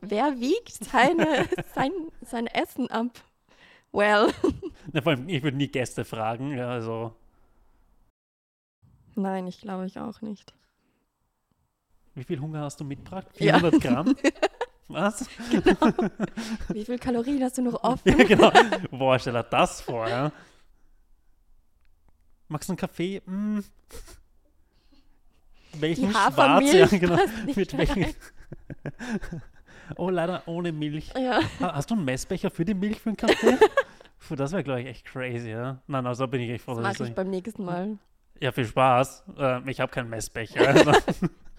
wer 0.00 0.38
wiegt 0.40 0.72
seine, 0.72 1.48
sein, 1.74 1.92
sein 2.22 2.46
Essen 2.46 2.90
ab? 2.90 3.10
Well. 3.92 4.32
Na, 4.92 5.02
vor 5.02 5.12
allem, 5.12 5.28
ich 5.28 5.42
würde 5.42 5.56
nie 5.56 5.68
Gäste 5.68 6.04
fragen. 6.04 6.56
Ja, 6.56 6.70
also 6.70 7.12
Nein, 9.16 9.46
ich 9.46 9.60
glaube 9.60 9.86
ich 9.86 9.98
auch 9.98 10.20
nicht. 10.20 10.54
Wie 12.16 12.24
viel 12.24 12.40
Hunger 12.40 12.62
hast 12.62 12.80
du 12.80 12.84
mitgebracht? 12.84 13.26
Ja. 13.38 13.58
400 13.60 13.80
Gramm? 13.82 14.16
Was? 14.88 15.26
Wie 16.68 16.84
viel 16.84 16.98
Kalorien 16.98 17.42
hast 17.42 17.58
du 17.58 17.62
noch 17.62 17.74
Ja, 17.84 17.90
offen? 17.90 18.16
genau. 18.26 18.50
Boah, 18.90 19.18
stell 19.18 19.32
dir 19.34 19.42
das 19.44 19.80
vor, 19.80 20.08
ja. 20.08 20.32
Magst 22.48 22.68
du 22.68 22.72
einen 22.72 22.78
Kaffee? 22.78 23.20
Hm. 23.26 23.64
Welchen 25.78 26.10
schwarz? 26.12 26.72
Ja, 26.72 26.86
genau. 26.86 27.18
Mit 27.54 27.76
welchen? 27.76 28.14
oh, 29.96 30.08
leider 30.08 30.42
ohne 30.46 30.72
Milch. 30.72 31.12
Ja. 31.16 31.40
Ha- 31.60 31.74
Hast 31.74 31.90
du 31.90 31.94
einen 31.96 32.04
Messbecher 32.04 32.50
für 32.50 32.64
die 32.64 32.74
Milch 32.74 33.00
für 33.00 33.10
den 33.10 33.16
Kaffee? 33.16 33.58
Puh, 34.26 34.36
das 34.36 34.52
wäre, 34.52 34.62
glaube 34.64 34.82
ich, 34.82 34.86
echt 34.86 35.04
crazy, 35.04 35.50
ja. 35.50 35.82
Nein, 35.88 36.06
also 36.06 36.26
bin 36.28 36.40
ich 36.40 36.50
echt 36.50 36.64
froh, 36.64 36.74
Das 36.74 36.82
dass 36.84 36.92
mache 36.94 37.02
ich 37.04 37.08
ich 37.10 37.14
beim 37.16 37.28
nächsten 37.28 37.64
Mal. 37.64 37.98
Ja, 38.40 38.52
viel 38.52 38.64
Spaß. 38.66 39.24
Äh, 39.36 39.70
ich 39.70 39.80
habe 39.80 39.90
keinen 39.92 40.08
Messbecher. 40.08 40.66
Also, 40.68 40.92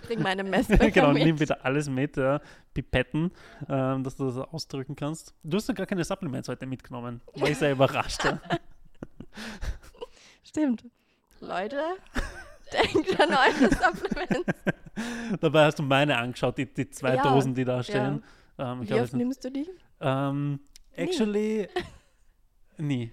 Bring 0.06 0.22
meine 0.22 0.44
Messbecher 0.46 0.92
genau, 0.92 1.14
mit. 1.14 1.24
nimm 1.24 1.36
bitte 1.38 1.64
alles 1.64 1.90
mit, 1.90 2.18
ja. 2.18 2.40
Pipetten, 2.74 3.32
ähm, 3.68 4.04
dass 4.04 4.16
du 4.16 4.26
das 4.26 4.38
ausdrücken 4.38 4.96
kannst. 4.96 5.34
Du 5.44 5.58
hast 5.58 5.68
ja 5.68 5.74
gar 5.74 5.86
keine 5.86 6.04
Supplements 6.04 6.48
heute 6.50 6.66
mitgenommen. 6.66 7.22
War 7.36 7.50
ich 7.50 7.58
sehr 7.58 7.72
überrascht. 7.72 8.24
Ja. 8.24 8.40
Stimmt. 10.44 10.86
Leute, 11.40 11.82
Denkt 12.74 13.20
an 13.20 13.30
eure 13.30 13.70
Supplements. 13.70 14.52
Dabei 15.40 15.66
hast 15.66 15.80
du 15.80 15.84
meine 15.84 16.18
angeschaut, 16.18 16.58
die, 16.58 16.66
die 16.66 16.90
zwei 16.90 17.16
Ja, 17.16 17.24
Dosen, 17.24 17.54
die 17.54 17.64
da 17.64 17.82
stehen. 17.84 18.24
Ähm, 18.58 18.82
ich 18.82 18.84
Wie 18.84 18.88
glaube, 18.88 19.04
es 19.04 19.10
oft 19.10 19.18
nimmst 19.18 19.44
du 19.46 19.52
die? 19.52 19.70
ähm, 20.02 20.60
actually, 20.94 21.70
nie. 22.78 23.12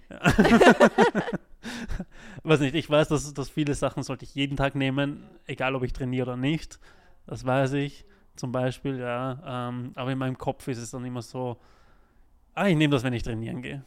weiß 2.43 2.59
nicht, 2.61 2.75
ich 2.75 2.89
weiß, 2.89 3.07
dass, 3.07 3.33
dass 3.33 3.49
viele 3.49 3.73
Sachen 3.73 4.03
sollte 4.03 4.25
ich 4.25 4.35
jeden 4.35 4.57
Tag 4.57 4.75
nehmen, 4.75 5.23
egal 5.45 5.75
ob 5.75 5.83
ich 5.83 5.93
trainiere 5.93 6.31
oder 6.31 6.37
nicht. 6.37 6.79
Das 7.25 7.45
weiß 7.45 7.73
ich 7.73 8.05
zum 8.35 8.51
Beispiel, 8.51 8.99
ja. 8.99 9.69
Ähm, 9.69 9.91
aber 9.95 10.11
in 10.11 10.17
meinem 10.17 10.37
Kopf 10.37 10.67
ist 10.67 10.77
es 10.77 10.91
dann 10.91 11.05
immer 11.05 11.21
so, 11.21 11.57
ah, 12.53 12.67
ich 12.67 12.75
nehme 12.75 12.91
das, 12.91 13.03
wenn 13.03 13.13
ich 13.13 13.23
trainieren 13.23 13.61
gehe. 13.61 13.83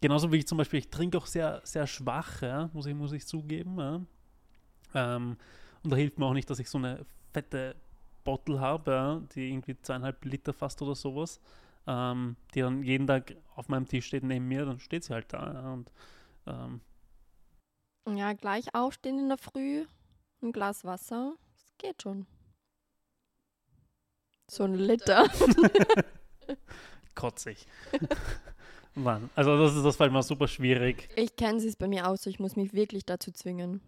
Genauso 0.00 0.30
wie 0.32 0.36
ich 0.36 0.46
zum 0.46 0.58
Beispiel, 0.58 0.78
ich 0.78 0.90
trinke 0.90 1.18
auch 1.18 1.26
sehr, 1.26 1.60
sehr 1.64 1.86
schwach, 1.86 2.42
ja, 2.42 2.70
muss 2.72 2.86
ich, 2.86 2.94
muss 2.94 3.12
ich 3.12 3.26
zugeben. 3.26 3.78
Ja. 3.78 4.00
Ähm, 4.94 5.36
und 5.82 5.90
da 5.90 5.96
hilft 5.96 6.18
mir 6.18 6.26
auch 6.26 6.34
nicht, 6.34 6.48
dass 6.50 6.58
ich 6.58 6.70
so 6.70 6.78
eine 6.78 7.04
fette 7.32 7.74
Bottle 8.24 8.60
habe, 8.60 8.90
ja, 8.90 9.22
die 9.34 9.48
irgendwie 9.48 9.76
zweieinhalb 9.80 10.24
Liter 10.24 10.52
fast 10.52 10.80
oder 10.82 10.94
sowas, 10.94 11.40
ähm, 11.86 12.36
die 12.54 12.60
dann 12.60 12.82
jeden 12.82 13.06
Tag 13.06 13.34
auf 13.56 13.68
meinem 13.68 13.88
Tisch 13.88 14.06
steht 14.06 14.22
neben 14.22 14.46
mir, 14.46 14.66
dann 14.66 14.78
steht 14.78 15.04
sie 15.04 15.14
halt 15.14 15.32
da. 15.32 15.52
Ja, 15.52 15.72
und 15.72 15.90
ähm, 16.48 16.80
Ja, 18.08 18.32
gleich 18.32 18.74
aufstehen 18.74 19.18
in 19.18 19.28
der 19.28 19.38
Früh, 19.38 19.86
ein 20.42 20.52
Glas 20.52 20.84
Wasser, 20.84 21.34
das 21.54 21.78
geht 21.78 22.02
schon. 22.02 22.26
So 24.50 24.64
ein 24.64 24.74
Liter. 24.74 25.28
kotzig. 27.18 27.66
Mann, 28.94 29.30
also 29.34 29.56
das 29.58 29.76
ist 29.76 29.84
das 29.84 29.96
fällt 29.96 30.12
mir 30.12 30.22
super 30.22 30.48
schwierig. 30.48 31.08
Ich 31.16 31.36
kenne 31.36 31.58
es 31.58 31.76
bei 31.76 31.86
mir 31.86 32.08
aus, 32.08 32.22
so 32.22 32.30
ich 32.30 32.40
muss 32.40 32.56
mich 32.56 32.72
wirklich 32.72 33.04
dazu 33.04 33.30
zwingen. 33.30 33.80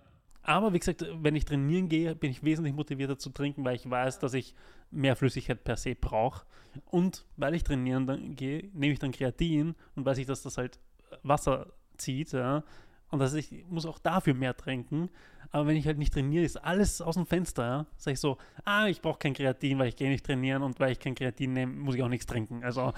Aber 0.43 0.73
wie 0.73 0.79
gesagt, 0.79 1.05
wenn 1.13 1.37
ich 1.37 1.45
trainieren 1.45 1.89
gehe, 1.89 2.15
bin 2.15 2.31
ich 2.31 2.43
wesentlich 2.43 2.75
motivierter 2.75 3.19
zu 3.19 3.31
trinken, 3.31 3.65
weil 3.65 3.77
ich 3.77 3.89
weiß, 3.89 4.19
dass 4.19 4.35
ich 4.35 4.55
mehr 4.91 5.17
Flüssigkeit 5.17 5.63
per 5.65 5.77
se 5.77 5.95
brauche. 5.95 6.47
Und 6.87 7.25
weil 7.37 7.55
ich 7.55 7.65
trainieren 7.65 8.07
dann 8.07 8.37
gehe, 8.37 8.71
nehme 8.73 8.93
ich 8.93 8.99
dann 8.99 9.13
Kreatin 9.13 9.75
und 9.97 10.05
weiß 10.05 10.19
ich, 10.19 10.27
dass 10.27 10.43
das 10.43 10.57
halt 10.57 10.79
Wasser 11.23 11.73
zieht. 12.01 12.33
Ja? 12.33 12.65
Und 13.11 13.19
dass 13.19 13.35
ich 13.35 13.65
muss 13.69 13.87
auch 13.87 13.99
dafür 13.99 14.35
mehr 14.35 14.57
trinken. 14.57 15.09
Aber 15.53 15.67
wenn 15.67 15.77
ich 15.77 15.87
halt 15.87 15.99
nicht 15.99 16.13
trainiere, 16.15 16.45
ist 16.45 16.57
alles 16.57 17.01
aus 17.01 17.17
dem 17.17 17.27
Fenster. 17.27 17.65
Ja? 17.65 17.87
Sag 17.97 18.13
ich 18.15 18.21
so, 18.21 18.39
ah, 18.65 18.87
ich 18.87 19.03
brauche 19.03 19.19
kein 19.19 19.35
Kreatin, 19.35 19.79
weil 19.79 19.89
ich 19.89 19.97
gehe 19.97 20.09
nicht 20.09 20.25
trainieren 20.25 20.63
und 20.63 20.79
weil 20.79 20.93
ich 20.93 21.01
kein 21.01 21.15
Kreatin 21.17 21.53
nehme, 21.55 21.73
muss 21.73 21.97
ich 21.97 22.03
auch 22.03 22.09
nichts 22.09 22.27
trinken. 22.27 22.63
Also 22.63 22.93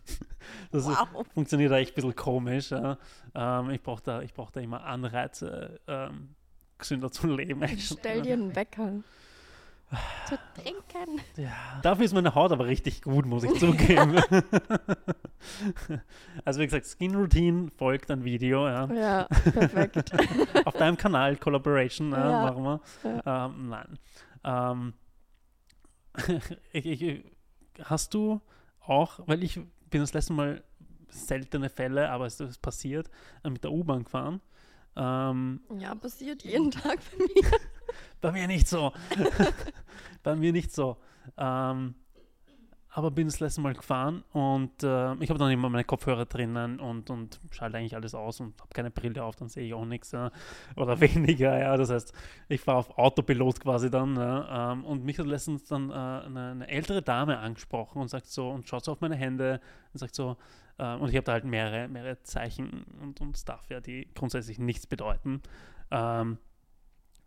das 0.70 0.86
ist, 0.86 0.88
Wow. 0.88 1.26
funktioniert 1.34 1.70
da 1.70 1.76
echt 1.78 1.92
ein 1.92 1.94
bisschen 1.96 2.16
komisch. 2.16 2.70
Ja? 2.70 2.98
Ähm, 3.34 3.70
ich 3.70 3.82
brauche 3.82 4.02
da, 4.02 4.22
ich 4.22 4.32
brauch 4.32 4.50
da 4.50 4.60
immer 4.60 4.84
Anreize, 4.84 5.80
ähm, 5.86 6.30
gesünder 6.78 7.10
zu 7.10 7.26
leben. 7.36 7.62
Stell 7.78 8.22
dir 8.22 8.34
einen 8.34 8.56
Wecker. 8.56 9.02
Zu 10.28 10.38
trinken. 10.54 11.20
Ja. 11.36 11.80
Dafür 11.82 12.04
ist 12.04 12.14
meine 12.14 12.34
Haut 12.34 12.52
aber 12.52 12.66
richtig 12.66 13.02
gut, 13.02 13.26
muss 13.26 13.44
ich 13.44 13.58
zugeben. 13.58 14.16
also 16.44 16.60
wie 16.60 16.64
gesagt, 16.64 16.86
Skin 16.86 17.14
Routine 17.14 17.70
folgt 17.76 18.10
ein 18.10 18.24
Video, 18.24 18.66
ja. 18.68 18.86
Ja, 18.92 19.24
perfekt. 19.52 20.12
Auf 20.66 20.74
deinem 20.74 20.96
Kanal, 20.96 21.36
Collaboration, 21.36 22.12
ja, 22.12 22.30
Ja. 22.30 22.52
machen 22.52 22.62
wir. 22.64 22.80
Ähm, 23.26 23.68
nein. 23.68 23.98
Ähm, 24.44 24.94
ich, 26.72 27.02
ich, 27.02 27.24
hast 27.84 28.14
du 28.14 28.40
auch, 28.80 29.20
weil 29.26 29.42
ich 29.42 29.60
bin 29.90 30.00
das 30.00 30.12
letzte 30.14 30.32
Mal 30.32 30.62
seltene 31.08 31.68
Fälle, 31.68 32.10
aber 32.10 32.26
es 32.26 32.40
ist 32.40 32.62
passiert, 32.62 33.10
mit 33.44 33.62
der 33.64 33.72
U-Bahn 33.72 34.04
gefahren. 34.04 34.40
Ähm, 34.96 35.60
Ja, 35.78 35.94
passiert 35.94 36.42
jeden 36.44 36.70
Tag 36.70 36.98
bei 37.10 37.24
mir. 37.24 37.50
Bei 38.20 38.32
mir 38.32 38.46
nicht 38.46 38.68
so. 38.68 38.92
Bei 40.22 40.36
mir 40.36 40.52
nicht 40.52 40.72
so. 40.72 40.98
Ähm, 41.36 41.96
aber 42.94 43.10
bin 43.10 43.26
das 43.26 43.40
letzte 43.40 43.62
Mal 43.62 43.72
gefahren 43.72 44.22
und 44.32 44.82
äh, 44.82 45.14
ich 45.14 45.30
habe 45.30 45.38
dann 45.38 45.50
immer 45.50 45.70
meine 45.70 45.84
Kopfhörer 45.84 46.26
drinnen 46.26 46.78
und, 46.78 47.08
und 47.08 47.40
schalte 47.50 47.78
eigentlich 47.78 47.96
alles 47.96 48.14
aus 48.14 48.38
und 48.40 48.60
habe 48.60 48.68
keine 48.74 48.90
Brille 48.90 49.24
auf, 49.24 49.34
dann 49.34 49.48
sehe 49.48 49.64
ich 49.66 49.72
auch 49.72 49.86
nichts 49.86 50.12
ja. 50.12 50.30
oder 50.76 51.00
weniger. 51.00 51.58
Ja. 51.58 51.76
Das 51.78 51.88
heißt, 51.88 52.12
ich 52.48 52.60
fahre 52.60 52.78
auf 52.78 52.98
Autopilot 52.98 53.60
quasi 53.60 53.90
dann. 53.90 54.18
Ähm, 54.20 54.84
und 54.84 55.04
mich 55.04 55.18
hat 55.18 55.26
letztens 55.26 55.64
dann 55.64 55.88
äh, 55.88 55.94
eine, 55.94 56.50
eine 56.50 56.68
ältere 56.68 57.00
Dame 57.00 57.38
angesprochen 57.38 58.02
und 58.02 58.08
sagt 58.08 58.26
so 58.26 58.50
und 58.50 58.68
schaut 58.68 58.84
so 58.84 58.92
auf 58.92 59.00
meine 59.00 59.16
Hände 59.16 59.60
und 59.94 59.98
sagt 59.98 60.14
so, 60.14 60.36
äh, 60.76 60.94
und 60.96 61.08
ich 61.08 61.16
habe 61.16 61.24
da 61.24 61.32
halt 61.32 61.44
mehrere, 61.44 61.88
mehrere 61.88 62.22
Zeichen 62.24 62.84
und, 63.00 63.22
und 63.22 63.38
Stuff, 63.38 63.70
ja, 63.70 63.80
die 63.80 64.06
grundsätzlich 64.14 64.58
nichts 64.58 64.86
bedeuten. 64.86 65.40
Ähm, 65.90 66.36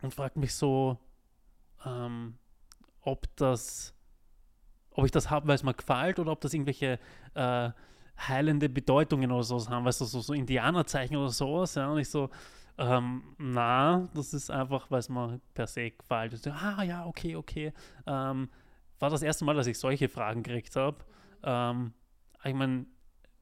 und 0.06 0.14
fragt 0.14 0.38
mich 0.38 0.54
so, 0.54 0.98
ähm, 1.86 2.38
ob 3.02 3.28
das, 3.36 3.94
ob 4.92 5.06
ich 5.06 5.12
das 5.12 5.30
habe, 5.30 5.48
weil 5.48 5.56
es 5.56 5.64
mir 5.64 5.74
gefällt 5.74 6.20
oder 6.20 6.32
ob 6.32 6.42
das 6.42 6.54
irgendwelche 6.54 7.00
äh, 7.34 7.70
heilende 8.18 8.70
Bedeutungen 8.70 9.32
oder 9.32 9.44
sowas 9.44 9.70
haben, 9.70 9.86
weißt 9.86 10.02
du, 10.02 10.06
so, 10.06 10.22
so 10.22 10.34
Indianerzeichen 10.34 11.18
oder 11.18 11.30
sowas, 11.30 11.76
ja, 11.76 11.90
und 11.90 12.00
ich 12.00 12.10
so, 12.10 12.30
ähm, 12.78 13.36
na, 13.38 14.08
das 14.14 14.34
ist 14.34 14.50
einfach, 14.50 14.90
weil 14.92 15.00
es 15.00 15.10
mir 15.10 15.40
per 15.54 15.68
se 15.68 15.92
gefällt. 15.92 16.34
Ich 16.34 16.42
so, 16.42 16.52
ah, 16.52 16.84
ja, 16.84 17.06
okay, 17.06 17.36
okay. 17.36 17.74
Ähm, 18.06 18.50
war 19.00 19.10
das 19.10 19.22
erste 19.22 19.46
Mal, 19.46 19.56
dass 19.56 19.68
ich 19.68 19.80
solche 19.80 20.10
Fragen 20.10 20.44
gekriegt 20.44 20.76
habe. 20.76 20.98
Ähm, 21.44 21.94
ich 22.44 22.54
meine, 22.54 22.86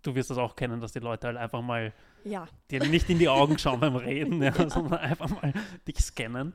du 0.03 0.13
wirst 0.13 0.29
das 0.29 0.37
auch 0.37 0.55
kennen, 0.55 0.79
dass 0.81 0.93
die 0.93 0.99
Leute 0.99 1.27
halt 1.27 1.37
einfach 1.37 1.61
mal 1.61 1.93
Ja, 2.23 2.47
dir 2.71 2.85
nicht 2.87 3.09
in 3.09 3.19
die 3.19 3.29
Augen 3.29 3.57
schauen 3.57 3.79
beim 3.79 3.95
Reden, 3.95 4.41
ja, 4.41 4.53
sondern 4.69 4.99
einfach 4.99 5.29
mal 5.29 5.53
dich 5.87 5.99
scannen. 5.99 6.53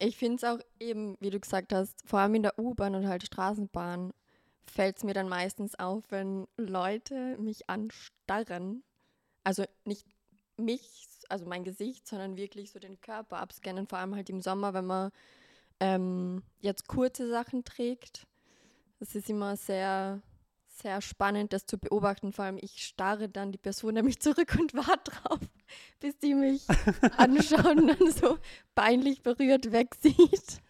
ich 0.00 0.16
finde 0.16 0.36
es 0.36 0.44
auch 0.44 0.58
eben, 0.80 1.16
wie 1.20 1.30
du 1.30 1.38
gesagt 1.38 1.72
hast, 1.72 1.94
vor 2.06 2.20
allem 2.20 2.34
in 2.34 2.42
der 2.42 2.58
U-Bahn 2.58 2.94
und 2.94 3.06
halt 3.06 3.24
Straßenbahn 3.24 4.12
fällt 4.66 4.96
es 4.98 5.04
mir 5.04 5.14
dann 5.14 5.28
meistens 5.28 5.78
auf, 5.78 6.04
wenn 6.10 6.46
Leute 6.56 7.36
mich 7.38 7.68
anstarren. 7.68 8.82
Also 9.44 9.64
nicht 9.84 10.06
mich, 10.56 11.08
also 11.28 11.46
mein 11.46 11.64
Gesicht, 11.64 12.06
sondern 12.06 12.36
wirklich 12.36 12.70
so 12.70 12.78
den 12.78 13.00
Körper 13.00 13.38
abscannen, 13.38 13.86
vor 13.86 13.98
allem 13.98 14.14
halt 14.14 14.30
im 14.30 14.40
Sommer, 14.40 14.74
wenn 14.74 14.86
man 14.86 15.10
ähm, 15.80 16.42
jetzt 16.60 16.86
kurze 16.86 17.28
Sachen 17.28 17.64
trägt. 17.64 18.26
Das 18.98 19.14
ist 19.14 19.28
immer 19.28 19.56
sehr, 19.56 20.22
sehr 20.72 21.00
spannend, 21.00 21.52
das 21.52 21.66
zu 21.66 21.78
beobachten. 21.78 22.32
Vor 22.32 22.44
allem 22.44 22.58
ich 22.60 22.84
starre 22.84 23.28
dann 23.28 23.52
die 23.52 23.58
Person 23.58 23.94
nämlich 23.94 24.20
zurück 24.20 24.56
und 24.58 24.74
warte 24.74 25.10
drauf, 25.10 25.40
bis 26.00 26.18
die 26.18 26.34
mich 26.34 26.62
anschauen 27.16 27.80
und 27.80 28.00
dann 28.00 28.12
so 28.12 28.38
peinlich 28.74 29.22
berührt 29.22 29.72
wegsieht. 29.72 30.62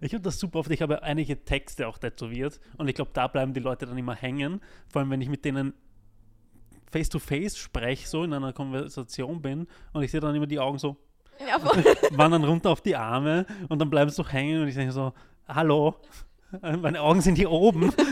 Ich 0.00 0.14
habe 0.14 0.22
das 0.22 0.38
super 0.38 0.60
oft. 0.60 0.70
Ich 0.70 0.82
habe 0.82 1.02
einige 1.02 1.44
Texte 1.44 1.88
auch 1.88 1.98
tätowiert 1.98 2.60
und 2.76 2.88
ich 2.88 2.94
glaube, 2.94 3.10
da 3.12 3.26
bleiben 3.26 3.54
die 3.54 3.60
Leute 3.60 3.86
dann 3.86 3.98
immer 3.98 4.14
hängen. 4.14 4.60
Vor 4.88 5.00
allem, 5.00 5.10
wenn 5.10 5.20
ich 5.20 5.28
mit 5.28 5.44
denen 5.44 5.74
face 6.90 7.08
to 7.08 7.18
face 7.18 7.56
spreche, 7.58 8.06
so 8.06 8.24
in 8.24 8.32
einer 8.32 8.52
Konversation 8.52 9.42
bin 9.42 9.66
und 9.92 10.02
ich 10.02 10.10
sehe 10.10 10.20
dann 10.20 10.34
immer 10.34 10.46
die 10.46 10.58
Augen 10.58 10.78
so, 10.78 10.96
Ja, 11.46 11.62
wandern 12.12 12.44
runter 12.44 12.70
auf 12.70 12.80
die 12.80 12.96
Arme 12.96 13.46
und 13.68 13.78
dann 13.78 13.90
bleiben 13.90 14.10
sie 14.10 14.16
so 14.16 14.26
hängen 14.26 14.62
und 14.62 14.68
ich 14.68 14.74
denke 14.74 14.92
so, 14.92 15.12
hallo, 15.46 15.96
meine 16.62 17.00
Augen 17.00 17.20
sind 17.20 17.36
hier 17.36 17.50
oben. 17.50 17.92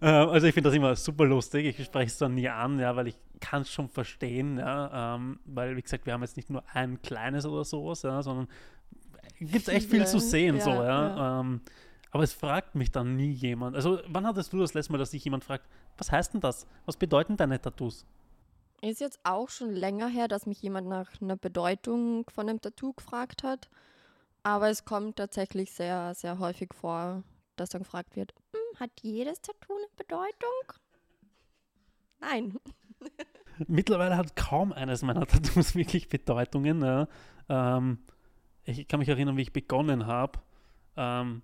Äh, 0.00 0.06
also 0.06 0.46
ich 0.46 0.54
finde 0.54 0.70
das 0.70 0.76
immer 0.76 0.96
super 0.96 1.26
lustig. 1.26 1.78
Ich 1.78 1.84
spreche 1.84 2.06
es 2.06 2.16
dann 2.16 2.34
nie 2.34 2.48
an, 2.48 2.78
ja, 2.78 2.96
weil 2.96 3.08
ich 3.08 3.16
kann 3.40 3.62
es 3.62 3.70
schon 3.70 3.90
verstehen, 3.90 4.56
ja, 4.56 5.16
ähm, 5.16 5.38
weil 5.44 5.76
wie 5.76 5.82
gesagt, 5.82 6.06
wir 6.06 6.14
haben 6.14 6.22
jetzt 6.22 6.38
nicht 6.38 6.48
nur 6.48 6.62
ein 6.72 7.02
kleines 7.02 7.44
oder 7.44 7.64
sowas, 7.64 8.02
ja, 8.02 8.22
sondern 8.22 8.48
gibt 9.38 9.68
es 9.68 9.68
echt 9.68 9.90
viel 9.90 10.06
zu 10.06 10.18
sehen, 10.18 10.56
ja, 10.56 10.62
so, 10.62 10.70
ja. 10.70 10.82
ja. 10.82 11.40
Ähm, 11.40 11.60
aber 12.10 12.22
es 12.22 12.32
fragt 12.32 12.74
mich 12.74 12.90
dann 12.90 13.16
nie 13.16 13.32
jemand. 13.32 13.76
Also 13.76 14.00
wann 14.08 14.26
hattest 14.26 14.52
du 14.52 14.58
das 14.58 14.74
letzte 14.74 14.92
Mal, 14.92 14.98
dass 14.98 15.10
dich 15.10 15.24
jemand 15.24 15.44
fragt, 15.44 15.68
was 15.98 16.10
heißt 16.10 16.34
denn 16.34 16.40
das? 16.40 16.66
Was 16.86 16.96
bedeuten 16.96 17.36
deine 17.36 17.60
Tattoos? 17.60 18.06
Ist 18.82 19.00
jetzt 19.00 19.20
auch 19.24 19.50
schon 19.50 19.70
länger 19.72 20.08
her, 20.08 20.26
dass 20.26 20.46
mich 20.46 20.62
jemand 20.62 20.88
nach 20.88 21.20
einer 21.20 21.36
Bedeutung 21.36 22.24
von 22.32 22.48
einem 22.48 22.60
Tattoo 22.60 22.94
gefragt 22.94 23.42
hat. 23.42 23.68
Aber 24.42 24.70
es 24.70 24.84
kommt 24.84 25.16
tatsächlich 25.16 25.72
sehr, 25.72 26.14
sehr 26.14 26.38
häufig 26.38 26.72
vor, 26.74 27.22
dass 27.56 27.70
dann 27.70 27.82
gefragt 27.82 28.16
wird, 28.16 28.32
"Hm, 28.52 28.80
hat 28.80 28.90
jedes 29.02 29.40
Tattoo 29.40 29.74
eine 29.76 29.86
Bedeutung? 29.96 30.72
Nein. 32.20 32.58
Mittlerweile 33.68 34.16
hat 34.16 34.36
kaum 34.36 34.72
eines 34.72 35.02
meiner 35.02 35.26
Tattoos 35.26 35.74
wirklich 35.74 36.08
Bedeutungen. 36.08 36.82
Ja. 36.82 37.08
Ähm, 37.48 37.98
ich 38.64 38.88
kann 38.88 39.00
mich 39.00 39.08
erinnern, 39.08 39.36
wie 39.36 39.42
ich 39.42 39.52
begonnen 39.52 40.06
habe. 40.06 40.38
Ähm, 40.96 41.42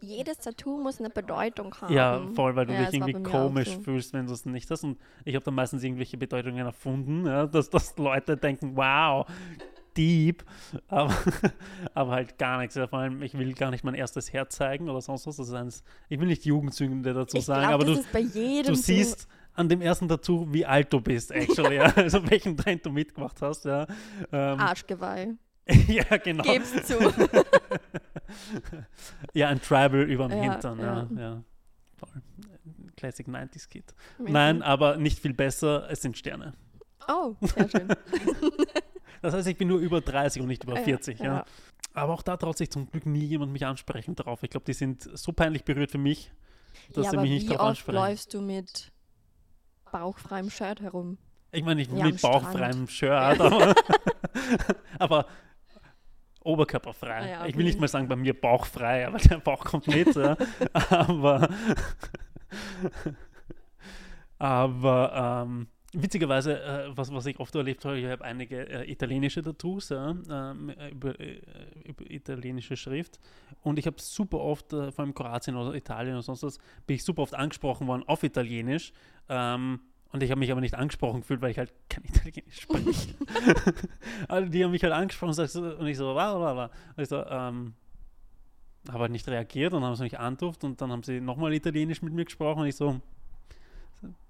Jedes 0.00 0.38
Tattoo 0.38 0.76
muss 0.82 1.00
eine 1.00 1.08
Bedeutung 1.10 1.74
haben. 1.80 1.94
ja, 1.94 2.26
voll, 2.34 2.54
weil 2.54 2.66
du 2.66 2.74
Ja, 2.74 2.84
dich 2.84 2.94
irgendwie 2.94 3.14
komisch 3.22 3.68
so. 3.70 3.80
fühlst, 3.80 4.12
wenn 4.12 4.26
du 4.26 4.32
es 4.34 4.44
nicht 4.44 4.70
hast. 4.70 4.84
Und 4.84 4.98
ich 5.24 5.34
habe 5.34 5.44
dann 5.44 5.54
meistens 5.54 5.82
irgendwelche 5.82 6.18
Bedeutungen 6.18 6.64
erfunden, 6.66 7.26
ja, 7.26 7.46
dass, 7.46 7.70
dass 7.70 7.96
Leute 7.96 8.36
denken, 8.36 8.76
wow, 8.76 9.26
deep, 9.96 10.44
aber, 10.88 11.14
aber 11.94 12.12
halt 12.12 12.38
gar 12.38 12.58
nichts. 12.58 12.74
Ja, 12.74 12.86
vor 12.86 13.00
allem, 13.00 13.22
ich 13.22 13.36
will 13.36 13.52
gar 13.54 13.70
nicht 13.70 13.84
mein 13.84 13.94
erstes 13.94 14.32
Herz 14.32 14.56
zeigen 14.56 14.88
oder 14.88 15.00
sonst 15.00 15.26
was. 15.26 15.36
Das 15.36 15.48
ist 15.48 15.54
eins, 15.54 15.82
ich 16.08 16.20
will 16.20 16.26
nicht 16.26 16.44
Jugendsünde 16.44 17.14
dazu 17.14 17.36
Ich 17.36 17.44
sagen, 17.44 17.68
glaube, 17.68 17.84
aber 17.84 17.94
du, 17.94 18.62
du 18.62 18.74
siehst 18.74 19.28
an 19.54 19.68
dem 19.68 19.80
ersten 19.80 20.08
dazu, 20.08 20.46
wie 20.52 20.66
alt 20.66 20.92
du 20.92 21.00
bist, 21.00 21.32
actually. 21.32 21.76
ja. 21.76 21.92
Also 21.96 22.28
welchen 22.30 22.56
Trend 22.56 22.84
du 22.84 22.90
mitgemacht 22.90 23.40
hast, 23.40 23.64
ja. 23.64 23.86
Ähm, 24.32 24.60
Arschgeweih. 24.60 25.34
ja, 25.88 26.16
genau. 26.18 26.44
Geb's 26.44 26.86
zu. 26.86 26.94
ja, 29.32 29.48
ein 29.48 29.60
Tribal 29.60 30.02
über 30.02 30.28
dem 30.28 30.42
Ja, 30.42 30.52
Hintern, 30.52 30.78
ja. 30.78 31.08
ja. 31.10 31.20
ja. 31.20 31.42
Voll. 31.96 32.22
Classic 32.96 33.26
90s 33.26 33.68
Kid. 33.68 33.94
Nein, 34.18 34.62
aber 34.62 34.96
nicht 34.96 35.18
viel 35.18 35.34
besser, 35.34 35.90
es 35.90 36.02
sind 36.02 36.16
Sterne. 36.16 36.54
Oh, 37.08 37.34
sehr 37.40 37.68
schön. 37.68 37.88
Das 39.22 39.32
heißt, 39.34 39.48
ich 39.48 39.56
bin 39.56 39.68
nur 39.68 39.78
über 39.80 40.00
30 40.02 40.42
und 40.42 40.48
nicht 40.48 40.62
über 40.64 40.76
Ja, 40.76 40.82
40, 40.84 41.18
ja. 41.20 41.24
ja. 41.24 41.44
Aber 41.94 42.12
auch 42.12 42.22
da 42.22 42.36
traut 42.36 42.58
sich 42.58 42.70
zum 42.70 42.90
Glück 42.90 43.06
nie 43.06 43.24
jemand 43.24 43.50
mich 43.50 43.64
ansprechen 43.64 44.14
drauf. 44.14 44.42
Ich 44.42 44.50
glaube, 44.50 44.66
die 44.66 44.74
sind 44.74 45.02
so 45.18 45.32
peinlich 45.32 45.64
berührt 45.64 45.90
für 45.90 45.98
mich, 45.98 46.30
dass 46.92 47.06
ja, 47.06 47.10
sie 47.12 47.16
mich 47.16 47.30
nicht 47.30 47.48
wie 47.48 47.54
drauf 47.54 47.60
oft 47.60 47.68
ansprechen. 47.70 47.94
läufst 47.96 48.34
du 48.34 48.42
mit 48.42 48.92
bauchfreiem 49.90 50.50
Shirt 50.50 50.82
herum? 50.82 51.16
Ich 51.50 51.64
meine, 51.64 51.76
nicht 51.80 51.90
Ja, 51.92 52.04
mit 52.04 52.20
bauchfreiem 52.20 52.86
Shirt, 52.88 53.10
aber, 53.40 53.74
aber 54.98 55.26
oberkörperfrei. 56.44 57.20
Ah 57.22 57.26
ja, 57.26 57.46
Ich 57.46 57.56
will 57.56 57.64
nicht 57.64 57.74
okay. 57.76 57.80
mal 57.80 57.88
sagen, 57.88 58.08
bei 58.08 58.16
mir 58.16 58.38
bauchfrei, 58.38 59.06
aber 59.06 59.18
der 59.18 59.38
Bauch 59.38 59.64
kommt 59.64 59.86
mit. 59.86 60.14
ja. 60.14 60.36
aber 60.90 61.48
aber 64.38 65.44
ähm, 65.46 65.68
witzigerweise, 66.02 66.62
äh, 66.62 66.96
was, 66.96 67.12
was 67.12 67.26
ich 67.26 67.38
oft 67.40 67.54
erlebt 67.54 67.84
habe, 67.84 67.98
ich 67.98 68.06
habe 68.06 68.24
einige 68.24 68.68
äh, 68.68 68.90
italienische 68.90 69.42
Tattoos 69.42 69.90
ähm, 69.90 70.72
über, 70.90 71.18
äh, 71.18 71.40
über 71.84 72.10
italienische 72.10 72.76
Schrift 72.76 73.18
und 73.62 73.78
ich 73.78 73.86
habe 73.86 73.96
super 74.00 74.38
oft, 74.38 74.72
äh, 74.72 74.92
vor 74.92 75.04
allem 75.04 75.14
Kroatien 75.14 75.56
oder 75.56 75.74
Italien 75.74 76.14
oder 76.14 76.22
sonst 76.22 76.42
was, 76.42 76.58
bin 76.86 76.96
ich 76.96 77.04
super 77.04 77.22
oft 77.22 77.34
angesprochen 77.34 77.86
worden 77.86 78.04
auf 78.06 78.22
Italienisch. 78.22 78.92
Ähm, 79.28 79.80
und 80.12 80.22
ich 80.22 80.30
habe 80.30 80.38
mich 80.38 80.52
aber 80.52 80.60
nicht 80.60 80.74
angesprochen 80.74 81.20
gefühlt, 81.20 81.42
weil 81.42 81.50
ich 81.50 81.58
halt 81.58 81.72
kein 81.88 82.04
Italienisch 82.04 82.60
spreche. 82.60 83.14
also 84.28 84.48
die 84.48 84.64
haben 84.64 84.70
mich 84.70 84.82
halt 84.82 84.92
angesprochen 84.92 85.38
und, 85.38 85.78
und 85.78 85.86
ich 85.86 85.96
so, 85.96 86.14
wa, 86.14 86.40
wa, 86.40 86.56
wa. 86.56 86.70
Und 86.96 87.02
ich 87.02 87.08
so, 87.08 87.24
ähm, 87.26 87.74
habe 88.88 89.00
halt 89.00 89.12
nicht 89.12 89.28
reagiert 89.28 89.72
und 89.74 89.82
haben 89.82 89.96
sie 89.96 90.04
mich 90.04 90.18
antuft 90.18 90.64
und 90.64 90.80
dann 90.80 90.92
haben 90.92 91.02
sie 91.02 91.20
nochmal 91.20 91.52
Italienisch 91.54 92.02
mit 92.02 92.12
mir 92.12 92.24
gesprochen 92.24 92.60
und 92.60 92.66
ich 92.66 92.76
so, 92.76 93.00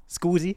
scusi. 0.08 0.56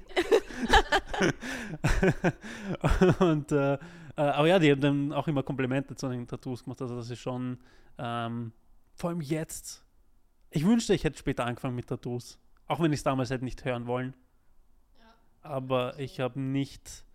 und, 3.19 3.51
äh, 3.51 3.73
äh, 3.73 3.77
aber 4.15 4.47
ja, 4.47 4.59
die 4.59 4.71
haben 4.71 4.81
dann 4.81 5.13
auch 5.13 5.27
immer 5.27 5.43
Komplimente 5.43 5.95
zu 5.95 6.09
den 6.09 6.27
Tattoos 6.27 6.63
gemacht, 6.63 6.81
also 6.81 6.95
das 6.95 7.09
ist 7.09 7.19
schon, 7.19 7.59
ähm, 7.97 8.51
vor 8.95 9.09
allem 9.09 9.21
jetzt, 9.21 9.83
ich 10.49 10.65
wünschte, 10.65 10.93
ich 10.93 11.03
hätte 11.03 11.17
später 11.17 11.45
angefangen 11.45 11.75
mit 11.75 11.87
Tattoos, 11.87 12.39
auch 12.67 12.79
wenn 12.79 12.91
ich 12.91 12.99
es 12.99 13.03
damals 13.03 13.29
hätte 13.29 13.45
nicht 13.45 13.63
hören 13.65 13.87
wollen. 13.87 14.13
Aber 15.41 15.97
ich 15.99 16.19
habe 16.19 16.39
nicht, 16.39 17.05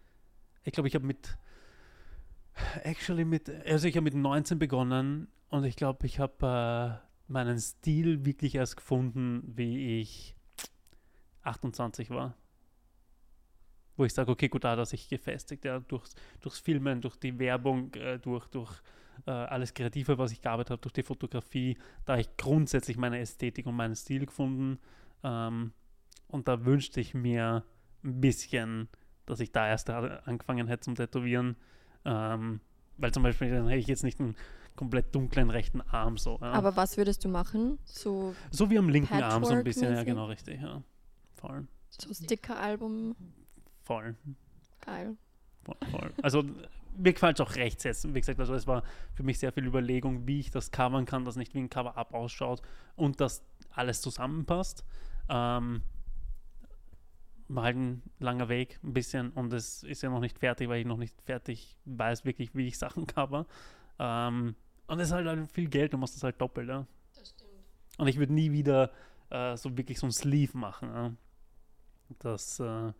ich 0.63 0.73
glaube, 0.73 0.89
ich 0.89 0.95
habe 0.95 1.07
mit, 1.07 1.37
actually 2.83 3.25
mit, 3.25 3.51
also 3.67 3.87
ich 3.87 3.97
habe 3.97 4.05
mit 4.05 4.15
19 4.15 4.59
begonnen 4.59 5.29
und 5.51 5.65
ich 5.65 5.77
glaube, 5.77 6.07
ich 6.07 6.19
habe 6.19 6.99
äh, 6.99 7.33
meinen 7.33 7.59
Stil 7.59 8.25
wirklich 8.25 8.55
erst 8.55 8.77
gefunden, 8.77 9.43
wie 9.55 10.01
ich 10.01 10.37
28 11.43 12.11
war. 12.11 12.35
Wo 13.97 14.05
ich 14.05 14.13
sage, 14.13 14.31
okay, 14.31 14.49
gut, 14.49 14.65
da 14.65 14.73
hat 14.73 14.79
er 14.79 14.87
sich 14.87 15.09
gefestigt, 15.09 15.65
ja, 15.65 15.79
durchs, 15.79 16.15
durchs 16.41 16.59
Filmen, 16.59 17.01
durch 17.01 17.17
die 17.17 17.39
Werbung, 17.39 17.95
äh, 17.95 18.19
durch, 18.19 18.47
durch 18.49 18.73
äh, 19.27 19.31
alles 19.31 19.73
Kreative, 19.73 20.19
was 20.19 20.33
ich 20.33 20.41
gearbeitet 20.41 20.71
habe, 20.71 20.83
durch 20.83 20.93
die 20.93 21.03
Fotografie, 21.03 21.79
da 22.05 22.15
habe 22.15 22.23
ich 22.23 22.37
grundsätzlich 22.37 22.97
meine 22.97 23.21
Ästhetik 23.21 23.67
und 23.67 23.77
meinen 23.77 23.95
Stil 23.95 24.27
gefunden. 24.27 24.79
Ähm, 25.23 25.73
und 26.29 26.49
da 26.49 26.65
wünschte 26.65 27.01
ich 27.01 27.15
mir 27.15 27.65
ein 28.03 28.21
bisschen, 28.21 28.89
dass 29.27 29.41
ich 29.41 29.53
da 29.53 29.69
erst 29.69 29.91
angefangen 29.91 30.67
hätte 30.67 30.83
zum 30.83 30.95
Tätowieren. 30.97 31.57
Ähm, 32.05 32.61
weil 32.97 33.13
zum 33.13 33.23
Beispiel 33.23 33.51
dann 33.51 33.69
hätte 33.69 33.81
ich 33.81 33.87
jetzt 33.87 34.05
nicht 34.05 34.21
einen 34.21 34.37
komplett 34.77 35.15
dunklen 35.15 35.51
rechten 35.51 35.81
Arm 35.81 36.19
so. 36.19 36.39
Ja. 36.41 36.53
Aber 36.53 36.77
was 36.77 36.97
würdest 36.97 37.25
du 37.25 37.29
machen? 37.29 37.79
So, 37.85 38.35
so 38.51 38.71
wie 38.71 38.79
am 38.79 38.89
linken 38.89 39.23
Arm 39.23 39.45
so 39.45 39.55
ein 39.55 39.65
bisschen, 39.65 39.95
ja 39.95 40.05
genau, 40.05 40.27
richtig, 40.27 40.61
ja. 40.61 40.83
Voll, 41.35 41.67
so 41.89 42.13
Sticker-Album? 42.13 43.17
Voll, 43.85 44.16
Geil. 44.80 45.16
voll, 45.64 45.76
voll. 45.91 46.12
Also 46.22 46.45
mir 46.97 47.12
gefällt 47.12 47.41
es 47.41 47.47
auch 47.47 47.57
rechts 47.57 47.85
jetzt. 47.85 48.12
Wie 48.14 48.20
gesagt, 48.20 48.39
also 48.39 48.55
es 48.55 48.66
war 48.66 48.82
für 49.14 49.22
mich 49.22 49.39
sehr 49.39 49.53
viel 49.53 49.66
Überlegung, 49.66 50.26
wie 50.26 50.41
ich 50.41 50.51
das 50.51 50.70
covern 50.70 51.07
kann, 51.07 51.24
dass 51.24 51.37
nicht 51.37 51.55
wie 51.55 51.59
ein 51.59 51.70
Cover-Up 51.70 52.14
ausschaut 52.14 52.62
und 52.97 53.20
dass 53.20 53.43
alles 53.70 54.01
zusammenpasst. 54.01 54.85
Ähm, 55.28 55.82
war 57.49 57.64
halt 57.64 57.76
ein 57.76 58.03
langer 58.18 58.49
Weg, 58.49 58.78
ein 58.82 58.95
bisschen, 58.95 59.30
und 59.32 59.53
es 59.53 59.82
ist 59.82 60.03
ja 60.03 60.11
noch 60.11 60.20
nicht 60.20 60.39
fertig, 60.39 60.68
weil 60.68 60.80
ich 60.80 60.87
noch 60.87 60.97
nicht 60.97 61.20
fertig 61.22 61.76
weiß 61.85 62.24
wirklich, 62.24 62.55
wie 62.55 62.66
ich 62.66 62.78
Sachen 62.78 63.07
cover. 63.07 63.47
Ähm, 63.99 64.55
und 64.87 65.01
es 65.01 65.09
ist 65.09 65.12
halt, 65.14 65.26
halt 65.26 65.51
viel 65.51 65.68
Geld, 65.68 65.93
du 65.93 65.99
machst 65.99 66.14
das 66.14 66.22
halt 66.22 66.41
doppelt, 66.41 66.68
ja. 66.68 66.87
Und 67.97 68.09
ich 68.09 68.18
würde 68.18 68.32
nie 68.32 68.51
wieder 68.53 68.91
äh, 69.30 69.57
so 69.57 69.76
wirklich 69.76 69.99
so 69.99 70.07
ein 70.07 70.12
Sleeve 70.12 70.57
machen. 70.57 70.89
Ja. 70.89 71.12
Das 72.18 72.61
äh, 72.61 72.93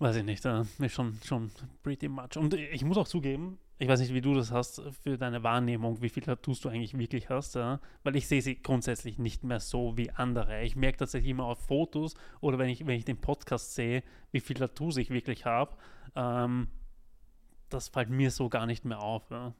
weiß 0.00 0.16
ich 0.16 0.24
nicht, 0.24 0.44
äh, 0.44 0.62
ist 0.62 0.92
schon, 0.92 1.18
schon 1.24 1.50
pretty 1.82 2.08
much. 2.08 2.36
Und 2.36 2.54
ich 2.54 2.84
muss 2.84 2.96
auch 2.96 3.06
zugeben, 3.06 3.58
ich 3.78 3.88
weiß 3.88 4.00
nicht, 4.00 4.12
wie 4.12 4.20
du 4.20 4.34
das 4.34 4.50
hast 4.50 4.82
für 5.02 5.16
deine 5.16 5.42
Wahrnehmung, 5.42 6.02
wie 6.02 6.08
viel 6.08 6.22
Tattoos 6.22 6.60
du 6.60 6.68
eigentlich 6.68 6.98
wirklich 6.98 7.28
hast, 7.30 7.54
ja? 7.54 7.80
weil 8.02 8.16
ich 8.16 8.26
sehe 8.26 8.42
sie 8.42 8.60
grundsätzlich 8.60 9.18
nicht 9.18 9.44
mehr 9.44 9.60
so 9.60 9.96
wie 9.96 10.10
andere. 10.10 10.62
Ich 10.62 10.76
merke 10.76 10.98
tatsächlich 10.98 11.30
immer 11.30 11.44
auf 11.44 11.60
Fotos 11.60 12.14
oder 12.40 12.58
wenn 12.58 12.68
ich, 12.68 12.86
wenn 12.86 12.96
ich 12.96 13.04
den 13.04 13.20
Podcast 13.20 13.74
sehe, 13.74 14.02
wie 14.32 14.40
viel 14.40 14.56
Tattoos 14.56 14.96
ich 14.96 15.10
wirklich 15.10 15.46
habe. 15.46 15.76
Ähm, 16.14 16.68
das 17.68 17.88
fällt 17.88 18.10
mir 18.10 18.30
so 18.30 18.48
gar 18.48 18.66
nicht 18.66 18.84
mehr 18.84 19.00
auf. 19.00 19.30
Ja. 19.30 19.54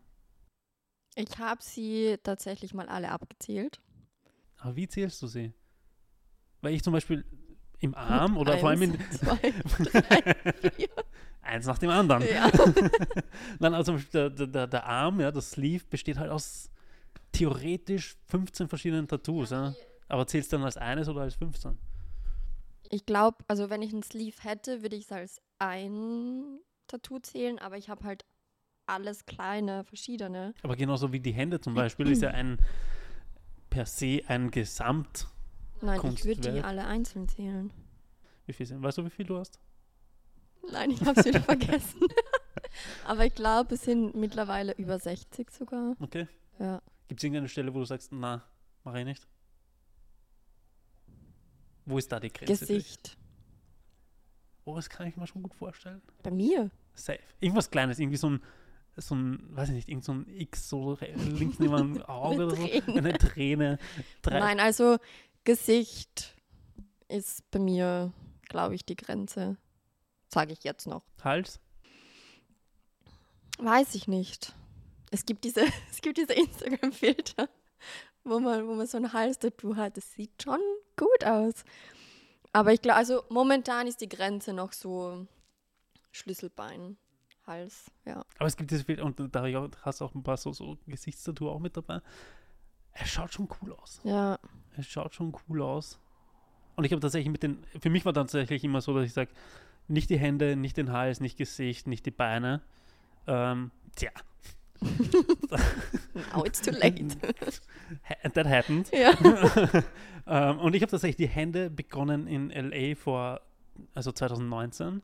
Ich 1.14 1.38
habe 1.38 1.62
sie 1.62 2.18
tatsächlich 2.22 2.74
mal 2.74 2.88
alle 2.88 3.10
abgezählt. 3.10 3.80
Aber 4.58 4.76
wie 4.76 4.88
zählst 4.88 5.22
du 5.22 5.28
sie? 5.28 5.52
Weil 6.60 6.74
ich 6.74 6.82
zum 6.82 6.92
Beispiel 6.92 7.24
im 7.80 7.94
Arm 7.94 8.36
oder 8.36 8.58
vor 8.58 8.68
allem 8.70 8.82
in, 8.82 8.92
Eins, 8.92 9.18
zwei, 9.20 9.36
drei, 10.00 10.70
vier. 10.76 10.88
eins 11.42 11.66
nach 11.66 11.78
dem 11.78 11.90
anderen. 11.90 12.22
Ja. 12.30 12.50
Nein, 13.58 13.74
also 13.74 13.96
der- 14.12 14.30
der, 14.30 14.66
der 14.66 14.84
Arm, 14.86 15.20
ja, 15.20 15.30
das 15.30 15.50
Sleeve 15.52 15.84
besteht 15.88 16.18
halt 16.18 16.30
aus 16.30 16.70
theoretisch 17.32 18.16
15 18.28 18.68
verschiedenen 18.68 19.08
Tattoos. 19.08 19.50
Ja. 19.50 19.74
Aber 20.08 20.26
zählst 20.26 20.52
du 20.52 20.56
dann 20.56 20.64
als 20.64 20.76
eines 20.76 21.08
oder 21.08 21.22
als 21.22 21.34
15? 21.36 21.78
Ich 22.90 23.06
glaube, 23.06 23.38
also 23.48 23.70
wenn 23.70 23.82
ich 23.82 23.92
ein 23.92 24.02
Sleeve 24.02 24.36
hätte, 24.42 24.82
würde 24.82 24.96
ich 24.96 25.04
es 25.04 25.12
als 25.12 25.40
ein 25.58 26.58
Tattoo 26.88 27.20
zählen, 27.20 27.58
aber 27.60 27.76
ich 27.78 27.88
habe 27.88 28.04
halt 28.04 28.24
alles 28.86 29.24
kleine, 29.26 29.84
verschiedene. 29.84 30.52
Aber 30.64 30.74
genauso 30.74 31.12
wie 31.12 31.20
die 31.20 31.30
Hände 31.32 31.60
zum 31.60 31.74
Beispiel 31.74 32.10
ist 32.10 32.22
ja 32.22 32.30
ein 32.32 32.58
per 33.70 33.86
se 33.86 34.22
ein 34.26 34.50
Gesamt. 34.50 35.28
Nein, 35.82 36.00
ich 36.14 36.24
würde 36.24 36.40
die 36.40 36.48
Kunstwerk. 36.48 36.64
alle 36.64 36.86
einzeln 36.86 37.28
zählen. 37.28 37.72
Wie 38.46 38.52
viel 38.52 38.66
sind? 38.66 38.82
Weißt 38.82 38.98
du, 38.98 39.04
wie 39.04 39.10
viel 39.10 39.26
du 39.26 39.38
hast? 39.38 39.58
Nein, 40.72 40.90
ich 40.90 41.00
habe 41.02 41.18
es 41.18 41.26
wieder 41.26 41.40
vergessen. 41.40 42.00
aber 43.06 43.24
ich 43.26 43.34
glaube, 43.34 43.74
es 43.74 43.84
sind 43.84 44.14
mittlerweile 44.14 44.72
über 44.72 44.98
60 44.98 45.50
sogar. 45.50 45.96
Okay. 46.00 46.28
Ja. 46.58 46.82
Gibt 47.08 47.20
es 47.20 47.24
irgendeine 47.24 47.48
Stelle, 47.48 47.74
wo 47.74 47.78
du 47.78 47.84
sagst, 47.84 48.12
na, 48.12 48.42
mache 48.84 49.00
ich 49.00 49.04
nicht? 49.04 49.26
Wo 51.86 51.98
ist 51.98 52.12
da 52.12 52.20
die 52.20 52.32
Grenze? 52.32 52.66
Gesicht. 52.66 53.16
Oh, 54.64 54.76
das 54.76 54.88
kann 54.88 55.06
ich 55.06 55.16
mir 55.16 55.26
schon 55.26 55.42
gut 55.42 55.54
vorstellen. 55.54 56.02
Bei 56.22 56.30
mir? 56.30 56.70
Safe. 56.94 57.18
Irgendwas 57.40 57.70
Kleines, 57.70 57.98
irgendwie 57.98 58.18
so 58.18 58.30
ein, 58.30 58.42
so 58.96 59.14
ein, 59.14 59.44
weiß 59.56 59.70
ich 59.70 59.74
nicht, 59.74 59.88
irgend 59.88 60.04
so 60.04 60.12
ein 60.12 60.26
X 60.28 60.68
so 60.68 60.96
links 61.00 61.58
neben 61.58 61.94
dem 61.94 62.02
Auge 62.06 62.46
oder 62.46 62.56
so. 62.56 62.66
Träne. 62.66 62.98
Eine 62.98 63.12
Träne. 63.14 63.78
Drei. 64.22 64.38
Nein, 64.38 64.60
also 64.60 64.98
Gesicht 65.44 66.36
ist 67.08 67.50
bei 67.50 67.58
mir, 67.58 68.12
glaube 68.48 68.74
ich, 68.74 68.84
die 68.84 68.96
Grenze. 68.96 69.56
Sage 70.28 70.52
ich 70.52 70.64
jetzt 70.64 70.86
noch. 70.86 71.02
Hals. 71.22 71.60
Weiß 73.58 73.94
ich 73.94 74.06
nicht. 74.06 74.54
Es 75.10 75.26
gibt 75.26 75.44
diese, 75.44 75.62
es 75.90 76.00
gibt 76.00 76.18
diese 76.18 76.34
Instagram-Filter, 76.34 77.48
wo 78.24 78.38
man, 78.38 78.66
wo 78.66 78.74
man 78.74 78.86
so 78.86 78.98
ein 78.98 79.12
Halstattoo 79.12 79.76
hat. 79.76 79.96
Das 79.96 80.12
sieht 80.12 80.42
schon 80.42 80.60
gut 80.96 81.24
aus. 81.24 81.64
Aber 82.52 82.72
ich 82.72 82.82
glaube, 82.82 82.96
also 82.96 83.24
momentan 83.28 83.86
ist 83.86 84.00
die 84.00 84.08
Grenze 84.08 84.52
noch 84.52 84.72
so 84.72 85.26
Schlüsselbein, 86.12 86.96
Hals, 87.46 87.90
ja. 88.04 88.24
Aber 88.38 88.46
es 88.46 88.56
gibt 88.56 88.70
diese 88.70 88.84
Bild 88.84 89.00
und 89.00 89.20
da 89.34 89.44
hast 89.82 90.00
du 90.00 90.04
auch 90.04 90.14
ein 90.14 90.22
paar 90.22 90.36
so, 90.36 90.52
so 90.52 90.76
Gesichtstattoo 90.86 91.48
auch 91.48 91.60
mit 91.60 91.76
dabei. 91.76 92.00
Er 92.92 93.06
schaut 93.06 93.32
schon 93.32 93.48
cool 93.60 93.72
aus. 93.72 94.00
Ja, 94.02 94.38
Es 94.80 94.86
schaut 94.86 95.14
schon 95.14 95.34
cool 95.48 95.62
aus. 95.62 96.00
Und 96.76 96.84
ich 96.84 96.92
habe 96.92 97.00
tatsächlich 97.00 97.30
mit 97.30 97.42
den, 97.42 97.58
für 97.78 97.90
mich 97.90 98.04
war 98.04 98.14
tatsächlich 98.14 98.64
immer 98.64 98.80
so, 98.80 98.94
dass 98.94 99.04
ich 99.04 99.12
sage, 99.12 99.30
nicht 99.88 100.10
die 100.10 100.18
Hände, 100.18 100.56
nicht 100.56 100.76
den 100.76 100.92
Hals, 100.92 101.20
nicht 101.20 101.36
Gesicht, 101.36 101.86
nicht 101.86 102.06
die 102.06 102.10
Beine. 102.10 102.62
Ähm, 103.26 103.70
tja, 103.96 104.10
Now 106.32 106.44
it's 106.44 106.60
too 106.60 106.70
late. 106.70 107.16
That 108.34 108.46
happened. 108.46 108.90
ja. 108.92 109.12
ähm, 110.26 110.58
und 110.58 110.74
ich 110.74 110.82
habe 110.82 110.90
tatsächlich 110.90 111.16
die 111.16 111.28
Hände 111.28 111.70
begonnen 111.70 112.26
in 112.26 112.50
LA 112.50 112.94
vor, 112.94 113.40
also 113.94 114.12
2019, 114.12 115.02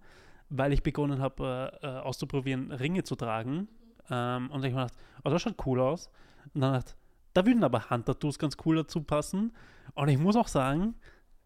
weil 0.48 0.72
ich 0.72 0.82
begonnen 0.82 1.20
habe, 1.20 1.78
äh, 1.82 1.86
äh, 1.86 1.98
auszuprobieren, 2.00 2.72
Ringe 2.72 3.04
zu 3.04 3.16
tragen. 3.16 3.68
Ähm, 4.10 4.50
und 4.50 4.64
ich 4.64 4.72
habe 4.72 4.86
gedacht, 4.86 4.94
oh, 5.24 5.30
das 5.30 5.42
schaut 5.42 5.66
cool 5.66 5.80
aus. 5.80 6.10
Und 6.54 6.62
dann 6.62 6.72
dachte 6.72 6.94
da 7.37 7.45
würden 7.45 7.64
aber 7.64 7.91
Handtattoos 7.91 8.39
ganz 8.39 8.57
cool 8.64 8.76
dazu 8.76 9.03
passen. 9.03 9.53
Und 9.95 10.09
ich 10.09 10.18
muss 10.18 10.37
auch 10.37 10.49
sagen, 10.49 10.95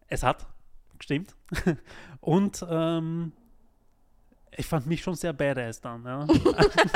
es 0.09 0.23
hat 0.23 0.47
gestimmt. 0.99 1.35
und 2.21 2.65
ähm, 2.69 3.33
ich 4.57 4.67
fand 4.67 4.87
mich 4.87 5.03
schon 5.03 5.15
sehr 5.15 5.33
badass 5.33 5.81
dann. 5.81 6.05
Ja. 6.05 6.27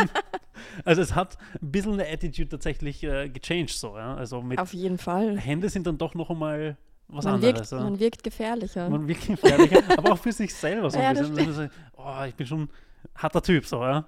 also 0.84 1.02
es 1.02 1.14
hat 1.14 1.38
ein 1.60 1.72
bisschen 1.72 1.94
eine 1.94 2.08
Attitude 2.08 2.48
tatsächlich 2.48 3.02
äh, 3.02 3.28
gechanged 3.28 3.70
so. 3.70 3.96
Ja. 3.96 4.14
Also 4.14 4.42
mit 4.42 4.58
Auf 4.58 4.74
jeden 4.74 4.98
Fall. 4.98 5.38
Hände 5.38 5.68
sind 5.68 5.86
dann 5.86 5.98
doch 5.98 6.14
noch 6.14 6.30
einmal 6.30 6.76
was 7.08 7.24
Man 7.24 7.34
anderes. 7.34 7.70
wirkt, 7.70 7.72
ja. 7.72 7.80
man 7.80 7.98
wirkt 7.98 8.22
gefährlicher. 8.24 8.88
Man 8.88 9.06
wirkt 9.06 9.26
gefährlicher, 9.26 9.82
aber 9.96 10.12
auch 10.12 10.18
für 10.18 10.32
sich 10.32 10.54
selber 10.54 10.90
so 10.90 10.98
Ja, 10.98 11.10
ein 11.10 11.16
bisschen. 11.16 11.38
Also, 11.48 11.68
oh, 11.96 12.24
ich 12.26 12.34
bin 12.34 12.46
schon 12.46 12.62
ein 12.62 12.68
harter 13.16 13.42
Typ, 13.42 13.66
so, 13.66 13.82
ja. 13.82 14.06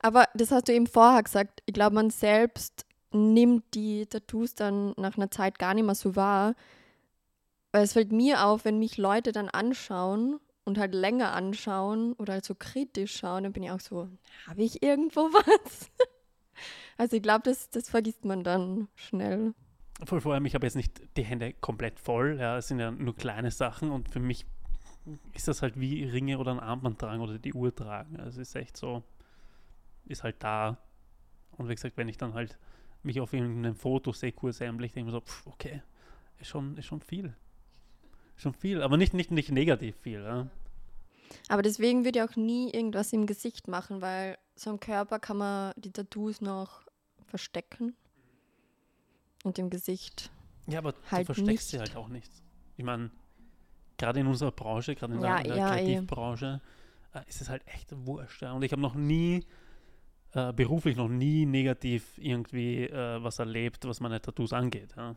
Aber 0.00 0.24
das 0.34 0.50
hast 0.50 0.68
du 0.68 0.72
eben 0.72 0.86
vorher 0.86 1.22
gesagt. 1.22 1.62
Ich 1.66 1.74
glaube, 1.74 1.94
man 1.94 2.10
selbst 2.10 2.84
nimmt 3.14 3.74
die 3.74 4.06
Tattoos 4.06 4.54
dann 4.54 4.94
nach 4.96 5.16
einer 5.16 5.30
Zeit 5.30 5.58
gar 5.58 5.74
nicht 5.74 5.84
mehr 5.84 5.94
so 5.94 6.16
wahr. 6.16 6.54
Weil 7.72 7.84
es 7.84 7.94
fällt 7.94 8.12
mir 8.12 8.44
auf, 8.44 8.64
wenn 8.64 8.78
mich 8.78 8.98
Leute 8.98 9.32
dann 9.32 9.48
anschauen 9.48 10.38
und 10.64 10.78
halt 10.78 10.94
länger 10.94 11.32
anschauen 11.32 12.12
oder 12.14 12.34
halt 12.34 12.44
so 12.44 12.54
kritisch 12.54 13.16
schauen, 13.16 13.44
dann 13.44 13.52
bin 13.52 13.62
ich 13.62 13.70
auch 13.70 13.80
so, 13.80 14.08
habe 14.46 14.62
ich 14.62 14.82
irgendwo 14.82 15.20
was? 15.32 15.90
Also 16.98 17.16
ich 17.16 17.22
glaube, 17.22 17.42
das, 17.44 17.70
das 17.70 17.88
vergisst 17.88 18.24
man 18.24 18.44
dann 18.44 18.88
schnell. 18.94 19.54
Vor, 20.04 20.20
vor 20.20 20.34
allem, 20.34 20.44
ich 20.44 20.54
habe 20.54 20.66
jetzt 20.66 20.76
nicht 20.76 21.00
die 21.16 21.24
Hände 21.24 21.52
komplett 21.54 21.98
voll, 21.98 22.38
ja, 22.38 22.58
es 22.58 22.68
sind 22.68 22.78
ja 22.78 22.90
nur 22.90 23.16
kleine 23.16 23.50
Sachen 23.50 23.90
und 23.90 24.08
für 24.08 24.20
mich 24.20 24.46
ist 25.32 25.48
das 25.48 25.62
halt 25.62 25.78
wie 25.78 26.04
Ringe 26.04 26.38
oder 26.38 26.52
ein 26.52 26.60
Armband 26.60 26.98
tragen 26.98 27.20
oder 27.20 27.38
die 27.38 27.54
Uhr 27.54 27.74
tragen. 27.74 28.20
Also 28.20 28.40
es 28.40 28.48
ist 28.48 28.56
echt 28.56 28.76
so, 28.76 29.02
ist 30.06 30.22
halt 30.22 30.36
da. 30.40 30.78
Und 31.56 31.68
wie 31.68 31.74
gesagt, 31.74 31.96
wenn 31.96 32.08
ich 32.08 32.16
dann 32.16 32.34
halt 32.34 32.58
mich 33.04 33.20
auf 33.20 33.32
irgendeinem 33.32 33.74
Foto 33.74 34.12
kurz 34.36 34.60
ähnlich, 34.60 34.92
denke 34.92 35.08
ich 35.08 35.12
mir 35.14 35.18
so, 35.18 35.20
pff, 35.20 35.46
okay, 35.46 35.82
ist 36.38 36.48
schon, 36.48 36.76
ist 36.76 36.86
schon 36.86 37.00
viel. 37.00 37.34
Schon 38.36 38.54
viel, 38.54 38.82
aber 38.82 38.96
nicht, 38.96 39.14
nicht, 39.14 39.30
nicht 39.30 39.50
negativ 39.50 39.96
viel. 39.96 40.22
Ja. 40.22 40.48
Aber 41.48 41.62
deswegen 41.62 42.04
würde 42.04 42.18
ich 42.18 42.24
auch 42.24 42.36
nie 42.36 42.70
irgendwas 42.70 43.12
im 43.12 43.26
Gesicht 43.26 43.68
machen, 43.68 44.00
weil 44.00 44.38
so 44.54 44.70
am 44.70 44.80
Körper 44.80 45.18
kann 45.18 45.38
man 45.38 45.72
die 45.76 45.92
Tattoos 45.92 46.40
noch 46.40 46.82
verstecken. 47.26 47.94
Und 49.44 49.58
im 49.58 49.70
Gesicht. 49.70 50.30
Ja, 50.68 50.78
aber 50.78 50.94
Halt 51.10 51.28
du 51.28 51.34
versteckst 51.34 51.70
sie 51.70 51.78
nicht. 51.78 51.94
halt 51.94 51.96
auch 51.96 52.08
nicht. 52.08 52.30
Ich 52.76 52.84
meine, 52.84 53.10
gerade 53.98 54.20
in 54.20 54.26
unserer 54.26 54.52
Branche, 54.52 54.94
gerade 54.94 55.14
in 55.14 55.20
Ja, 55.20 55.36
der, 55.36 55.44
in 55.44 55.48
der 55.48 55.56
ja. 55.56 55.70
Kreativbranche, 55.74 56.60
äh, 57.14 57.20
ist 57.28 57.40
es 57.40 57.48
halt 57.48 57.66
echt 57.66 57.88
wurscht. 58.06 58.42
Ja. 58.42 58.52
Und 58.52 58.62
ich 58.62 58.70
habe 58.72 58.82
noch 58.82 58.94
nie, 58.94 59.44
äh, 60.34 60.52
beruflich 60.52 60.96
noch 60.96 61.08
nie 61.08 61.46
negativ 61.46 62.18
irgendwie 62.18 62.84
äh, 62.84 63.22
was 63.22 63.38
erlebt, 63.38 63.86
was 63.86 64.00
meine 64.00 64.20
Tattoos 64.20 64.52
angeht. 64.52 64.94
Ja. 64.96 65.16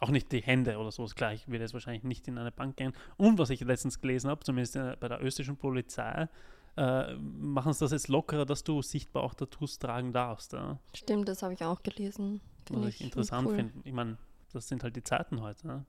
Auch 0.00 0.10
nicht 0.10 0.30
die 0.32 0.42
Hände 0.42 0.78
oder 0.78 0.90
so. 0.90 1.04
Ist 1.04 1.16
klar, 1.16 1.32
ich 1.32 1.48
würde 1.48 1.64
jetzt 1.64 1.74
wahrscheinlich 1.74 2.04
nicht 2.04 2.28
in 2.28 2.38
eine 2.38 2.52
Bank 2.52 2.76
gehen. 2.76 2.92
Und 3.16 3.38
was 3.38 3.50
ich 3.50 3.60
letztens 3.60 4.00
gelesen 4.00 4.30
habe, 4.30 4.44
zumindest 4.44 4.76
äh, 4.76 4.96
bei 4.98 5.08
der 5.08 5.22
österreichischen 5.22 5.56
Polizei, 5.56 6.28
äh, 6.76 7.14
machen 7.16 7.72
sie 7.72 7.80
das 7.80 7.92
jetzt 7.92 8.08
lockerer, 8.08 8.46
dass 8.46 8.62
du 8.62 8.80
sichtbar 8.82 9.24
auch 9.24 9.34
Tattoos 9.34 9.78
tragen 9.78 10.12
darfst. 10.12 10.52
Ja. 10.52 10.78
Stimmt, 10.94 11.28
das 11.28 11.42
habe 11.42 11.54
ich 11.54 11.64
auch 11.64 11.82
gelesen. 11.82 12.40
Find 12.66 12.82
Was 12.82 12.88
ich 12.94 13.00
interessant 13.00 13.48
cool. 13.48 13.56
finde. 13.56 13.74
Ich 13.84 13.92
meine, 13.92 14.16
das 14.52 14.68
sind 14.68 14.82
halt 14.82 14.96
die 14.96 15.02
Zeiten 15.02 15.40
heute. 15.40 15.66
Ne? 15.66 15.86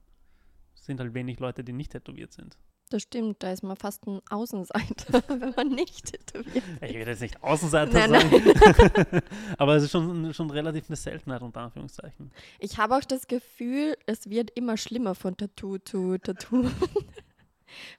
Es 0.75 0.85
sind 0.85 0.99
halt 0.99 1.13
wenig 1.13 1.39
Leute, 1.39 1.63
die 1.63 1.73
nicht 1.73 1.91
tätowiert 1.91 2.33
sind. 2.33 2.57
Das 2.91 3.03
stimmt, 3.03 3.41
da 3.41 3.53
ist 3.53 3.63
man 3.63 3.77
fast 3.77 4.05
ein 4.05 4.19
Außenseiter, 4.29 5.23
wenn 5.29 5.53
man 5.55 5.69
nicht 5.69 6.07
tätowiert. 6.07 6.63
Ich 6.81 6.93
will 6.93 7.07
jetzt 7.07 7.21
nicht 7.21 7.41
Außenseiter 7.41 8.05
Nein, 8.05 8.29
sagen, 8.29 9.21
aber 9.57 9.77
es 9.77 9.83
ist 9.83 9.91
schon, 9.91 10.33
schon 10.33 10.49
relativ 10.49 10.89
eine 10.89 10.97
Seltenheit 10.97 11.41
unter 11.41 11.61
Anführungszeichen. 11.61 12.33
Ich 12.59 12.77
habe 12.79 12.97
auch 12.97 13.05
das 13.05 13.27
Gefühl, 13.27 13.95
es 14.07 14.29
wird 14.29 14.51
immer 14.55 14.75
schlimmer 14.75 15.15
von 15.15 15.37
Tattoo 15.37 15.77
zu 15.77 16.17
Tattoo. 16.17 16.69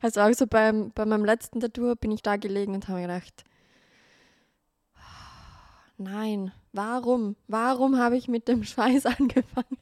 Also 0.03 0.21
auch 0.21 0.35
so 0.35 0.47
beim, 0.47 0.93
bei 0.95 1.07
meinem 1.07 1.25
letzten 1.25 1.59
Tattoo 1.59 1.95
bin 1.97 2.11
ich 2.11 2.21
da 2.21 2.37
gelegen 2.37 2.75
und 2.75 2.89
habe 2.89 3.01
mir 3.01 3.07
gedacht, 3.07 3.45
nein, 5.97 6.53
warum? 6.75 7.37
Warum 7.49 7.97
habe 7.97 8.19
ich 8.19 8.29
mit 8.29 8.49
dem 8.49 8.65
Scheiß 8.65 9.07
angefangen? 9.07 9.79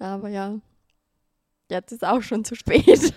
Aber 0.00 0.28
ja, 0.28 0.58
jetzt 1.70 1.92
ist 1.92 2.04
auch 2.04 2.22
schon 2.22 2.44
zu 2.44 2.56
spät. 2.56 3.14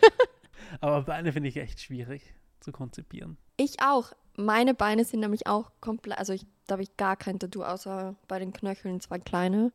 Aber 0.81 1.03
Beine 1.03 1.31
finde 1.31 1.49
ich 1.49 1.57
echt 1.57 1.81
schwierig 1.81 2.33
zu 2.59 2.71
konzipieren. 2.71 3.37
Ich 3.57 3.81
auch. 3.81 4.13
Meine 4.35 4.73
Beine 4.73 5.05
sind 5.05 5.19
nämlich 5.19 5.45
auch 5.45 5.71
komplett, 5.79 6.17
also 6.17 6.33
ich, 6.33 6.45
da 6.65 6.73
habe 6.73 6.83
ich 6.83 6.97
gar 6.97 7.15
kein 7.15 7.37
Tattoo, 7.37 7.63
außer 7.63 8.15
bei 8.27 8.39
den 8.39 8.51
Knöcheln 8.51 8.99
zwei 8.99 9.19
kleine. 9.19 9.71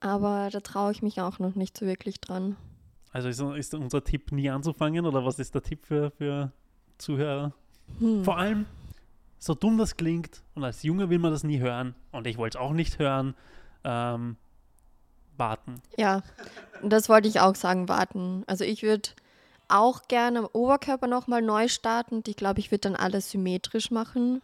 Aber 0.00 0.48
da 0.50 0.60
traue 0.60 0.92
ich 0.92 1.02
mich 1.02 1.20
auch 1.20 1.38
noch 1.38 1.54
nicht 1.54 1.76
so 1.76 1.84
wirklich 1.84 2.20
dran. 2.20 2.56
Also 3.12 3.28
ist, 3.28 3.40
ist 3.40 3.74
unser 3.74 4.04
Tipp, 4.04 4.32
nie 4.32 4.48
anzufangen 4.48 5.04
oder 5.06 5.24
was 5.24 5.38
ist 5.38 5.54
der 5.54 5.62
Tipp 5.62 5.84
für, 5.84 6.10
für 6.12 6.52
Zuhörer? 6.98 7.52
Hm. 7.98 8.24
Vor 8.24 8.38
allem, 8.38 8.66
so 9.38 9.54
dumm 9.54 9.78
das 9.78 9.96
klingt 9.96 10.42
und 10.54 10.64
als 10.64 10.82
Junge 10.82 11.10
will 11.10 11.18
man 11.18 11.32
das 11.32 11.44
nie 11.44 11.58
hören 11.58 11.94
und 12.12 12.26
ich 12.26 12.38
wollte 12.38 12.58
es 12.58 12.62
auch 12.62 12.72
nicht 12.72 12.98
hören, 12.98 13.34
ähm, 13.84 14.36
warten. 15.36 15.80
Ja, 15.96 16.22
das 16.82 17.08
wollte 17.08 17.28
ich 17.28 17.40
auch 17.40 17.54
sagen, 17.54 17.88
warten. 17.88 18.44
Also 18.46 18.64
ich 18.64 18.82
würde 18.82 19.10
auch 19.68 20.08
gerne 20.08 20.40
am 20.40 20.48
Oberkörper 20.52 21.06
nochmal 21.06 21.42
neu 21.42 21.68
starten. 21.68 22.22
Ich 22.26 22.36
glaube, 22.36 22.60
ich 22.60 22.70
würde 22.70 22.80
dann 22.80 22.96
alles 22.96 23.30
symmetrisch 23.30 23.90
machen. 23.90 24.42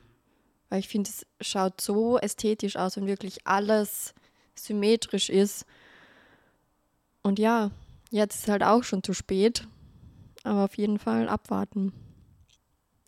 Weil 0.68 0.80
ich 0.80 0.88
finde, 0.88 1.10
es 1.10 1.26
schaut 1.46 1.80
so 1.80 2.18
ästhetisch 2.18 2.76
aus, 2.76 2.96
wenn 2.96 3.06
wirklich 3.06 3.46
alles 3.46 4.14
symmetrisch 4.54 5.30
ist. 5.30 5.66
Und 7.22 7.38
ja, 7.38 7.70
jetzt 8.10 8.40
ist 8.40 8.48
halt 8.48 8.62
auch 8.62 8.84
schon 8.84 9.02
zu 9.02 9.14
spät. 9.14 9.66
Aber 10.42 10.64
auf 10.64 10.76
jeden 10.76 10.98
Fall 10.98 11.28
abwarten. 11.28 11.92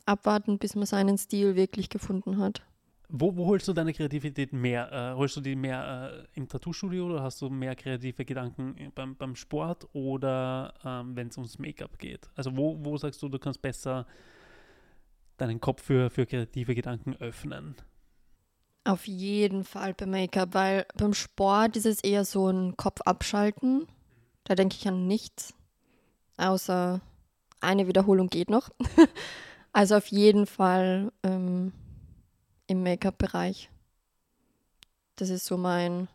Abwarten, 0.07 0.59
bis 0.59 0.75
man 0.75 0.87
seinen 0.87 1.19
Stil 1.19 1.57
wirklich 1.57 1.91
gefunden 1.91 2.39
hat. 2.39 2.63
Wo, 3.09 3.37
wo 3.37 3.47
holst 3.47 3.69
du 3.69 3.73
deine 3.73 3.93
Kreativität 3.93 4.53
mehr? 4.53 4.91
Äh, 4.93 5.15
holst 5.15 5.37
du 5.37 5.41
die 5.41 5.55
mehr 5.55 6.27
äh, 6.35 6.39
im 6.39 6.49
Tattoo-Studio 6.49 7.07
oder 7.07 7.23
hast 7.23 7.41
du 7.41 7.49
mehr 7.49 7.77
kreative 7.77 8.25
Gedanken 8.25 8.91
beim, 8.95 9.15
beim 9.15 9.37
Sport 9.37 9.87
oder 9.93 10.75
ähm, 10.85 11.15
wenn 11.15 11.29
es 11.29 11.37
ums 11.37 11.59
Make-up 11.59 11.99
geht? 11.99 12.29
Also 12.35 12.57
wo, 12.57 12.77
wo 12.85 12.97
sagst 12.97 13.23
du, 13.23 13.29
du 13.29 13.39
kannst 13.39 13.63
besser 13.63 14.07
deinen 15.37 15.61
Kopf 15.61 15.83
für, 15.83 16.11
für 16.11 16.27
kreative 16.27 16.75
Gedanken 16.75 17.15
öffnen? 17.17 17.77
Auf 18.83 19.07
jeden 19.07 19.63
Fall 19.63 19.95
beim 19.95 20.11
Make-up, 20.11 20.55
weil 20.55 20.87
beim 20.97 21.15
Sport 21.15 21.77
ist 21.77 21.87
es 21.87 22.03
eher 22.03 22.25
so 22.25 22.49
ein 22.49 22.77
Kopf 22.77 23.01
abschalten. 23.03 23.87
Da 24.45 24.55
denke 24.57 24.77
ich 24.79 24.87
an 24.89 25.07
nichts, 25.07 25.55
außer 26.39 27.01
eine 27.61 27.87
Wiederholung 27.87 28.29
geht 28.29 28.51
noch. 28.51 28.71
also 29.73 29.97
auf 29.97 30.07
jeden 30.09 30.47
Fall 30.47 31.13
ähm, 31.23 31.73
im 32.67 32.83
Make-up-Bereich. 32.83 33.71
Das 35.17 35.31
ist 35.31 35.47
so 35.47 35.57
mein, 35.57 36.09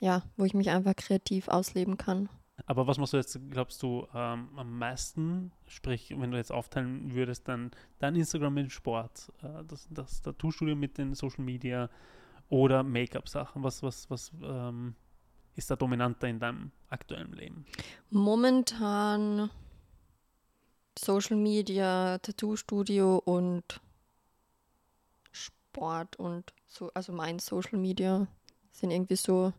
ja, 0.00 0.22
wo 0.36 0.44
ich 0.44 0.54
mich 0.54 0.70
einfach 0.70 0.94
kreativ 0.94 1.48
ausleben 1.48 1.96
kann. 1.96 2.28
Aber 2.66 2.86
was 2.86 2.98
machst 2.98 3.12
du 3.12 3.16
jetzt, 3.16 3.38
glaubst 3.50 3.82
du, 3.82 4.06
ähm, 4.14 4.48
am 4.56 4.78
meisten? 4.78 5.52
Sprich, 5.66 6.14
wenn 6.16 6.30
du 6.30 6.36
jetzt 6.36 6.52
aufteilen 6.52 7.14
würdest, 7.14 7.48
dann 7.48 7.70
dein 7.98 8.16
Instagram 8.16 8.54
mit 8.54 8.66
dem 8.66 8.70
Sport, 8.70 9.32
äh, 9.42 9.64
das, 9.64 9.88
das 9.90 10.22
Tattoo-Studio 10.22 10.76
mit 10.76 10.98
den 10.98 11.14
Social 11.14 11.44
Media 11.44 11.88
oder 12.48 12.82
Make-up-Sachen. 12.82 13.62
Was, 13.62 13.82
was, 13.82 14.10
was 14.10 14.32
ähm, 14.42 14.94
ist 15.54 15.70
da 15.70 15.76
dominanter 15.76 16.28
in 16.28 16.40
deinem 16.40 16.72
aktuellen 16.88 17.32
Leben? 17.32 17.64
Momentan 18.10 19.50
Social 20.98 21.36
Media, 21.36 22.18
Tattoo-Studio 22.18 23.18
und 23.24 23.80
Sport 25.70 26.16
und 26.16 26.52
so, 26.66 26.90
also 26.94 27.12
mein 27.12 27.38
Social 27.38 27.78
Media 27.78 28.26
sind 28.72 28.90
irgendwie 28.90 29.16
so 29.16 29.52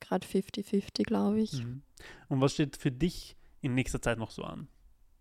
gerade 0.00 0.26
50-50, 0.26 1.04
glaube 1.04 1.40
ich. 1.40 1.52
Mhm. 1.52 1.82
Und 2.28 2.40
was 2.40 2.52
steht 2.54 2.76
für 2.76 2.90
dich 2.90 3.36
in 3.60 3.74
nächster 3.74 4.02
Zeit 4.02 4.18
noch 4.18 4.30
so 4.30 4.42
an? 4.42 4.68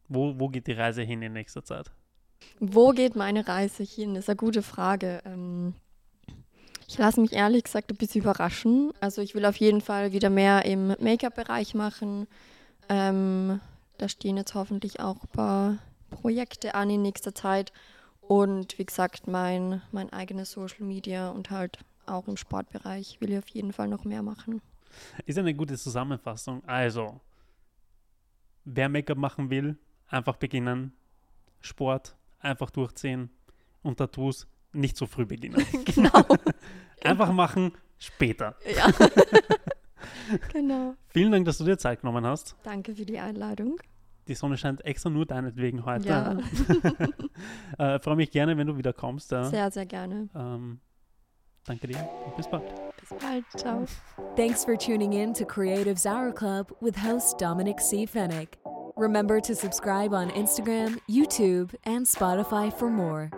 Wo, 0.08 0.40
wo 0.40 0.50
geht 0.50 0.68
die 0.68 0.74
Reise 0.74 1.04
hin 1.04 1.22
in 1.22 1.34
nächster 1.34 1.64
Zeit? 1.64 1.92
Wo 2.60 2.90
geht 2.90 3.16
meine 3.16 3.48
Reise 3.48 3.84
hin? 3.84 4.16
Das 4.16 4.26
ist 4.26 4.30
eine 4.30 4.38
gute 4.38 4.62
Frage. 4.64 5.22
Ähm, 5.26 5.76
ich 6.88 6.98
lasse 6.98 7.22
mich 7.22 7.34
ehrlich 7.34 7.64
gesagt 7.64 7.92
ein 7.92 7.98
bisschen 7.98 8.22
überraschen. 8.22 8.92
Also 9.00 9.22
ich 9.22 9.36
will 9.36 9.46
auf 9.46 9.58
jeden 9.58 9.82
Fall 9.82 10.12
wieder 10.12 10.30
mehr 10.30 10.66
im 10.66 10.88
Make-up-Bereich 10.88 11.76
machen. 11.76 12.28
Ähm, 12.90 13.62
da 13.98 14.10
stehen 14.10 14.38
jetzt 14.38 14.56
hoffentlich 14.56 15.00
auch 15.00 15.24
ein 15.24 15.30
paar 15.32 15.78
Projekte 16.10 16.74
an 16.76 16.90
in 16.90 17.04
nächster 17.04 17.34
Zeit. 17.34 17.72
Und 18.32 18.80
wie 18.80 18.86
gesagt, 18.86 19.28
mein, 19.28 19.82
mein 19.92 20.14
eigenes 20.14 20.52
Social 20.52 20.86
Media 20.86 21.32
und 21.32 21.50
halt 21.50 21.80
auch 22.06 22.30
im 22.30 22.38
Sportbereich 22.38 23.20
will 23.20 23.32
ich 23.32 23.38
auf 23.38 23.50
jeden 23.50 23.74
Fall 23.74 23.90
noch 23.90 24.06
mehr 24.06 24.24
machen. 24.24 24.62
Ist 25.26 25.38
eine 25.38 25.54
gute 25.54 25.78
Zusammenfassung. 25.78 26.64
Also, 26.66 27.20
wer 28.64 28.88
Make-up 28.88 29.18
machen 29.18 29.50
will, 29.50 29.78
einfach 30.08 30.38
beginnen. 30.38 30.94
Sport, 31.60 32.16
einfach 32.40 32.70
durchziehen. 32.70 33.32
Und 33.84 33.98
Tattoos 33.98 34.48
nicht 34.72 34.96
so 34.96 35.08
früh 35.08 35.26
beginnen. 35.26 35.66
genau. 35.86 36.26
einfach 37.04 37.34
machen, 37.34 37.74
später. 38.00 38.56
Ja. 38.74 38.88
genau. 40.54 40.96
Vielen 41.10 41.34
Dank, 41.34 41.44
dass 41.48 41.58
du 41.58 41.66
dir 41.66 41.78
Zeit 41.78 42.00
genommen 42.00 42.26
hast. 42.26 42.56
Danke 42.64 42.96
für 42.96 43.06
die 43.06 43.20
Einladung. 43.20 43.82
Die 44.28 44.36
Sonne 44.36 44.58
scheint 44.58 44.86
extra 44.86 45.10
nur 45.10 45.26
deinetwegen 45.26 45.86
heute. 45.86 46.08
Ja. 46.08 46.38
äh, 47.96 48.00
Freue 48.00 48.16
mich 48.16 48.32
gerne, 48.32 48.58
wenn 48.58 48.68
du 48.68 48.78
wieder 48.78 48.94
kommst. 48.94 49.32
Ja. 49.32 49.46
Sehr, 49.46 49.72
sehr 49.72 49.86
gerne. 49.86 50.30
Ähm, 50.36 50.80
danke 51.66 51.88
dir 51.88 51.98
und 52.26 52.36
bis 52.36 52.48
bald. 52.48 52.64
Bis 53.00 53.10
bald. 53.20 53.46
Ciao. 53.58 53.86
Thanks 54.36 54.64
for 54.64 54.78
tuning 54.78 55.14
in 55.14 55.34
to 55.34 55.46
Creatives 55.46 56.06
Hour 56.06 56.32
Club 56.32 56.76
with 56.82 56.96
host 56.96 57.40
Dominic 57.40 57.80
C. 57.80 58.06
Fennick. 58.06 58.58
Remember 58.96 59.42
to 59.42 59.56
subscribe 59.56 60.14
on 60.14 60.30
Instagram, 60.32 61.00
YouTube, 61.10 61.74
and 61.86 62.06
Spotify 62.06 62.72
for 62.72 62.90
more. 62.90 63.32